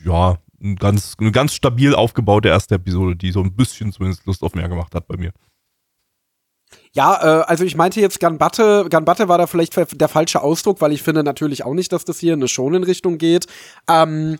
[0.05, 4.43] ja, ein ganz, eine ganz stabil aufgebaute erste Episode, die so ein bisschen zumindest Lust
[4.43, 5.31] auf mehr gemacht hat bei mir.
[6.95, 10.91] Ja, äh, also ich meinte jetzt Ganbatte, Ganbatte war da vielleicht der falsche Ausdruck, weil
[10.91, 13.47] ich finde natürlich auch nicht, dass das hier in eine Shonen-Richtung geht.
[13.89, 14.37] Ähm,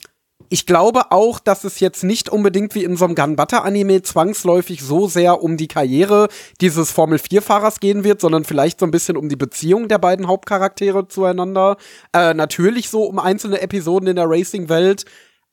[0.50, 5.08] ich glaube auch, dass es jetzt nicht unbedingt wie in so einem Ganbatte-Anime zwangsläufig so
[5.08, 6.28] sehr um die Karriere
[6.62, 11.08] dieses Formel-4-Fahrers gehen wird, sondern vielleicht so ein bisschen um die Beziehung der beiden Hauptcharaktere
[11.08, 11.78] zueinander.
[12.14, 15.06] Äh, natürlich so um einzelne Episoden in der Racing-Welt.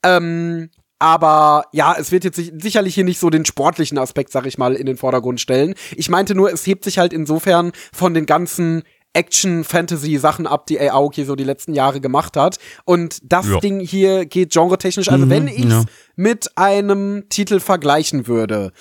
[0.03, 0.69] Ähm,
[1.01, 4.75] aber ja, es wird jetzt sicherlich hier nicht so den sportlichen Aspekt, sag ich mal,
[4.75, 5.73] in den Vordergrund stellen.
[5.95, 8.83] Ich meinte nur, es hebt sich halt insofern von den ganzen
[9.13, 12.59] Action-Fantasy-Sachen ab, die Aoki so die letzten Jahre gemacht hat.
[12.85, 13.59] Und das ja.
[13.59, 15.09] Ding hier geht genre-technisch.
[15.09, 15.85] Also, mhm, wenn ich ja.
[16.15, 18.71] mit einem Titel vergleichen würde,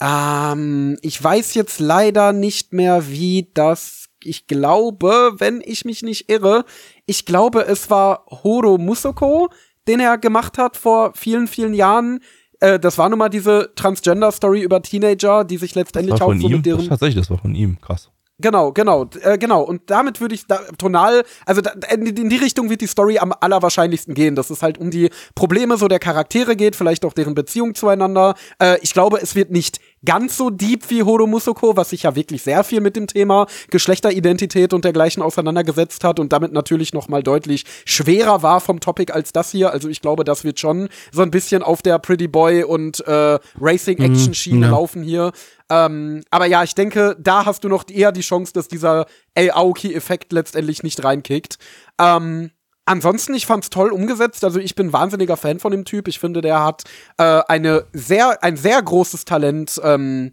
[0.00, 4.06] ähm, ich weiß jetzt leider nicht mehr, wie das.
[4.24, 6.64] Ich glaube, wenn ich mich nicht irre,
[7.06, 9.48] ich glaube, es war Horo Musoko,
[9.88, 12.20] den er gemacht hat vor vielen, vielen Jahren.
[12.60, 16.52] Äh, das war nun mal diese Transgender-Story über Teenager, die sich letztendlich auch so ihm?
[16.52, 16.78] mit deren.
[16.78, 18.10] Das tatsächlich, das war von ihm, krass.
[18.40, 19.62] Genau, genau, äh, genau.
[19.62, 23.18] Und damit würde ich da, tonal, also da, in, in, die Richtung wird die Story
[23.18, 27.12] am allerwahrscheinlichsten gehen, dass es halt um die Probleme so der Charaktere geht, vielleicht auch
[27.12, 28.34] deren Beziehung zueinander.
[28.62, 32.14] Äh, ich glaube, es wird nicht ganz so deep wie Horo Musoko, was sich ja
[32.14, 37.08] wirklich sehr viel mit dem Thema Geschlechteridentität und dergleichen auseinandergesetzt hat und damit natürlich noch
[37.08, 39.72] mal deutlich schwerer war vom Topic als das hier.
[39.72, 43.38] Also ich glaube, das wird schon so ein bisschen auf der Pretty Boy und äh,
[43.60, 44.70] Racing Action Schiene mhm, ja.
[44.70, 45.32] laufen hier.
[45.70, 50.32] Ähm, aber ja, ich denke, da hast du noch eher die Chance, dass dieser Aoki-Effekt
[50.32, 51.58] letztendlich nicht reinkickt.
[52.00, 52.50] Ähm,
[52.88, 54.44] Ansonsten, ich fand's toll umgesetzt.
[54.44, 56.08] Also ich bin wahnsinniger Fan von dem Typ.
[56.08, 56.84] Ich finde, der hat
[57.18, 60.32] äh, eine sehr, ein sehr großes Talent ähm,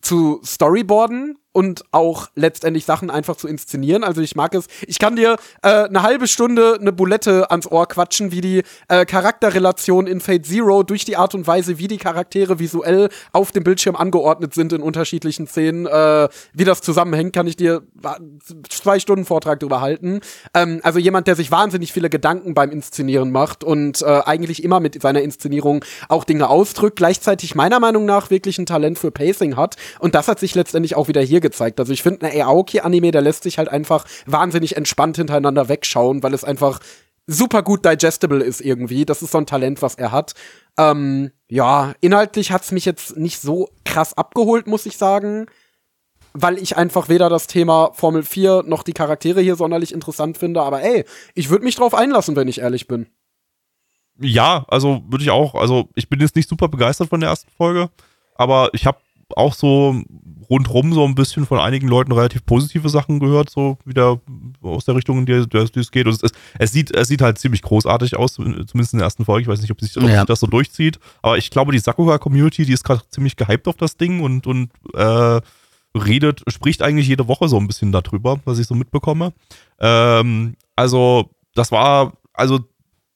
[0.00, 4.04] zu Storyboarden und auch letztendlich Sachen einfach zu inszenieren.
[4.04, 4.66] Also ich mag es.
[4.86, 9.04] Ich kann dir äh, eine halbe Stunde eine Bulette ans Ohr quatschen, wie die äh,
[9.04, 13.64] Charakterrelation in Fate Zero durch die Art und Weise, wie die Charaktere visuell auf dem
[13.64, 17.82] Bildschirm angeordnet sind in unterschiedlichen Szenen, äh, wie das zusammenhängt, kann ich dir
[18.68, 20.20] zwei Stunden Vortrag drüber halten.
[20.54, 24.80] Ähm, also jemand, der sich wahnsinnig viele Gedanken beim Inszenieren macht und äh, eigentlich immer
[24.80, 29.56] mit seiner Inszenierung auch Dinge ausdrückt, gleichzeitig meiner Meinung nach wirklich ein Talent für Pacing
[29.56, 29.76] hat.
[29.98, 31.78] Und das hat sich letztendlich auch wieder hier gezeigt.
[31.78, 36.32] Also ich finde, ein Aoki-Anime, der lässt sich halt einfach wahnsinnig entspannt hintereinander wegschauen, weil
[36.32, 36.80] es einfach
[37.26, 39.04] super gut digestible ist irgendwie.
[39.04, 40.34] Das ist so ein Talent, was er hat.
[40.78, 45.46] Ähm, ja, inhaltlich hat's mich jetzt nicht so krass abgeholt, muss ich sagen.
[46.34, 50.62] Weil ich einfach weder das Thema Formel 4 noch die Charaktere hier sonderlich interessant finde.
[50.62, 53.06] Aber ey, ich würde mich drauf einlassen, wenn ich ehrlich bin.
[54.18, 55.54] Ja, also würde ich auch.
[55.54, 57.90] Also ich bin jetzt nicht super begeistert von der ersten Folge,
[58.34, 58.98] aber ich habe
[59.34, 60.02] auch so
[60.52, 64.20] rundrum so ein bisschen von einigen Leuten relativ positive Sachen gehört, so wieder
[64.60, 66.06] aus der Richtung, in die, die es geht.
[66.06, 69.42] Und es, es, sieht, es sieht halt ziemlich großartig aus, zumindest in der ersten Folge.
[69.42, 70.18] Ich weiß nicht, ob sich, ob ja.
[70.18, 70.98] sich das so durchzieht.
[71.22, 74.70] Aber ich glaube, die Sakura-Community, die ist gerade ziemlich gehypt auf das Ding und, und
[74.92, 75.40] äh,
[75.96, 79.32] redet, spricht eigentlich jede Woche so ein bisschen darüber, was ich so mitbekomme.
[79.80, 82.60] Ähm, also, das war, also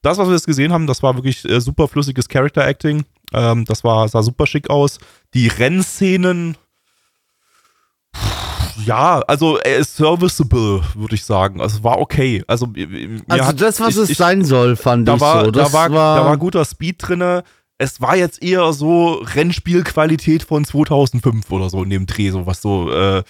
[0.01, 3.05] das, was wir jetzt gesehen haben, das war wirklich äh, super flüssiges Character Acting.
[3.35, 4.99] Ähm, das war, sah super schick aus.
[5.35, 6.57] Die Rennszenen,
[8.85, 11.61] ja, also er ist serviceable, würde ich sagen.
[11.61, 12.43] Also war okay.
[12.47, 12.69] Also,
[13.29, 15.51] also hat, das, was ich, es ich, sein soll, fand da ich war, so.
[15.51, 17.45] Das da, war, war, da war guter Speed drinne.
[17.79, 22.63] Es war jetzt eher so Rennspielqualität von 2005 oder so in dem Dreh, so was
[22.63, 23.23] so, äh,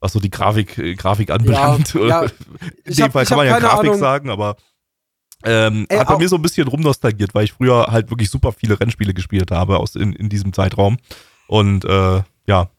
[0.00, 1.94] was so die Grafik, äh, Grafik anbelangt.
[1.94, 2.22] Ja, ja.
[2.84, 3.98] In dem hab- Fall kann man ja Grafik Ahnung.
[3.98, 4.56] sagen, aber
[5.44, 8.52] ähm, Ey, hat bei mir so ein bisschen rumnostalgiert, weil ich früher halt wirklich super
[8.52, 10.98] viele Rennspiele gespielt habe aus in, in diesem Zeitraum.
[11.46, 12.70] Und äh, ja,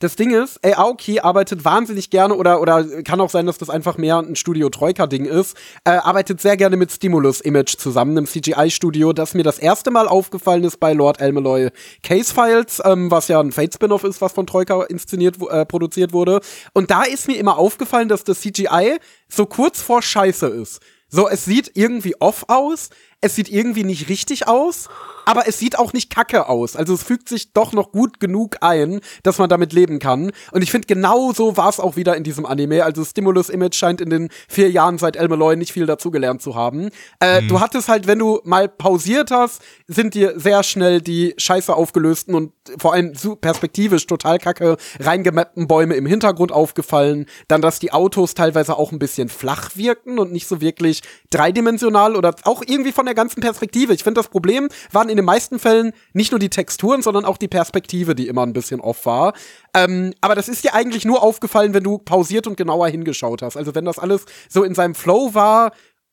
[0.00, 3.68] Das Ding ist, ey, Aoki arbeitet wahnsinnig gerne oder, oder kann auch sein, dass das
[3.68, 8.26] einfach mehr ein Studio Troika-Ding ist, äh, arbeitet sehr gerne mit Stimulus Image zusammen, einem
[8.26, 11.68] CGI-Studio, das mir das erste Mal aufgefallen ist bei Lord Elmeloy
[12.02, 16.40] Case Files, ähm, was ja ein Fate-Spin-Off ist, was von Troika inszeniert, äh, produziert wurde.
[16.72, 18.98] Und da ist mir immer aufgefallen, dass das CGI
[19.28, 20.80] so kurz vor Scheiße ist.
[21.12, 22.88] So, es sieht irgendwie off aus,
[23.20, 24.88] es sieht irgendwie nicht richtig aus,
[25.26, 26.74] aber es sieht auch nicht kacke aus.
[26.74, 30.32] Also es fügt sich doch noch gut genug ein, dass man damit leben kann.
[30.52, 32.84] Und ich finde, genau so war es auch wieder in diesem Anime.
[32.84, 36.88] Also Stimulus Image scheint in den vier Jahren seit Elmeloy nicht viel dazugelernt zu haben.
[37.20, 41.74] Äh, Du hattest halt, wenn du mal pausiert hast, sind dir sehr schnell die scheiße
[41.74, 47.26] aufgelösten und vor allem perspektivisch total kacke reingemappten Bäume im Hintergrund aufgefallen.
[47.48, 52.16] Dann, dass die Autos teilweise auch ein bisschen flach wirkten und nicht so wirklich dreidimensional
[52.16, 53.92] oder auch irgendwie von der ganzen Perspektive.
[53.92, 57.36] Ich finde, das Problem waren in den meisten Fällen nicht nur die Texturen, sondern auch
[57.36, 59.34] die Perspektive, die immer ein bisschen off war.
[59.74, 63.56] Ähm, aber das ist dir eigentlich nur aufgefallen, wenn du pausiert und genauer hingeschaut hast.
[63.56, 65.72] Also wenn das alles so in seinem Flow war,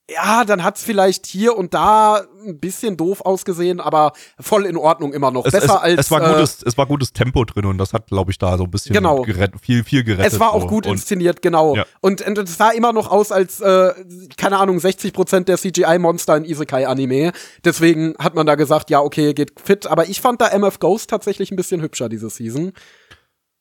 [0.10, 5.14] ja, dann hat's vielleicht hier und da ein bisschen doof ausgesehen, aber voll in Ordnung
[5.14, 5.46] immer noch.
[5.46, 7.92] es, Besser es, als es, war äh, gutes, es war gutes Tempo drin und das
[7.92, 9.24] hat, glaube ich, da so ein bisschen Genau.
[9.24, 10.32] gerett, viel, viel gerettet.
[10.32, 10.68] Es war auch so.
[10.68, 11.76] gut und, inszeniert, genau.
[11.76, 11.86] Ja.
[12.00, 13.94] Und, und es sah immer noch aus als, äh,
[14.38, 17.34] keine Ahnung, 60% der CGI-Monster in Isekai-Anime.
[17.66, 19.88] Deswegen hat man da gesagt, ja, okay, geht fit.
[19.88, 22.72] Aber ich fand da MF Ghost tatsächlich ein bisschen hübscher diese Season.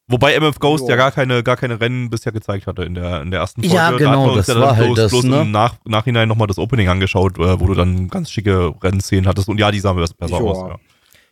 [0.08, 0.90] Wobei MF Ghost Jo.
[0.90, 3.74] ja gar keine, gar keine Rennen bisher gezeigt hatte in der, in der ersten Folge.
[3.74, 5.40] Ja, Da genau, uns das ja war halt bloß, das, bloß ne?
[5.42, 9.48] im Nach, Nachhinein nochmal das Opening angeschaut, äh, wo du dann ganz schicke Rennszenen hattest.
[9.48, 10.50] Und ja, die sahen besser Joa.
[10.50, 10.70] aus.
[10.70, 10.76] Ja.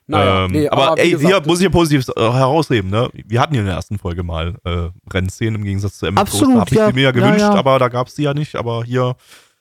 [0.07, 3.09] Naja, ähm, nee, aber, wie ey, gesagt, hier muss ich ja positiv äh, herausheben, ne?
[3.15, 6.47] Wir hatten hier in der ersten Folge mal äh, Rennszenen im Gegensatz zu MF Absolut,
[6.47, 6.57] Ghost.
[6.57, 6.87] Da hab ich ja.
[6.89, 7.55] sie mir ja Ja, gewünscht, ja.
[7.55, 8.57] aber da gab es die ja nicht.
[8.57, 9.17] Aber hier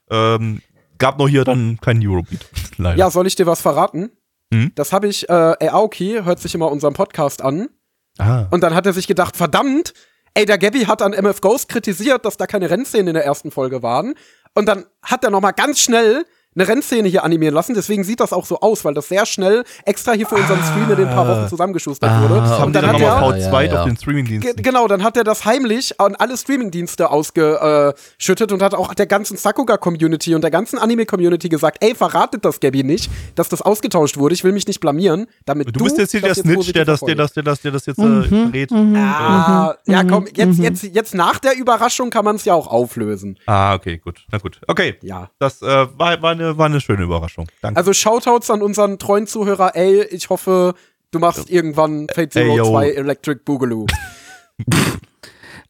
[0.09, 0.61] ähm,
[0.97, 2.45] gab noch hier dann keinen Eurobeat.
[2.77, 2.97] Leider.
[2.97, 4.11] Ja, soll ich dir was verraten?
[4.53, 4.71] Hm?
[4.75, 7.69] Das habe ich, äh, ey, Aoki hört sich immer unseren Podcast an.
[8.17, 8.45] Ah.
[8.51, 9.93] Und dann hat er sich gedacht, verdammt,
[10.33, 13.51] ey, der Gabby hat an MF Ghost kritisiert, dass da keine Rennszenen in der ersten
[13.51, 14.15] Folge waren.
[14.55, 16.25] Und dann hat er noch mal ganz schnell
[16.55, 17.73] eine Rennszene hier animieren lassen.
[17.75, 20.89] Deswegen sieht das auch so aus, weil das sehr schnell extra hier für unseren Stream
[20.91, 22.35] in den paar Wochen zusammengeschustert Ah, wurde.
[22.35, 23.79] das und dann dann hat nochmal er Ja, V2 ja, ja.
[23.79, 24.63] auf den Ge Streamingdiensten.
[24.63, 29.37] genau, dann hat er das heimlich an alle Streamingdienste ausgeschüttet und hat auch der ganzen
[29.37, 34.33] Sakuga-Community und der ganzen Anime-Community gesagt, ey, verratet das Gabby nicht, dass das ausgetauscht wurde.
[34.35, 36.99] Ich will mich nicht blamieren, damit du Du bist jetzt hier der Snitch, der das,
[37.01, 38.71] der das, der das, der das jetzt Mhm, äh, verrät.
[38.71, 43.37] Ah, ja, komm, jetzt, jetzt, jetzt nach der Überraschung kann man es ja auch auflösen.
[43.45, 44.25] Ah, okay, gut.
[44.31, 44.59] Na gut.
[44.67, 44.95] Okay.
[45.01, 45.29] Ja.
[45.39, 47.47] Das äh, war, war, eine, war eine schöne Überraschung.
[47.61, 47.77] Danke.
[47.77, 50.73] Also Shoutouts an unseren treuen Zuhörer, ey, ich hoffe,
[51.11, 52.71] du machst irgendwann Fate Zero Ey, yo.
[52.71, 53.85] 2 Electric Boogaloo.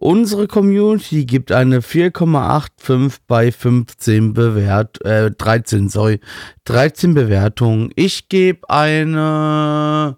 [0.00, 6.20] Unsere Community gibt eine 4,85 bei 15 Bewert äh, 13, sorry,
[6.64, 7.90] 13 Bewertungen.
[7.96, 10.16] Ich gebe eine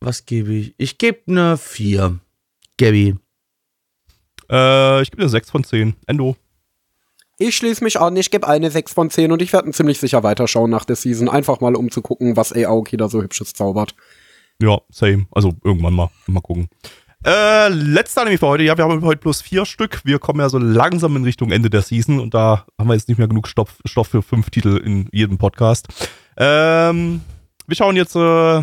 [0.00, 0.74] was gebe ich?
[0.78, 2.20] Ich gebe eine 4.
[2.78, 3.16] Gabby.
[4.50, 5.94] äh, ich gebe dir 6 von 10.
[6.06, 6.36] Endo.
[7.38, 10.22] Ich schließe mich an, ich gebe eine 6 von 10 und ich werde ziemlich sicher
[10.22, 13.94] weiterschauen nach der Season, einfach mal um zu gucken, was Aoki da so hübsches zaubert.
[14.60, 15.26] Ja, same.
[15.32, 16.10] Also irgendwann mal.
[16.26, 16.68] Mal gucken.
[17.24, 18.62] Äh, letzter Anime für heute.
[18.62, 20.00] Ja, wir haben heute plus vier Stück.
[20.04, 23.08] Wir kommen ja so langsam in Richtung Ende der Season und da haben wir jetzt
[23.08, 25.88] nicht mehr genug Stoff, Stoff für fünf Titel in jedem Podcast.
[26.38, 27.20] Ähm,
[27.66, 28.60] wir schauen jetzt äh,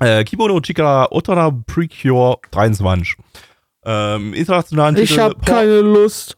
[0.00, 3.16] äh, Kimono Chikara Otara Precure 23.
[3.84, 5.20] Ähm, internationalen Ich Titel.
[5.22, 6.36] habe Boah, keine Lust.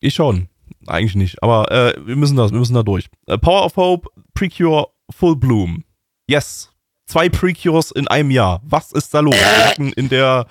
[0.00, 0.48] Ich schon.
[0.86, 1.42] Eigentlich nicht.
[1.42, 3.08] Aber äh, wir müssen das, wir müssen da durch.
[3.26, 5.84] Äh, Power of Hope, Precure, Full Bloom.
[6.28, 6.70] Yes.
[7.08, 8.60] Zwei Precures in einem Jahr.
[8.64, 9.34] Was ist da los?
[9.34, 10.46] Wir hatten in der,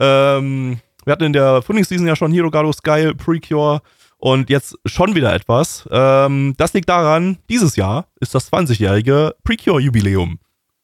[0.00, 3.80] ähm, wir hatten in der Frühlingsseason ja schon Hero Galo Sky Precure
[4.18, 5.88] und jetzt schon wieder etwas.
[5.90, 10.40] Ähm, das liegt daran, dieses Jahr ist das 20-jährige Precure-Jubiläum.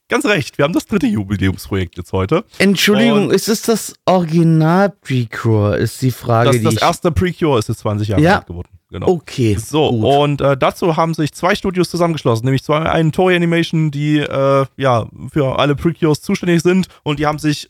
[0.09, 2.45] Ganz recht, wir haben das dritte Jubiläumsprojekt jetzt heute.
[2.59, 5.77] Entschuldigung, Und- ist es das Original Precure?
[5.77, 8.37] Ist die Frage, Das, die das erste Precure ist jetzt 20 Jahre Ja.
[8.37, 8.69] alt geworden.
[8.91, 9.09] Genau.
[9.09, 9.57] Okay.
[9.57, 10.05] So, gut.
[10.05, 14.67] und äh, dazu haben sich zwei Studios zusammengeschlossen, nämlich zwei, einen Toei Animation, die äh,
[14.77, 17.69] ja für alle Precures zuständig sind und die haben sich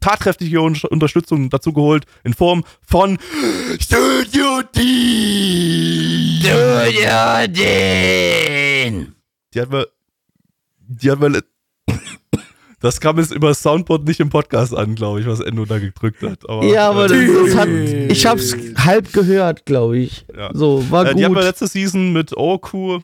[0.00, 3.18] tatkräftige Un Unterstützung dazu geholt in Form von
[3.78, 6.40] Studio D.
[6.42, 9.14] ja, den.
[9.54, 9.86] Die hatten wir
[10.88, 11.40] Die hat mal.
[12.80, 15.78] Das kam jetzt über das Soundboard nicht im Podcast an, glaube ich, was Endo da
[15.78, 16.48] gedrückt hat.
[16.48, 20.26] Aber, ja, aber äh, das, das hat, ich hab's halb gehört, glaube ich.
[20.36, 20.50] Ja.
[20.52, 21.48] So, war Äh, die hatten wir gut.
[21.48, 23.00] letzte Season mit Oku.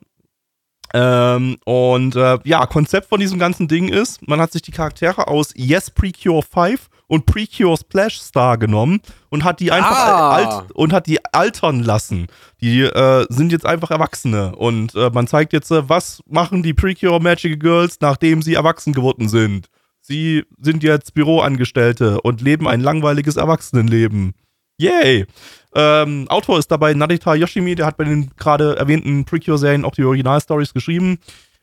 [0.92, 5.26] Ähm, und äh, ja, Konzept von diesem ganzen Ding ist, man hat sich die Charaktere
[5.26, 10.30] aus Yes Precure 5 und Precure Splash Star genommen und hat die einfach Ah.
[10.36, 12.26] al- alt und hat die altern lassen.
[12.60, 16.74] Die äh, sind jetzt einfach Erwachsene und äh, man zeigt jetzt, äh, was machen die
[16.74, 19.68] Precure Magical Girls, nachdem sie erwachsen geworden sind.
[20.00, 24.34] Sie sind jetzt Büroangestellte und leben ein langweiliges Erwachsenenleben.
[24.76, 25.26] Yay!
[25.74, 30.04] Ähm, Autor ist dabei Narita Yoshimi, der hat bei den gerade erwähnten Precure-Serien auch die
[30.04, 31.18] Originalstories geschrieben.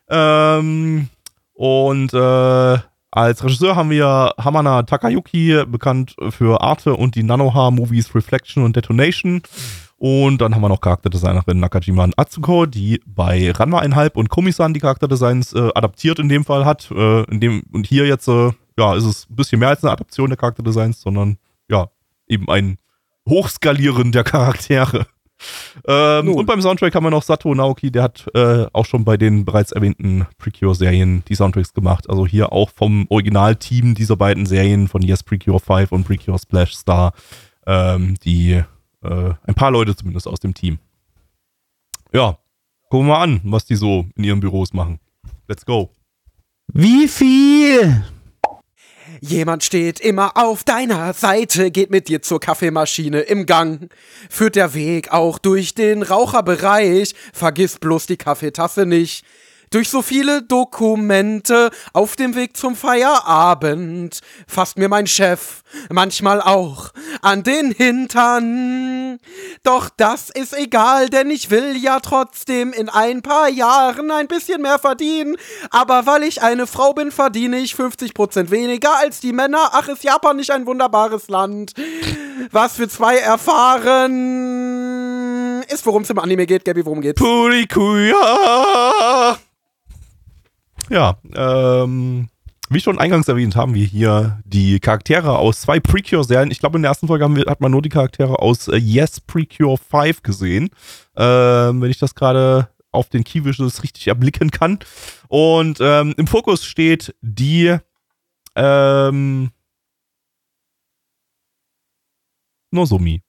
[0.08, 1.08] Ähm,
[1.54, 2.78] und äh,
[3.12, 9.42] als Regisseur haben wir Hamana Takayuki, bekannt für Arte und die Nanoha-Movies Reflection und Detonation.
[9.98, 14.80] Und dann haben wir noch Charakterdesignerin Nakajima Atsuko, die bei Ranma einhalb und Komisan die
[14.80, 16.90] Charakterdesigns äh, adaptiert in dem Fall hat.
[16.90, 19.92] Äh, in dem, und hier jetzt, äh, ja, ist es ein bisschen mehr als eine
[19.92, 21.36] Adaption der Charakterdesigns, sondern
[21.68, 21.88] ja,
[22.26, 22.78] eben ein
[23.28, 25.06] Hochskalieren der Charaktere.
[25.86, 29.16] Ähm, und beim Soundtrack haben wir noch Sato Naoki, der hat äh, auch schon bei
[29.16, 32.08] den bereits erwähnten Precure-Serien die Soundtracks gemacht.
[32.08, 36.74] Also hier auch vom Originalteam dieser beiden Serien von Yes Precure 5 und Precure Splash
[36.74, 37.12] Star,
[37.66, 38.62] ähm, die
[39.02, 40.78] äh, ein paar Leute zumindest aus dem Team.
[42.12, 42.38] Ja,
[42.88, 45.00] gucken wir mal an, was die so in ihren Büros machen.
[45.48, 45.90] Let's go.
[46.72, 48.04] Wie viel?
[49.24, 53.88] Jemand steht immer auf deiner Seite, geht mit dir zur Kaffeemaschine im Gang.
[54.28, 59.24] Führt der Weg auch durch den Raucherbereich, vergiss bloß die Kaffeetasse nicht.
[59.72, 66.90] Durch so viele Dokumente auf dem Weg zum Feierabend fasst mir mein Chef manchmal auch
[67.22, 69.18] an den Hintern.
[69.62, 74.60] Doch das ist egal, denn ich will ja trotzdem in ein paar Jahren ein bisschen
[74.60, 75.36] mehr verdienen.
[75.70, 79.70] Aber weil ich eine Frau bin, verdiene ich 50% weniger als die Männer.
[79.72, 81.72] Ach, ist Japan nicht ein wunderbares Land?
[82.50, 84.42] Was wir zwei erfahren,
[85.62, 86.66] ist, worum es im Anime geht.
[86.66, 87.22] Gabby, worum geht's?
[87.22, 88.18] Purikuya!
[90.92, 92.28] Ja, ähm,
[92.68, 96.50] wie schon eingangs erwähnt, haben wir hier die Charaktere aus zwei Precure-Serien.
[96.50, 99.18] Ich glaube, in der ersten Folge wir, hat man nur die Charaktere aus äh, Yes
[99.18, 100.68] Precure 5 gesehen.
[101.16, 104.80] Ähm, wenn ich das gerade auf den Keyvisuals richtig erblicken kann.
[105.28, 107.74] Und ähm, im Fokus steht die
[108.54, 109.50] ähm,
[112.70, 113.22] Nozomi.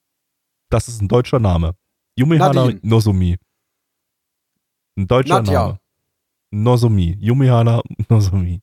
[0.70, 1.76] Das ist ein deutscher Name.
[2.18, 2.80] Yumihana Nadine.
[2.84, 3.38] Nozomi.
[4.98, 5.68] Ein deutscher Nadja.
[5.68, 5.83] Name.
[6.54, 7.18] Nozomi.
[7.20, 8.62] Yumihana Nozomi.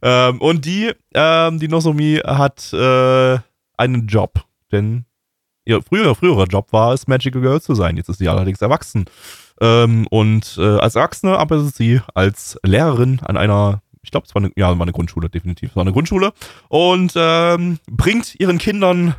[0.00, 3.38] ähm, und die, ähm, die Nozomi hat äh,
[3.76, 5.04] einen Job, denn
[5.66, 7.96] ihr früherer, früherer Job war es, Magical Girl zu sein.
[7.96, 9.06] Jetzt ist sie allerdings erwachsen.
[9.60, 14.42] Ähm, und äh, als Erwachsene arbeitet sie als Lehrerin an einer, ich glaube, es war
[14.42, 15.70] eine, ja, war eine Grundschule, definitiv.
[15.70, 16.32] Es war eine Grundschule.
[16.68, 19.14] Und ähm, bringt ihren Kindern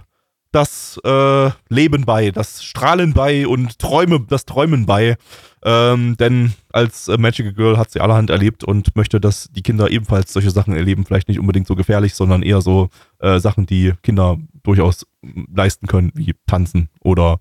[0.56, 5.18] das äh, Leben bei, das Strahlen bei und Träume, das Träumen bei.
[5.64, 9.92] Ähm, denn als äh, Magical Girl hat sie allerhand erlebt und möchte, dass die Kinder
[9.92, 11.06] ebenfalls solche Sachen erleben.
[11.06, 15.06] Vielleicht nicht unbedingt so gefährlich, sondern eher so äh, Sachen, die Kinder durchaus
[15.54, 17.40] leisten können, wie tanzen oder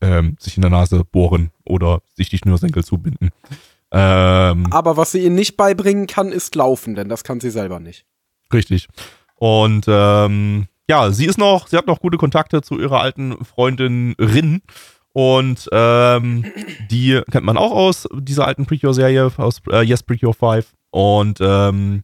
[0.00, 3.30] ähm, sich in der Nase bohren oder sich die Schnürsenkel zubinden.
[3.92, 7.78] Ähm, Aber was sie ihnen nicht beibringen kann, ist Laufen, denn das kann sie selber
[7.78, 8.04] nicht.
[8.52, 8.88] Richtig.
[9.36, 14.14] Und ähm, ja, sie ist noch, sie hat noch gute Kontakte zu ihrer alten Freundin
[14.18, 14.62] Rin.
[15.12, 16.44] Und ähm,
[16.90, 20.74] die kennt man auch aus dieser alten Precure-Serie, aus äh, Yes Precure 5.
[20.90, 22.02] Und ähm,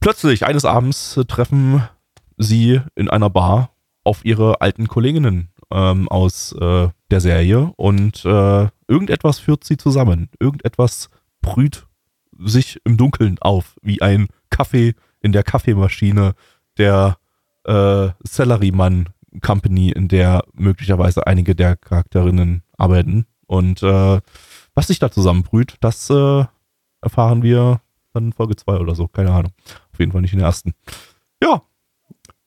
[0.00, 1.88] plötzlich eines Abends treffen
[2.36, 3.70] sie in einer Bar
[4.02, 7.72] auf ihre alten Kolleginnen ähm, aus äh, der Serie.
[7.76, 10.28] Und äh, irgendetwas führt sie zusammen.
[10.40, 11.10] Irgendetwas
[11.40, 11.86] brüht
[12.38, 16.34] sich im Dunkeln auf, wie ein Kaffee in der Kaffeemaschine
[16.76, 17.18] der
[17.66, 19.08] äh, Salaryman
[19.42, 23.26] Company, in der möglicherweise einige der Charakterinnen arbeiten.
[23.46, 24.20] Und äh,
[24.74, 26.44] was sich da zusammenbrüht, das äh,
[27.00, 27.80] erfahren wir
[28.12, 29.08] dann in Folge 2 oder so.
[29.08, 29.52] Keine Ahnung.
[29.92, 30.74] Auf jeden Fall nicht in der ersten.
[31.42, 31.62] Ja.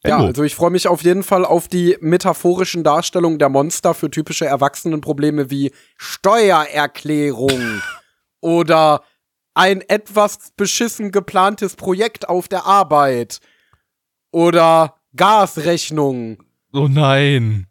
[0.06, 4.10] Ja, also ich freue mich auf jeden Fall auf die metaphorischen Darstellungen der Monster für
[4.10, 7.82] typische Erwachsenenprobleme wie Steuererklärung
[8.40, 9.04] oder
[9.54, 13.42] ein etwas beschissen geplantes Projekt auf der Arbeit
[14.32, 16.38] oder Gasrechnung
[16.74, 17.68] oh nein.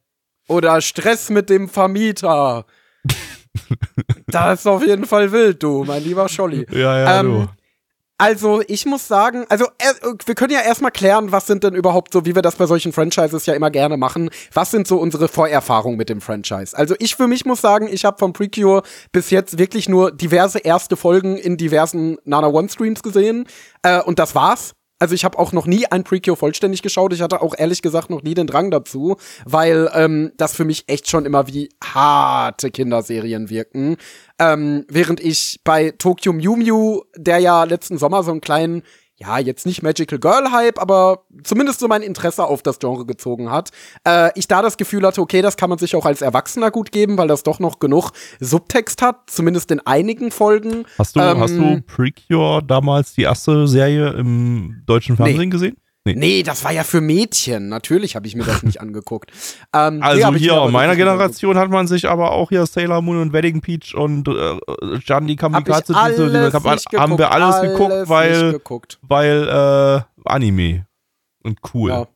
[0.48, 2.66] oder Stress mit dem Vermieter.
[4.26, 6.66] das ist auf jeden Fall wild, du, mein lieber Scholli.
[6.70, 7.48] Ja, ja, Ähm, du.
[8.20, 9.94] Also, ich muss sagen, also äh,
[10.26, 12.92] wir können ja erstmal klären, was sind denn überhaupt so, wie wir das bei solchen
[12.92, 16.76] Franchises ja immer gerne machen, was sind so unsere Vorerfahrungen mit dem Franchise?
[16.76, 18.82] Also, ich für mich muss sagen, ich habe vom Precure
[19.12, 23.46] bis jetzt wirklich nur diverse erste Folgen in diversen Nana One Streams gesehen
[23.84, 24.74] äh, und das war's.
[24.98, 27.12] Also ich habe auch noch nie ein Precure vollständig geschaut.
[27.12, 30.84] Ich hatte auch ehrlich gesagt noch nie den Drang dazu, weil ähm, das für mich
[30.88, 33.96] echt schon immer wie harte Kinderserien wirken.
[34.38, 38.82] Ähm, während ich bei Tokyo Mew Mew, der ja letzten Sommer so einen kleinen
[39.20, 43.50] ja, jetzt nicht Magical Girl Hype, aber zumindest so mein Interesse auf das Genre gezogen
[43.50, 43.70] hat.
[44.06, 46.92] Äh, ich da das Gefühl hatte, okay, das kann man sich auch als Erwachsener gut
[46.92, 50.84] geben, weil das doch noch genug Subtext hat, zumindest in einigen Folgen.
[50.98, 55.76] Hast du, Ähm, hast du Precure damals die erste Serie im deutschen Fernsehen gesehen?
[56.14, 56.14] Nee.
[56.38, 57.68] Nee, das war ja für Mädchen.
[57.68, 59.30] Natürlich habe ich mir das nicht angeguckt.
[59.74, 63.02] Ähm, nee, Also mir hier in meiner Generation hat man sich aber auch hier Sailor
[63.02, 64.58] Moon und Wedding Peach und äh,
[65.04, 68.98] Gianni Kamikaze, Hab diese, diese, hab, haben wir alles geguckt, alles weil, nicht geguckt.
[69.02, 70.86] weil äh, Anime
[71.42, 71.90] und cool.
[71.90, 72.08] Ja.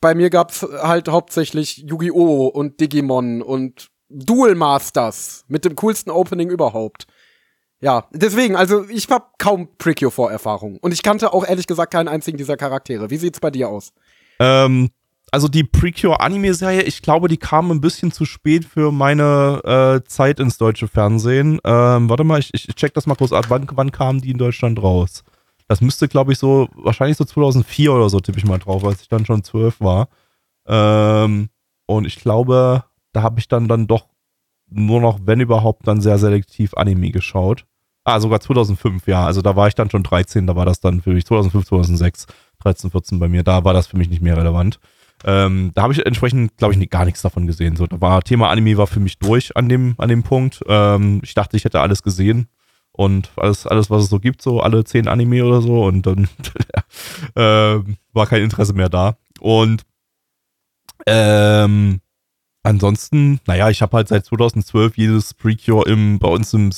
[0.00, 2.46] Bei mir gab's halt hauptsächlich Yu-Gi-Oh!
[2.48, 7.06] und Digimon und Duel Masters mit dem coolsten Opening überhaupt.
[7.84, 10.78] Ja, deswegen, also ich hab kaum Precure-Vorerfahrung.
[10.78, 13.10] Und ich kannte auch ehrlich gesagt keinen einzigen dieser Charaktere.
[13.10, 13.92] Wie sieht's bei dir aus?
[14.38, 14.88] Ähm,
[15.30, 19.60] also die Precure Anime-Serie, ich glaube, die kam ein bisschen zu spät für meine
[20.02, 21.60] äh, Zeit ins deutsche Fernsehen.
[21.62, 23.44] Ähm, warte mal, ich, ich check das mal kurz ab.
[23.48, 25.22] Wann, wann kam die in Deutschland raus?
[25.68, 29.02] Das müsste, glaube ich, so, wahrscheinlich so 2004 oder so tippe ich mal drauf, als
[29.02, 30.08] ich dann schon zwölf war.
[30.66, 31.50] Ähm,
[31.84, 34.06] und ich glaube, da habe ich dann, dann doch
[34.70, 37.66] nur noch, wenn überhaupt, dann sehr selektiv Anime geschaut.
[38.04, 39.24] Ah, sogar 2005, ja.
[39.24, 42.26] Also da war ich dann schon 13, da war das dann für mich 2005, 2006,
[42.62, 43.42] 13, 14 bei mir.
[43.42, 44.78] Da war das für mich nicht mehr relevant.
[45.24, 47.76] Ähm, da habe ich entsprechend, glaube ich, gar nichts davon gesehen.
[47.76, 50.62] So, da war Thema Anime war für mich durch an dem, an dem Punkt.
[50.68, 52.48] Ähm, ich dachte, ich hätte alles gesehen
[52.92, 56.28] und alles, alles, was es so gibt, so alle zehn Anime oder so und dann
[57.36, 59.16] ähm, war kein Interesse mehr da.
[59.40, 59.82] Und
[61.06, 62.00] ähm,
[62.62, 66.70] ansonsten, naja, ich habe halt seit 2012 jedes Precure im, bei uns im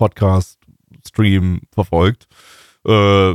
[0.00, 2.26] Season-Podcast-Stream verfolgt.
[2.86, 3.34] Äh,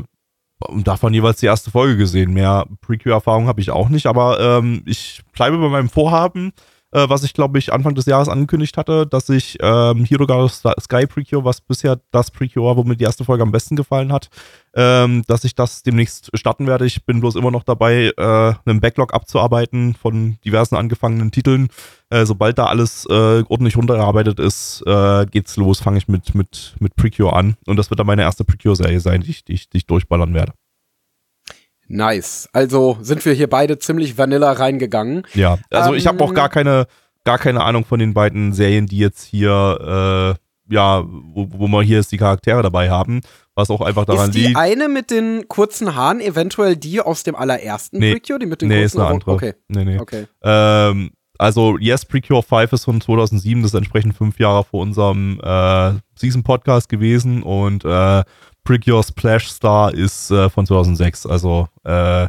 [0.67, 2.33] und davon jeweils die erste Folge gesehen.
[2.33, 6.53] Mehr Precure-Erfahrung habe ich auch nicht, aber ähm, ich bleibe bei meinem Vorhaben,
[6.95, 11.05] äh, was ich glaube ich Anfang des Jahres angekündigt hatte, dass ich ähm, of Sky
[11.05, 14.29] Precure, was bisher das Precure war, wo mir die erste Folge am besten gefallen hat,
[14.75, 16.85] ähm, dass ich das demnächst starten werde.
[16.85, 21.67] Ich bin bloß immer noch dabei, äh, einen Backlog abzuarbeiten von diversen angefangenen Titeln.
[22.09, 26.75] Äh, sobald da alles äh, ordentlich runtergearbeitet ist, äh, geht's los, fange ich mit, mit,
[26.79, 27.57] mit Precure an.
[27.65, 30.33] Und das wird dann meine erste Precure-Serie sein, die ich, die, ich, die ich durchballern
[30.33, 30.53] werde.
[31.87, 32.49] Nice.
[32.53, 35.23] Also sind wir hier beide ziemlich vanilla reingegangen.
[35.33, 36.87] Ja, also ich habe Ähm, auch gar keine,
[37.23, 40.35] gar keine Ahnung von den beiden Serien, die jetzt hier,
[40.69, 43.21] äh, ja, wo, wo wir hier jetzt die Charaktere dabei haben,
[43.53, 44.57] was auch einfach daran ist die liegt.
[44.57, 48.13] eine mit den kurzen Haaren eventuell die aus dem allerersten Nee.
[48.15, 48.39] Precure?
[48.39, 49.21] Die mit den Nee, ist kurzen eine Haaren?
[49.21, 49.31] andere.
[49.35, 49.99] Okay, Nee, nee.
[49.99, 50.25] okay.
[50.43, 55.39] Ähm, also Yes, Precure 5 ist von 2007, das ist entsprechend fünf Jahre vor unserem
[55.43, 58.23] äh, Season-Podcast gewesen und äh,
[58.63, 62.27] Precure Splash Star ist äh, von 2006, also äh,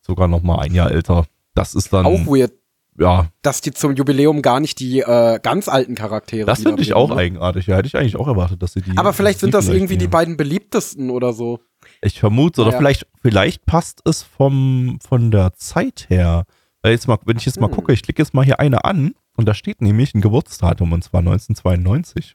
[0.00, 1.26] sogar noch mal ein Jahr älter.
[1.54, 2.52] Das ist dann, Auch weird,
[2.98, 6.94] ja, dass die zum Jubiläum gar nicht die äh, ganz alten Charaktere das finde ich
[6.94, 7.16] auch ne?
[7.16, 7.66] eigenartig.
[7.66, 8.96] Ja, hätte ich eigentlich auch erwartet, dass sie die.
[8.96, 10.10] Aber vielleicht sind das irgendwie die nehmen.
[10.10, 11.60] beiden beliebtesten oder so.
[12.02, 12.78] Ich vermute, oder Ja.
[12.78, 16.44] vielleicht, vielleicht passt es vom, von der Zeit her.
[16.88, 17.74] Weil jetzt mal, wenn ich jetzt mal Hm.
[17.74, 21.04] gucke, ich klicke jetzt mal hier eine an und da steht nämlich ein Geburtsdatum und
[21.04, 22.34] zwar 1992.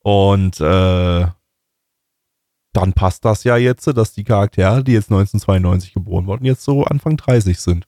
[0.00, 1.26] Und äh,
[2.72, 6.82] dann passt das ja jetzt, dass die Charaktere, die jetzt 1992 geboren wurden, jetzt so
[6.82, 7.86] Anfang 30 sind.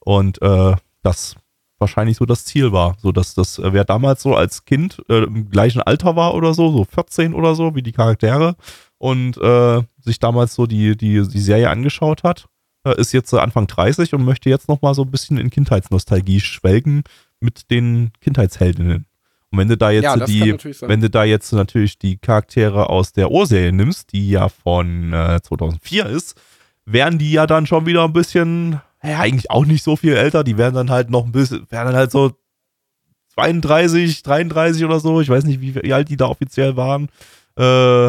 [0.00, 1.36] Und äh, das
[1.78, 2.98] wahrscheinlich so das Ziel war.
[2.98, 6.52] So dass das, äh, wer damals so als Kind äh, im gleichen Alter war oder
[6.52, 8.56] so, so 14 oder so, wie die Charaktere,
[8.98, 12.55] und äh, sich damals so die, die, die Serie angeschaut hat, äh,
[12.92, 17.04] ist jetzt äh, Anfang 30 und möchte jetzt nochmal so ein bisschen in Kindheitsnostalgie schwelgen
[17.40, 19.06] mit den Kindheitsheldinnen.
[19.50, 23.12] Und wenn du da jetzt Ja, die, wenn du da jetzt natürlich die Charaktere aus
[23.12, 26.40] der Urserie nimmst, die ja von äh, 2004 ist,
[26.84, 30.44] wären die ja dann schon wieder ein bisschen, ja, eigentlich auch nicht so viel älter,
[30.44, 32.32] die wären dann halt noch ein bisschen, wären dann halt so
[33.34, 37.08] 32, 33 oder so, ich weiß nicht, wie, wie alt die da offiziell waren.
[37.58, 38.08] Äh,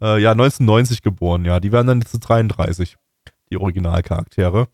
[0.00, 2.96] äh, ja, 1990 geboren, ja, die wären dann jetzt 33,
[3.50, 4.68] die Originalcharaktere.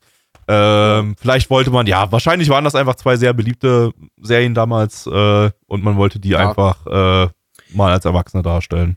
[0.47, 5.51] Ähm, vielleicht wollte man, ja, wahrscheinlich waren das einfach zwei sehr beliebte Serien damals äh,
[5.67, 6.49] und man wollte die Ja.
[6.49, 7.29] einfach äh,
[7.75, 8.97] mal als Erwachsene darstellen.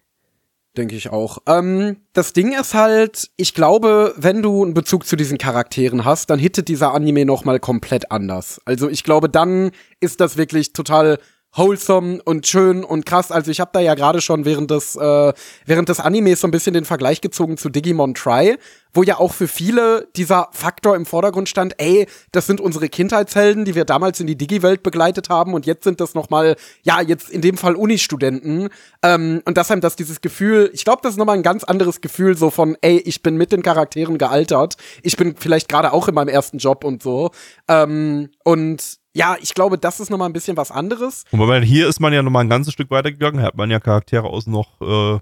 [0.75, 1.39] Denke ich auch.
[1.47, 6.29] Ähm, das Ding ist halt, ich glaube, wenn du einen Bezug zu diesen Charakteren hast,
[6.29, 8.61] dann hittet dieser Anime noch mal komplett anders.
[8.65, 9.71] Also ich glaube, dann
[10.01, 11.17] ist das wirklich total
[11.57, 13.31] wholesome und schön und krass.
[13.31, 15.33] Also ich habe da ja gerade schon während des äh,
[15.65, 18.57] während des Animes so ein bisschen den Vergleich gezogen zu Digimon Try,
[18.93, 23.65] wo ja auch für viele dieser Faktor im Vordergrund stand, ey, das sind unsere Kindheitshelden,
[23.65, 27.01] die wir damals in die Digi-Welt begleitet haben und jetzt sind das noch mal, ja,
[27.01, 28.69] jetzt in dem Fall Uni-Studenten
[29.03, 31.63] ähm, und das haben das dieses Gefühl, ich glaube, das ist noch mal ein ganz
[31.63, 35.93] anderes Gefühl so von, ey, ich bin mit den Charakteren gealtert, ich bin vielleicht gerade
[35.93, 37.31] auch in meinem ersten Job und so
[37.67, 41.23] ähm, und ja, ich glaube, das ist noch mal ein bisschen was anderes.
[41.31, 43.79] Und weil hier ist man ja noch mal ein ganzes Stück weitergegangen, hat man ja
[43.79, 45.19] Charaktere aus noch äh,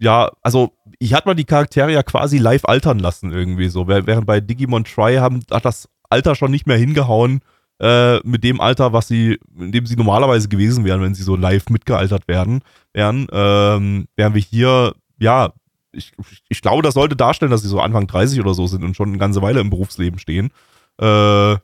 [0.00, 3.86] ja, also ich hatte mal die Charaktere ja quasi live altern lassen irgendwie so.
[3.88, 7.40] Während bei Digimon Try haben, hat das Alter schon nicht mehr hingehauen
[7.78, 11.36] äh, mit dem Alter, was sie, in dem sie normalerweise gewesen wären, wenn sie so
[11.36, 12.62] live mitgealtert werden,
[12.94, 15.52] wären, ähm, wären wir hier, ja,
[15.92, 16.12] ich,
[16.48, 19.10] ich glaube, das sollte darstellen, dass sie so Anfang 30 oder so sind und schon
[19.10, 20.50] eine ganze Weile im Berufsleben stehen.
[20.98, 21.56] Äh,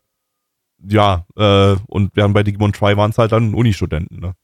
[0.87, 4.35] ja, äh, und während bei Digimon Try waren es halt dann Uni-Studenten, ne?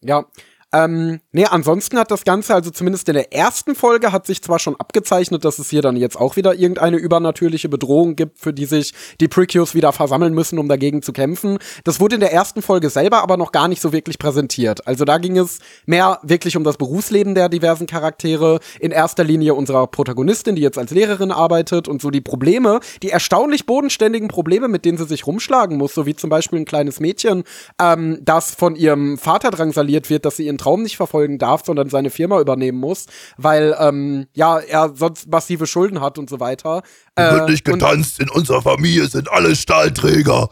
[0.00, 0.24] Ja,
[0.70, 4.58] ähm, nee, ansonsten hat das Ganze, also zumindest in der ersten Folge, hat sich zwar
[4.58, 8.66] schon abgezeichnet, dass es hier dann jetzt auch wieder irgendeine übernatürliche Bedrohung gibt, für die
[8.66, 11.58] sich die Prequels wieder versammeln müssen, um dagegen zu kämpfen.
[11.84, 14.86] Das wurde in der ersten Folge selber aber noch gar nicht so wirklich präsentiert.
[14.86, 19.54] Also da ging es mehr wirklich um das Berufsleben der diversen Charaktere, in erster Linie
[19.54, 24.68] unserer Protagonistin, die jetzt als Lehrerin arbeitet und so die Probleme, die erstaunlich bodenständigen Probleme,
[24.68, 27.44] mit denen sie sich rumschlagen muss, so wie zum Beispiel ein kleines Mädchen,
[27.80, 31.88] ähm, das von ihrem Vater drangsaliert wird, dass sie ihren Traum nicht verfolgen darf, sondern
[31.88, 33.06] seine Firma übernehmen muss,
[33.36, 36.82] weil ähm, ja er sonst massive Schulden hat und so weiter.
[37.14, 40.50] Äh, wird nicht getanzt, in unserer Familie sind alle Stahlträger.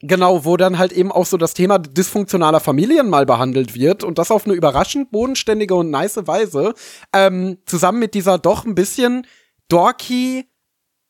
[0.00, 4.18] Genau, wo dann halt eben auch so das Thema dysfunktionaler Familien mal behandelt wird und
[4.18, 6.74] das auf eine überraschend bodenständige und nice Weise,
[7.14, 9.26] ähm, zusammen mit dieser doch ein bisschen
[9.68, 10.50] dorky,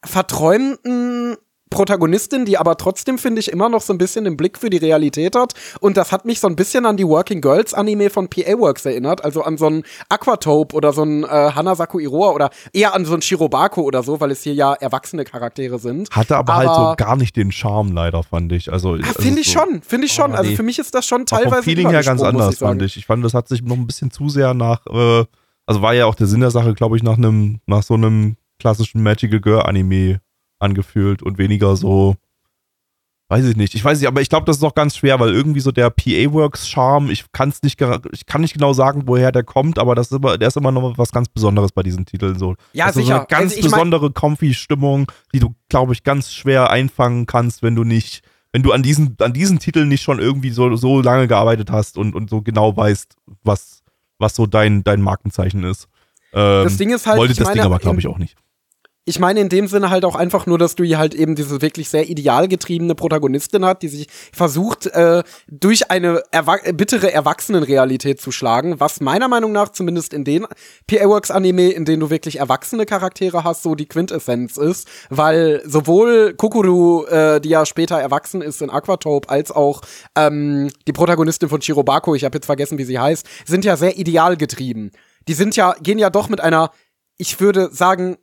[0.05, 1.37] verträumten
[1.71, 4.77] Protagonistin, die aber trotzdem, finde ich, immer noch so ein bisschen den Blick für die
[4.77, 5.55] Realität hat.
[5.81, 8.87] Und das hat mich so ein bisschen an die Working Girls Anime von PA Works
[8.87, 13.05] erinnert, also an so ein Aquatope oder so ein äh, Hanasaku Iroha oder eher an
[13.05, 16.11] so ein Shirobako oder so, weil es hier ja erwachsene Charaktere sind.
[16.11, 18.73] Hatte aber, aber halt so gar nicht den Charme leider, fand ich.
[18.73, 20.35] Also, ah, also finde ich so, schon, finde ich schon.
[20.35, 21.57] Also für mich ist das schon teilweise.
[21.57, 22.97] Vom Feeling her ganz anders, ich fand ich.
[22.97, 25.25] Ich fand, das hat sich noch ein bisschen zu sehr nach, äh,
[25.67, 28.37] also war ja auch der Sinn der Sache, glaube ich, nach einem, nach so einem
[28.59, 30.21] klassischen Magical Girl Anime
[30.59, 32.16] angefühlt und weniger so,
[33.28, 33.74] weiß ich nicht.
[33.74, 35.91] Ich weiß nicht, aber ich glaube, das ist auch ganz schwer, weil irgendwie so der
[35.91, 37.81] PA-Works-Charme, ich kann es nicht,
[38.12, 40.73] ich kann nicht genau sagen, woher der kommt, aber das ist immer, der ist immer
[40.73, 42.55] noch was ganz Besonderes bei diesen Titeln so.
[42.73, 43.07] Ja, das sicher.
[43.07, 47.74] So eine ganz also besondere Comfy-Stimmung, die du, glaube ich, ganz schwer einfangen kannst, wenn
[47.74, 48.23] du nicht,
[48.53, 51.99] wenn du an diesen, an diesen Titeln nicht schon irgendwie so, so lange gearbeitet hast
[51.99, 53.83] und, und so genau weißt, was,
[54.19, 55.89] was so dein, dein Markenzeichen ist.
[56.33, 58.37] Ähm, das Ding ist halt, wollte das meine, Ding aber, glaube ich, auch nicht
[59.09, 61.62] ich meine in dem Sinne halt auch einfach nur, dass du hier halt eben diese
[61.62, 68.33] wirklich sehr idealgetriebene Protagonistin hat, die sich versucht, äh, durch eine erwa bittere Erwachsenenrealität zu
[68.33, 70.47] schlagen, was meiner Meinung nach zumindest in den
[70.89, 77.05] PA-Works-Anime, in denen du wirklich erwachsene Charaktere hast, so die Quintessenz ist, weil sowohl Kokuru,
[77.07, 79.83] äh, die ja später erwachsen ist in Aquatope, als auch
[80.16, 83.97] ähm, die Protagonistin von Chirobako, ich habe jetzt vergessen, wie sie heißt, sind ja sehr
[83.97, 84.91] idealgetrieben.
[85.28, 86.73] Die sind ja, gehen ja doch mit einer,
[87.19, 88.16] ich würde sagen,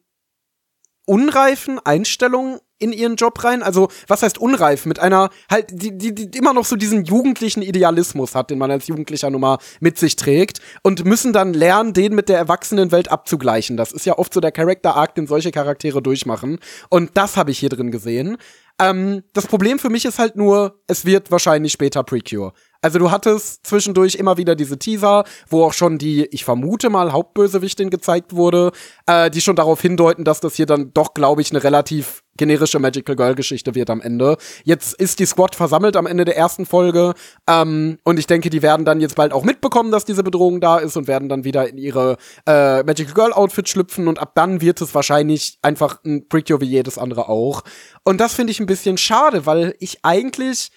[1.06, 3.64] unreifen Einstellungen in ihren Job rein.
[3.64, 4.86] Also, was heißt unreif?
[4.86, 8.72] Mit einer, halt, die, die, die immer noch so diesen jugendlichen Idealismus hat, den man
[8.72, 13.78] als Jugendlicher Nummer mit sich trägt und müssen dann lernen, den mit der Erwachsenenwelt abzugleichen.
[13.78, 16.60] Das ist ja oft so der Character Arc, den solche Charaktere durchmachen.
[16.90, 18.38] Und das habe ich hier drin gesehen.
[18.80, 22.54] Ähm, das Problem für mich ist halt nur, es wird wahrscheinlich später Precure.
[22.82, 27.14] Also du hattest zwischendurch immer wieder diese Teaser, wo auch schon die, ich vermute mal,
[27.14, 28.72] Hauptbösewichtin gezeigt wurde,
[29.06, 32.80] äh, die schon darauf hindeuten, dass das hier dann doch, glaube ich, eine relativ generische
[32.80, 34.38] Magical Girl Geschichte wird am Ende.
[34.64, 37.14] Jetzt ist die Squad versammelt am Ende der ersten Folge
[37.48, 40.78] ähm, und ich denke, die werden dann jetzt bald auch mitbekommen, dass diese Bedrohung da
[40.78, 44.62] ist und werden dann wieder in ihre äh, Magical Girl Outfit schlüpfen und ab dann
[44.62, 47.64] wird es wahrscheinlich einfach ein Precure wie jedes andere auch.
[48.04, 50.72] Und das finde ich ein bisschen schade, weil ich eigentlich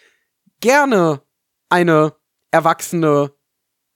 [0.61, 1.23] gerne
[1.69, 2.15] eine
[2.51, 3.33] erwachsene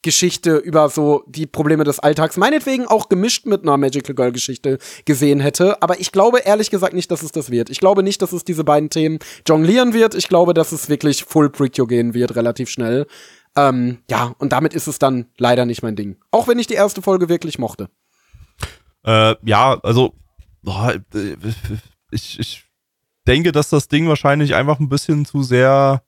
[0.02, 4.78] Geschichte über so die Probleme des Alltags, meinetwegen auch gemischt mit einer Magical Girl Geschichte
[5.05, 5.82] gesehen hätte.
[5.82, 7.70] Aber ich glaube ehrlich gesagt nicht, dass es das wird.
[7.70, 10.14] Ich glaube nicht, dass es diese beiden Themen jonglieren wird.
[10.14, 13.06] Ich glaube, dass es wirklich Full Precure gehen wird, relativ schnell.
[13.56, 16.16] Ähm, ja, und damit ist es dann leider nicht mein Ding.
[16.31, 17.90] Auch wenn ich die erste Folge wirklich mochte.
[19.05, 20.14] Äh, ja, also
[20.62, 20.94] boah,
[22.10, 22.64] ich, ich
[23.27, 26.02] denke, dass das Ding wahrscheinlich einfach ein bisschen zu sehr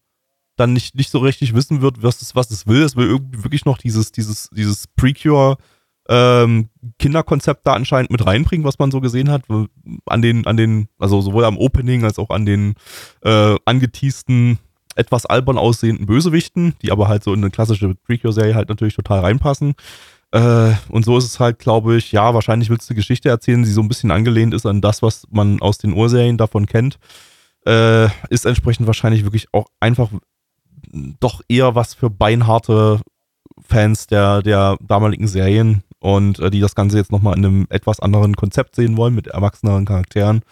[0.57, 2.83] dann nicht, nicht so richtig wissen wird, was es, was es will.
[2.83, 5.57] Es will irgendwie wirklich noch dieses, dieses, dieses Precure
[6.09, 6.69] ähm,
[6.99, 9.45] Kinderkonzept da anscheinend mit reinbringen, was man so gesehen hat.
[10.07, 12.75] An den, an den, also sowohl am Opening als auch an den
[13.23, 14.59] äh, angeteasten
[14.95, 19.21] etwas albern aussehenden Bösewichten, die aber halt so in eine klassische Precure-Serie halt natürlich total
[19.21, 19.75] reinpassen.
[20.33, 23.63] Äh, und so ist es halt, glaube ich, ja, wahrscheinlich willst du eine Geschichte erzählen,
[23.63, 26.99] die so ein bisschen angelehnt ist an das, was man aus den Urserien davon kennt.
[27.67, 30.11] Äh, ist entsprechend wahrscheinlich wirklich auch einfach
[30.91, 33.01] doch eher was für beinharte
[33.61, 38.01] Fans der, der damaligen Serien und äh, die das Ganze jetzt nochmal in einem etwas
[38.01, 40.43] anderen Konzept sehen wollen, mit erwachseneren Charakteren.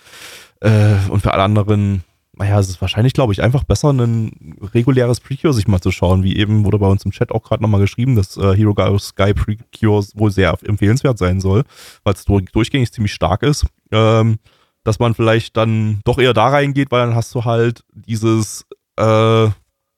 [0.60, 2.04] Äh, und für alle anderen
[2.40, 6.22] naja, es ist wahrscheinlich, glaube ich, einfach besser, ein reguläres Precure sich mal zu schauen.
[6.22, 9.34] Wie eben wurde bei uns im Chat auch gerade nochmal geschrieben, dass äh, Hero Sky
[9.34, 11.64] Precure wohl sehr empfehlenswert sein soll,
[12.02, 13.66] weil es durchgängig ziemlich stark ist.
[13.92, 14.38] Ähm,
[14.84, 18.64] dass man vielleicht dann doch eher da reingeht, weil dann hast du halt dieses,
[18.96, 19.48] äh,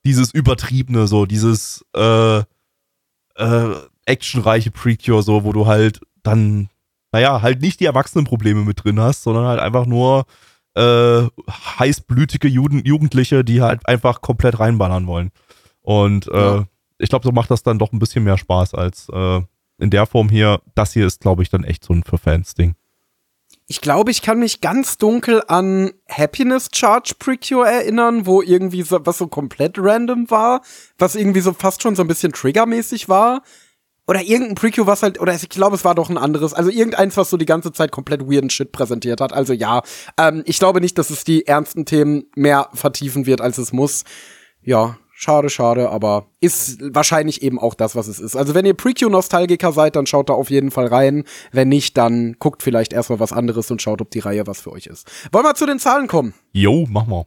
[0.04, 3.74] dieses übertriebene, so, dieses äh, äh,
[4.04, 6.68] actionreiche Precure, so, wo du halt dann,
[7.12, 10.26] naja, halt nicht die Erwachsenenprobleme mit drin hast, sondern halt einfach nur
[10.74, 11.22] äh,
[11.78, 15.30] heißblütige Jugend Jugendliche, die halt einfach komplett reinballern wollen.
[15.82, 16.64] Und äh, ja.
[16.98, 19.40] ich glaube, so macht das dann doch ein bisschen mehr Spaß als äh,
[19.78, 20.60] in der Form hier.
[20.74, 22.74] Das hier ist, glaube ich, dann echt so ein für Fans-Ding.
[23.66, 29.04] Ich glaube, ich kann mich ganz dunkel an Happiness Charge Precure erinnern, wo irgendwie so,
[29.06, 30.62] was so komplett random war,
[30.98, 33.42] was irgendwie so fast schon so ein bisschen triggermäßig war.
[34.06, 36.52] Oder irgendein Prequel, was halt, oder ich glaube, es war doch ein anderes.
[36.54, 39.32] Also irgendeins, was so die ganze Zeit komplett weirden Shit präsentiert hat.
[39.32, 39.82] Also ja,
[40.18, 44.02] ähm, ich glaube nicht, dass es die ernsten Themen mehr vertiefen wird, als es muss.
[44.60, 48.36] Ja, schade, schade, aber ist wahrscheinlich eben auch das, was es ist.
[48.36, 51.24] Also wenn ihr Prequel-Nostalgiker seid, dann schaut da auf jeden Fall rein.
[51.52, 54.72] Wenn nicht, dann guckt vielleicht erstmal was anderes und schaut, ob die Reihe was für
[54.72, 55.10] euch ist.
[55.30, 56.34] Wollen wir zu den Zahlen kommen?
[56.52, 57.26] Jo, mach mal.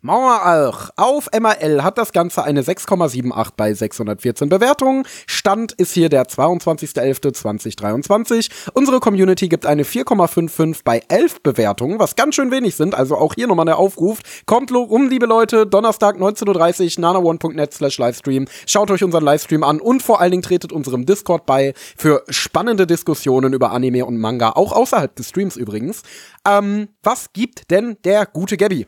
[0.00, 0.90] Maueralch.
[0.96, 5.04] Auf MRL hat das Ganze eine 6,78 bei 614 Bewertungen.
[5.26, 8.48] Stand ist hier der 22.11.2023.
[8.74, 12.94] Unsere Community gibt eine 4,55 bei 11 Bewertungen, was ganz schön wenig sind.
[12.94, 14.20] Also auch hier nochmal der Aufruf.
[14.46, 15.66] Kommt um, liebe Leute.
[15.66, 18.46] Donnerstag 19.30 Uhr, nanaone.net slash Livestream.
[18.66, 22.86] Schaut euch unseren Livestream an und vor allen Dingen tretet unserem Discord bei für spannende
[22.86, 26.02] Diskussionen über Anime und Manga, auch außerhalb des Streams übrigens.
[26.46, 28.86] Ähm, was gibt denn der gute Gabby?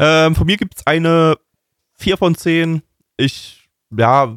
[0.00, 1.36] Ähm, von mir gibt es eine
[1.98, 2.82] 4 von 10.
[3.18, 4.34] Ich, ja,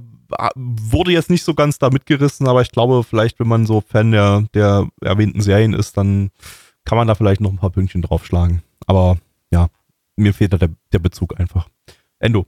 [0.55, 4.11] wurde jetzt nicht so ganz da mitgerissen, aber ich glaube, vielleicht, wenn man so Fan
[4.11, 6.31] der, der erwähnten Serien ist, dann
[6.83, 8.61] kann man da vielleicht noch ein paar Pünktchen draufschlagen.
[8.87, 9.17] Aber
[9.51, 9.69] ja,
[10.17, 11.69] mir fehlt da der, der Bezug einfach.
[12.19, 12.45] Endo.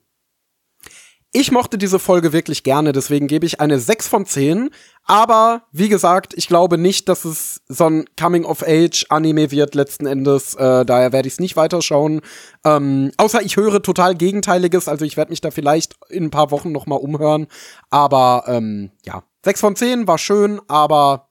[1.38, 4.70] Ich mochte diese Folge wirklich gerne, deswegen gebe ich eine 6 von 10.
[5.04, 10.56] Aber wie gesagt, ich glaube nicht, dass es so ein Coming-of-Age-Anime wird letzten Endes.
[10.56, 12.22] Äh, daher werde ich es nicht weiterschauen.
[12.64, 14.88] Ähm, außer ich höre total Gegenteiliges.
[14.88, 17.48] Also ich werde mich da vielleicht in ein paar Wochen noch mal umhören.
[17.90, 21.28] Aber ähm, ja, 6 von 10 war schön, aber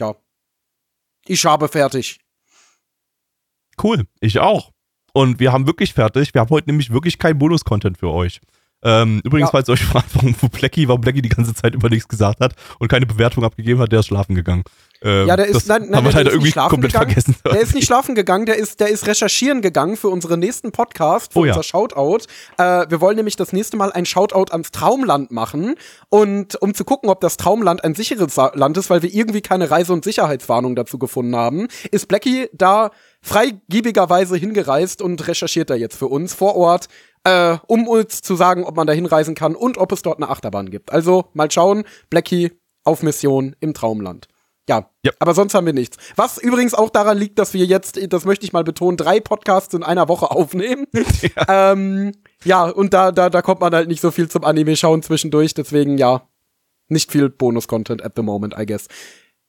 [0.00, 0.14] ja,
[1.26, 2.20] ich habe fertig.
[3.82, 4.72] Cool, ich auch.
[5.16, 6.34] Und wir haben wirklich fertig.
[6.34, 8.38] Wir haben heute nämlich wirklich kein Bonus-Content für euch.
[8.82, 9.52] Ähm, übrigens, ja.
[9.52, 12.54] falls ihr euch fragt, warum Blackie, warum Blackie die ganze Zeit über nichts gesagt hat
[12.80, 14.64] und keine Bewertung abgegeben hat, der ist schlafen gegangen.
[15.00, 17.10] Ähm, ja, der ist, nein, nein, haben wir leider irgendwie komplett gegangen.
[17.12, 17.36] vergessen.
[17.44, 21.32] Der ist nicht schlafen gegangen, der ist, der ist recherchieren gegangen für unseren nächsten Podcast,
[21.32, 21.62] für oh, unser ja.
[21.62, 22.26] Shoutout.
[22.58, 25.76] Äh, wir wollen nämlich das nächste Mal ein Shoutout ans Traumland machen
[26.10, 29.70] und um zu gucken, ob das Traumland ein sicheres Land ist, weil wir irgendwie keine
[29.70, 32.90] Reise- und Sicherheitswarnung dazu gefunden haben, ist Blackie da
[33.22, 36.88] freigiebigerweise hingereist und recherchiert da jetzt für uns vor Ort,
[37.24, 40.28] äh, um uns zu sagen, ob man da hinreisen kann und ob es dort eine
[40.28, 40.92] Achterbahn gibt.
[40.92, 42.52] Also mal schauen, Blackie
[42.84, 44.28] auf Mission im Traumland.
[44.68, 45.96] Ja, ja, aber sonst haben wir nichts.
[46.16, 49.72] Was übrigens auch daran liegt, dass wir jetzt, das möchte ich mal betonen, drei Podcasts
[49.74, 50.86] in einer Woche aufnehmen.
[51.36, 52.12] Ja, ähm,
[52.44, 55.54] ja und da, da, da kommt man halt nicht so viel zum Anime schauen zwischendurch,
[55.54, 56.28] deswegen ja,
[56.88, 58.88] nicht viel Bonus-Content at the moment, I guess.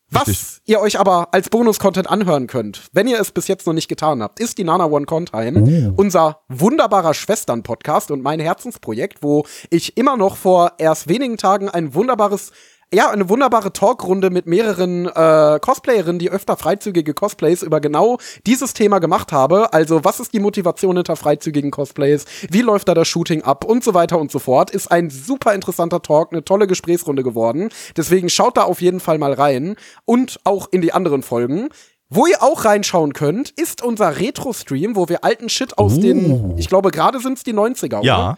[0.09, 0.61] Was Richtig.
[0.65, 4.23] ihr euch aber als Bonus-Content anhören könnt, wenn ihr es bis jetzt noch nicht getan
[4.23, 5.93] habt, ist die Nana One Contime, uh.
[5.97, 11.93] unser wunderbarer Schwestern-Podcast und mein Herzensprojekt, wo ich immer noch vor erst wenigen Tagen ein
[11.93, 12.53] wunderbares
[12.93, 18.73] ja, eine wunderbare Talkrunde mit mehreren äh, Cosplayerinnen, die öfter freizügige Cosplays über genau dieses
[18.73, 19.73] Thema gemacht habe.
[19.73, 22.25] Also, was ist die Motivation hinter freizügigen Cosplays?
[22.49, 23.65] Wie läuft da das Shooting ab?
[23.65, 24.69] Und so weiter und so fort.
[24.69, 27.69] Ist ein super interessanter Talk, eine tolle Gesprächsrunde geworden.
[27.97, 29.75] Deswegen schaut da auf jeden Fall mal rein.
[30.05, 31.69] Und auch in die anderen Folgen.
[32.09, 35.99] Wo ihr auch reinschauen könnt, ist unser Retro-Stream, wo wir alten Shit aus uh.
[35.99, 38.17] den, ich glaube, gerade sind es die 90er, ja.
[38.17, 38.37] oder?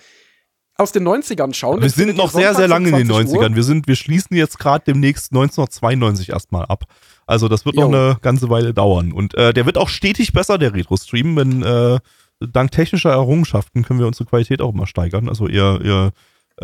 [0.79, 1.81] Aus den 90ern schauen.
[1.81, 3.55] Wir sind noch sehr, sehr lange in den 90ern.
[3.55, 6.85] Wir sind, wir schließen jetzt gerade demnächst 1992 erstmal ab.
[7.27, 7.81] Also das wird jo.
[7.81, 9.11] noch eine ganze Weile dauern.
[9.11, 11.99] Und äh, der wird auch stetig besser, der Retro-Stream, wenn äh,
[12.39, 15.29] dank technischer Errungenschaften können wir unsere Qualität auch immer steigern.
[15.29, 16.11] Also ihr, ihr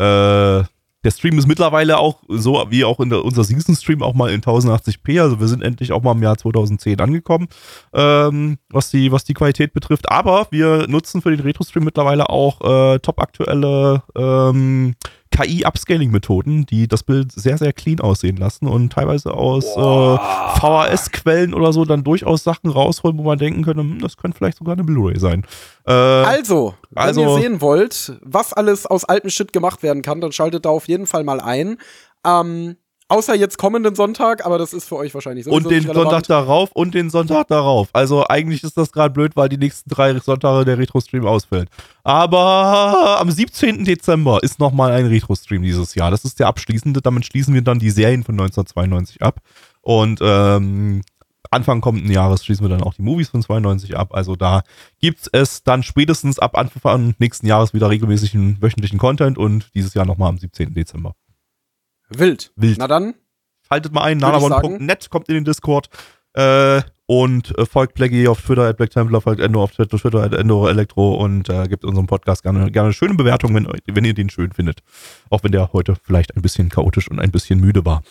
[0.02, 0.64] äh,
[1.06, 4.40] der Stream ist mittlerweile auch so wie auch in der, unser Season-Stream auch mal in
[4.40, 5.22] 1080p.
[5.22, 7.46] Also wir sind endlich auch mal im Jahr 2010 angekommen,
[7.94, 10.10] ähm, was, die, was die Qualität betrifft.
[10.10, 14.96] Aber wir nutzen für den Retro-Stream mittlerweile auch äh, top aktuelle ähm,
[15.36, 21.72] KI-Upscaling-Methoden, die das Bild sehr, sehr clean aussehen lassen und teilweise aus äh, VHS-Quellen oder
[21.72, 24.84] so dann durchaus Sachen rausholen, wo man denken könnte, hm, das könnte vielleicht sogar eine
[24.84, 25.44] Blu-ray sein.
[25.86, 30.20] Äh, Also, wenn also- ihr sehen wollt, was alles aus altem Shit gemacht werden kann,
[30.20, 31.76] dann schaltet da auf jeden Fall mal ein.
[32.26, 32.76] Ähm,
[33.08, 35.82] außer jetzt kommenden Sonntag, aber das ist für euch wahrscheinlich sowieso und den.
[35.82, 37.88] Sonntag darauf und den Sonntag darauf.
[37.92, 41.68] Also eigentlich ist das gerade blöd, weil die nächsten drei Sonntage der Retro-Stream ausfällt.
[42.02, 43.84] Aber am 17.
[43.84, 46.10] Dezember ist nochmal ein Retro-Stream dieses Jahr.
[46.10, 47.00] Das ist der abschließende.
[47.00, 49.40] Damit schließen wir dann die Serien von 1992 ab.
[49.82, 51.02] Und ähm,
[51.50, 54.14] Anfang kommenden Jahres schließen wir dann auch die Movies von 92 ab.
[54.14, 54.62] Also da
[55.00, 60.06] gibt es dann spätestens ab Anfang nächsten Jahres wieder regelmäßigen wöchentlichen Content und dieses Jahr
[60.06, 60.74] nochmal am 17.
[60.74, 61.14] Dezember.
[62.10, 62.52] Wild.
[62.56, 62.78] Wild.
[62.78, 63.14] Na dann,
[63.68, 65.88] Schaltet mal ein, nanamon.net kommt in den Discord
[66.34, 70.22] äh, und äh, folgt Blackie auf Twitter, at Black Templar, folgt Endo auf Twitter, Twitter
[70.22, 74.04] at Endo Elektro und äh, gibt unserem Podcast gerne, gerne eine schöne Bewertung, wenn, wenn
[74.04, 74.80] ihr den schön findet.
[75.30, 78.02] Auch wenn der heute vielleicht ein bisschen chaotisch und ein bisschen müde war.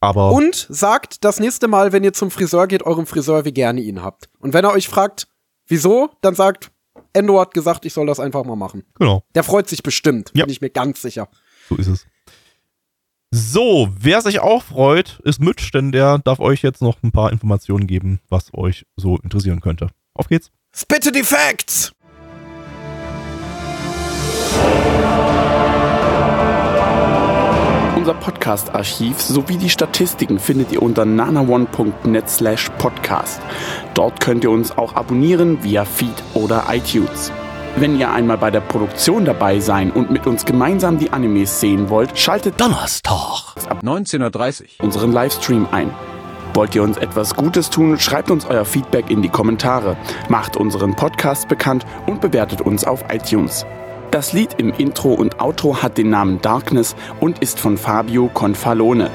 [0.00, 3.80] Aber Und sagt das nächste Mal, wenn ihr zum Friseur geht, eurem Friseur, wie gerne
[3.80, 4.28] ihr ihn habt.
[4.40, 5.28] Und wenn er euch fragt,
[5.68, 6.70] wieso, dann sagt,
[7.12, 8.84] Endo hat gesagt, ich soll das einfach mal machen.
[8.98, 10.44] genau, Der freut sich bestimmt, Ja.
[10.44, 11.28] bin ich mir ganz sicher.
[11.68, 12.06] so ist es.
[13.38, 17.30] So, wer sich auch freut, ist Mitch, denn der darf euch jetzt noch ein paar
[17.30, 19.88] Informationen geben, was euch so interessieren könnte.
[20.14, 20.50] Auf geht's.
[20.74, 21.92] Spitte die Facts!
[27.94, 33.42] Unser Podcast-Archiv sowie die Statistiken findet ihr unter nanaone.net slash podcast.
[33.92, 37.30] Dort könnt ihr uns auch abonnieren via Feed oder iTunes.
[37.78, 41.90] Wenn ihr einmal bei der Produktion dabei sein und mit uns gemeinsam die Animes sehen
[41.90, 43.54] wollt, schaltet Donnerstag.
[43.68, 45.90] ab 19.30 unseren Livestream ein.
[46.54, 49.98] Wollt ihr uns etwas Gutes tun, schreibt uns euer Feedback in die Kommentare,
[50.30, 53.66] macht unseren Podcast bekannt und bewertet uns auf iTunes.
[54.10, 59.10] Das Lied im Intro und Outro hat den Namen Darkness und ist von Fabio Confalone.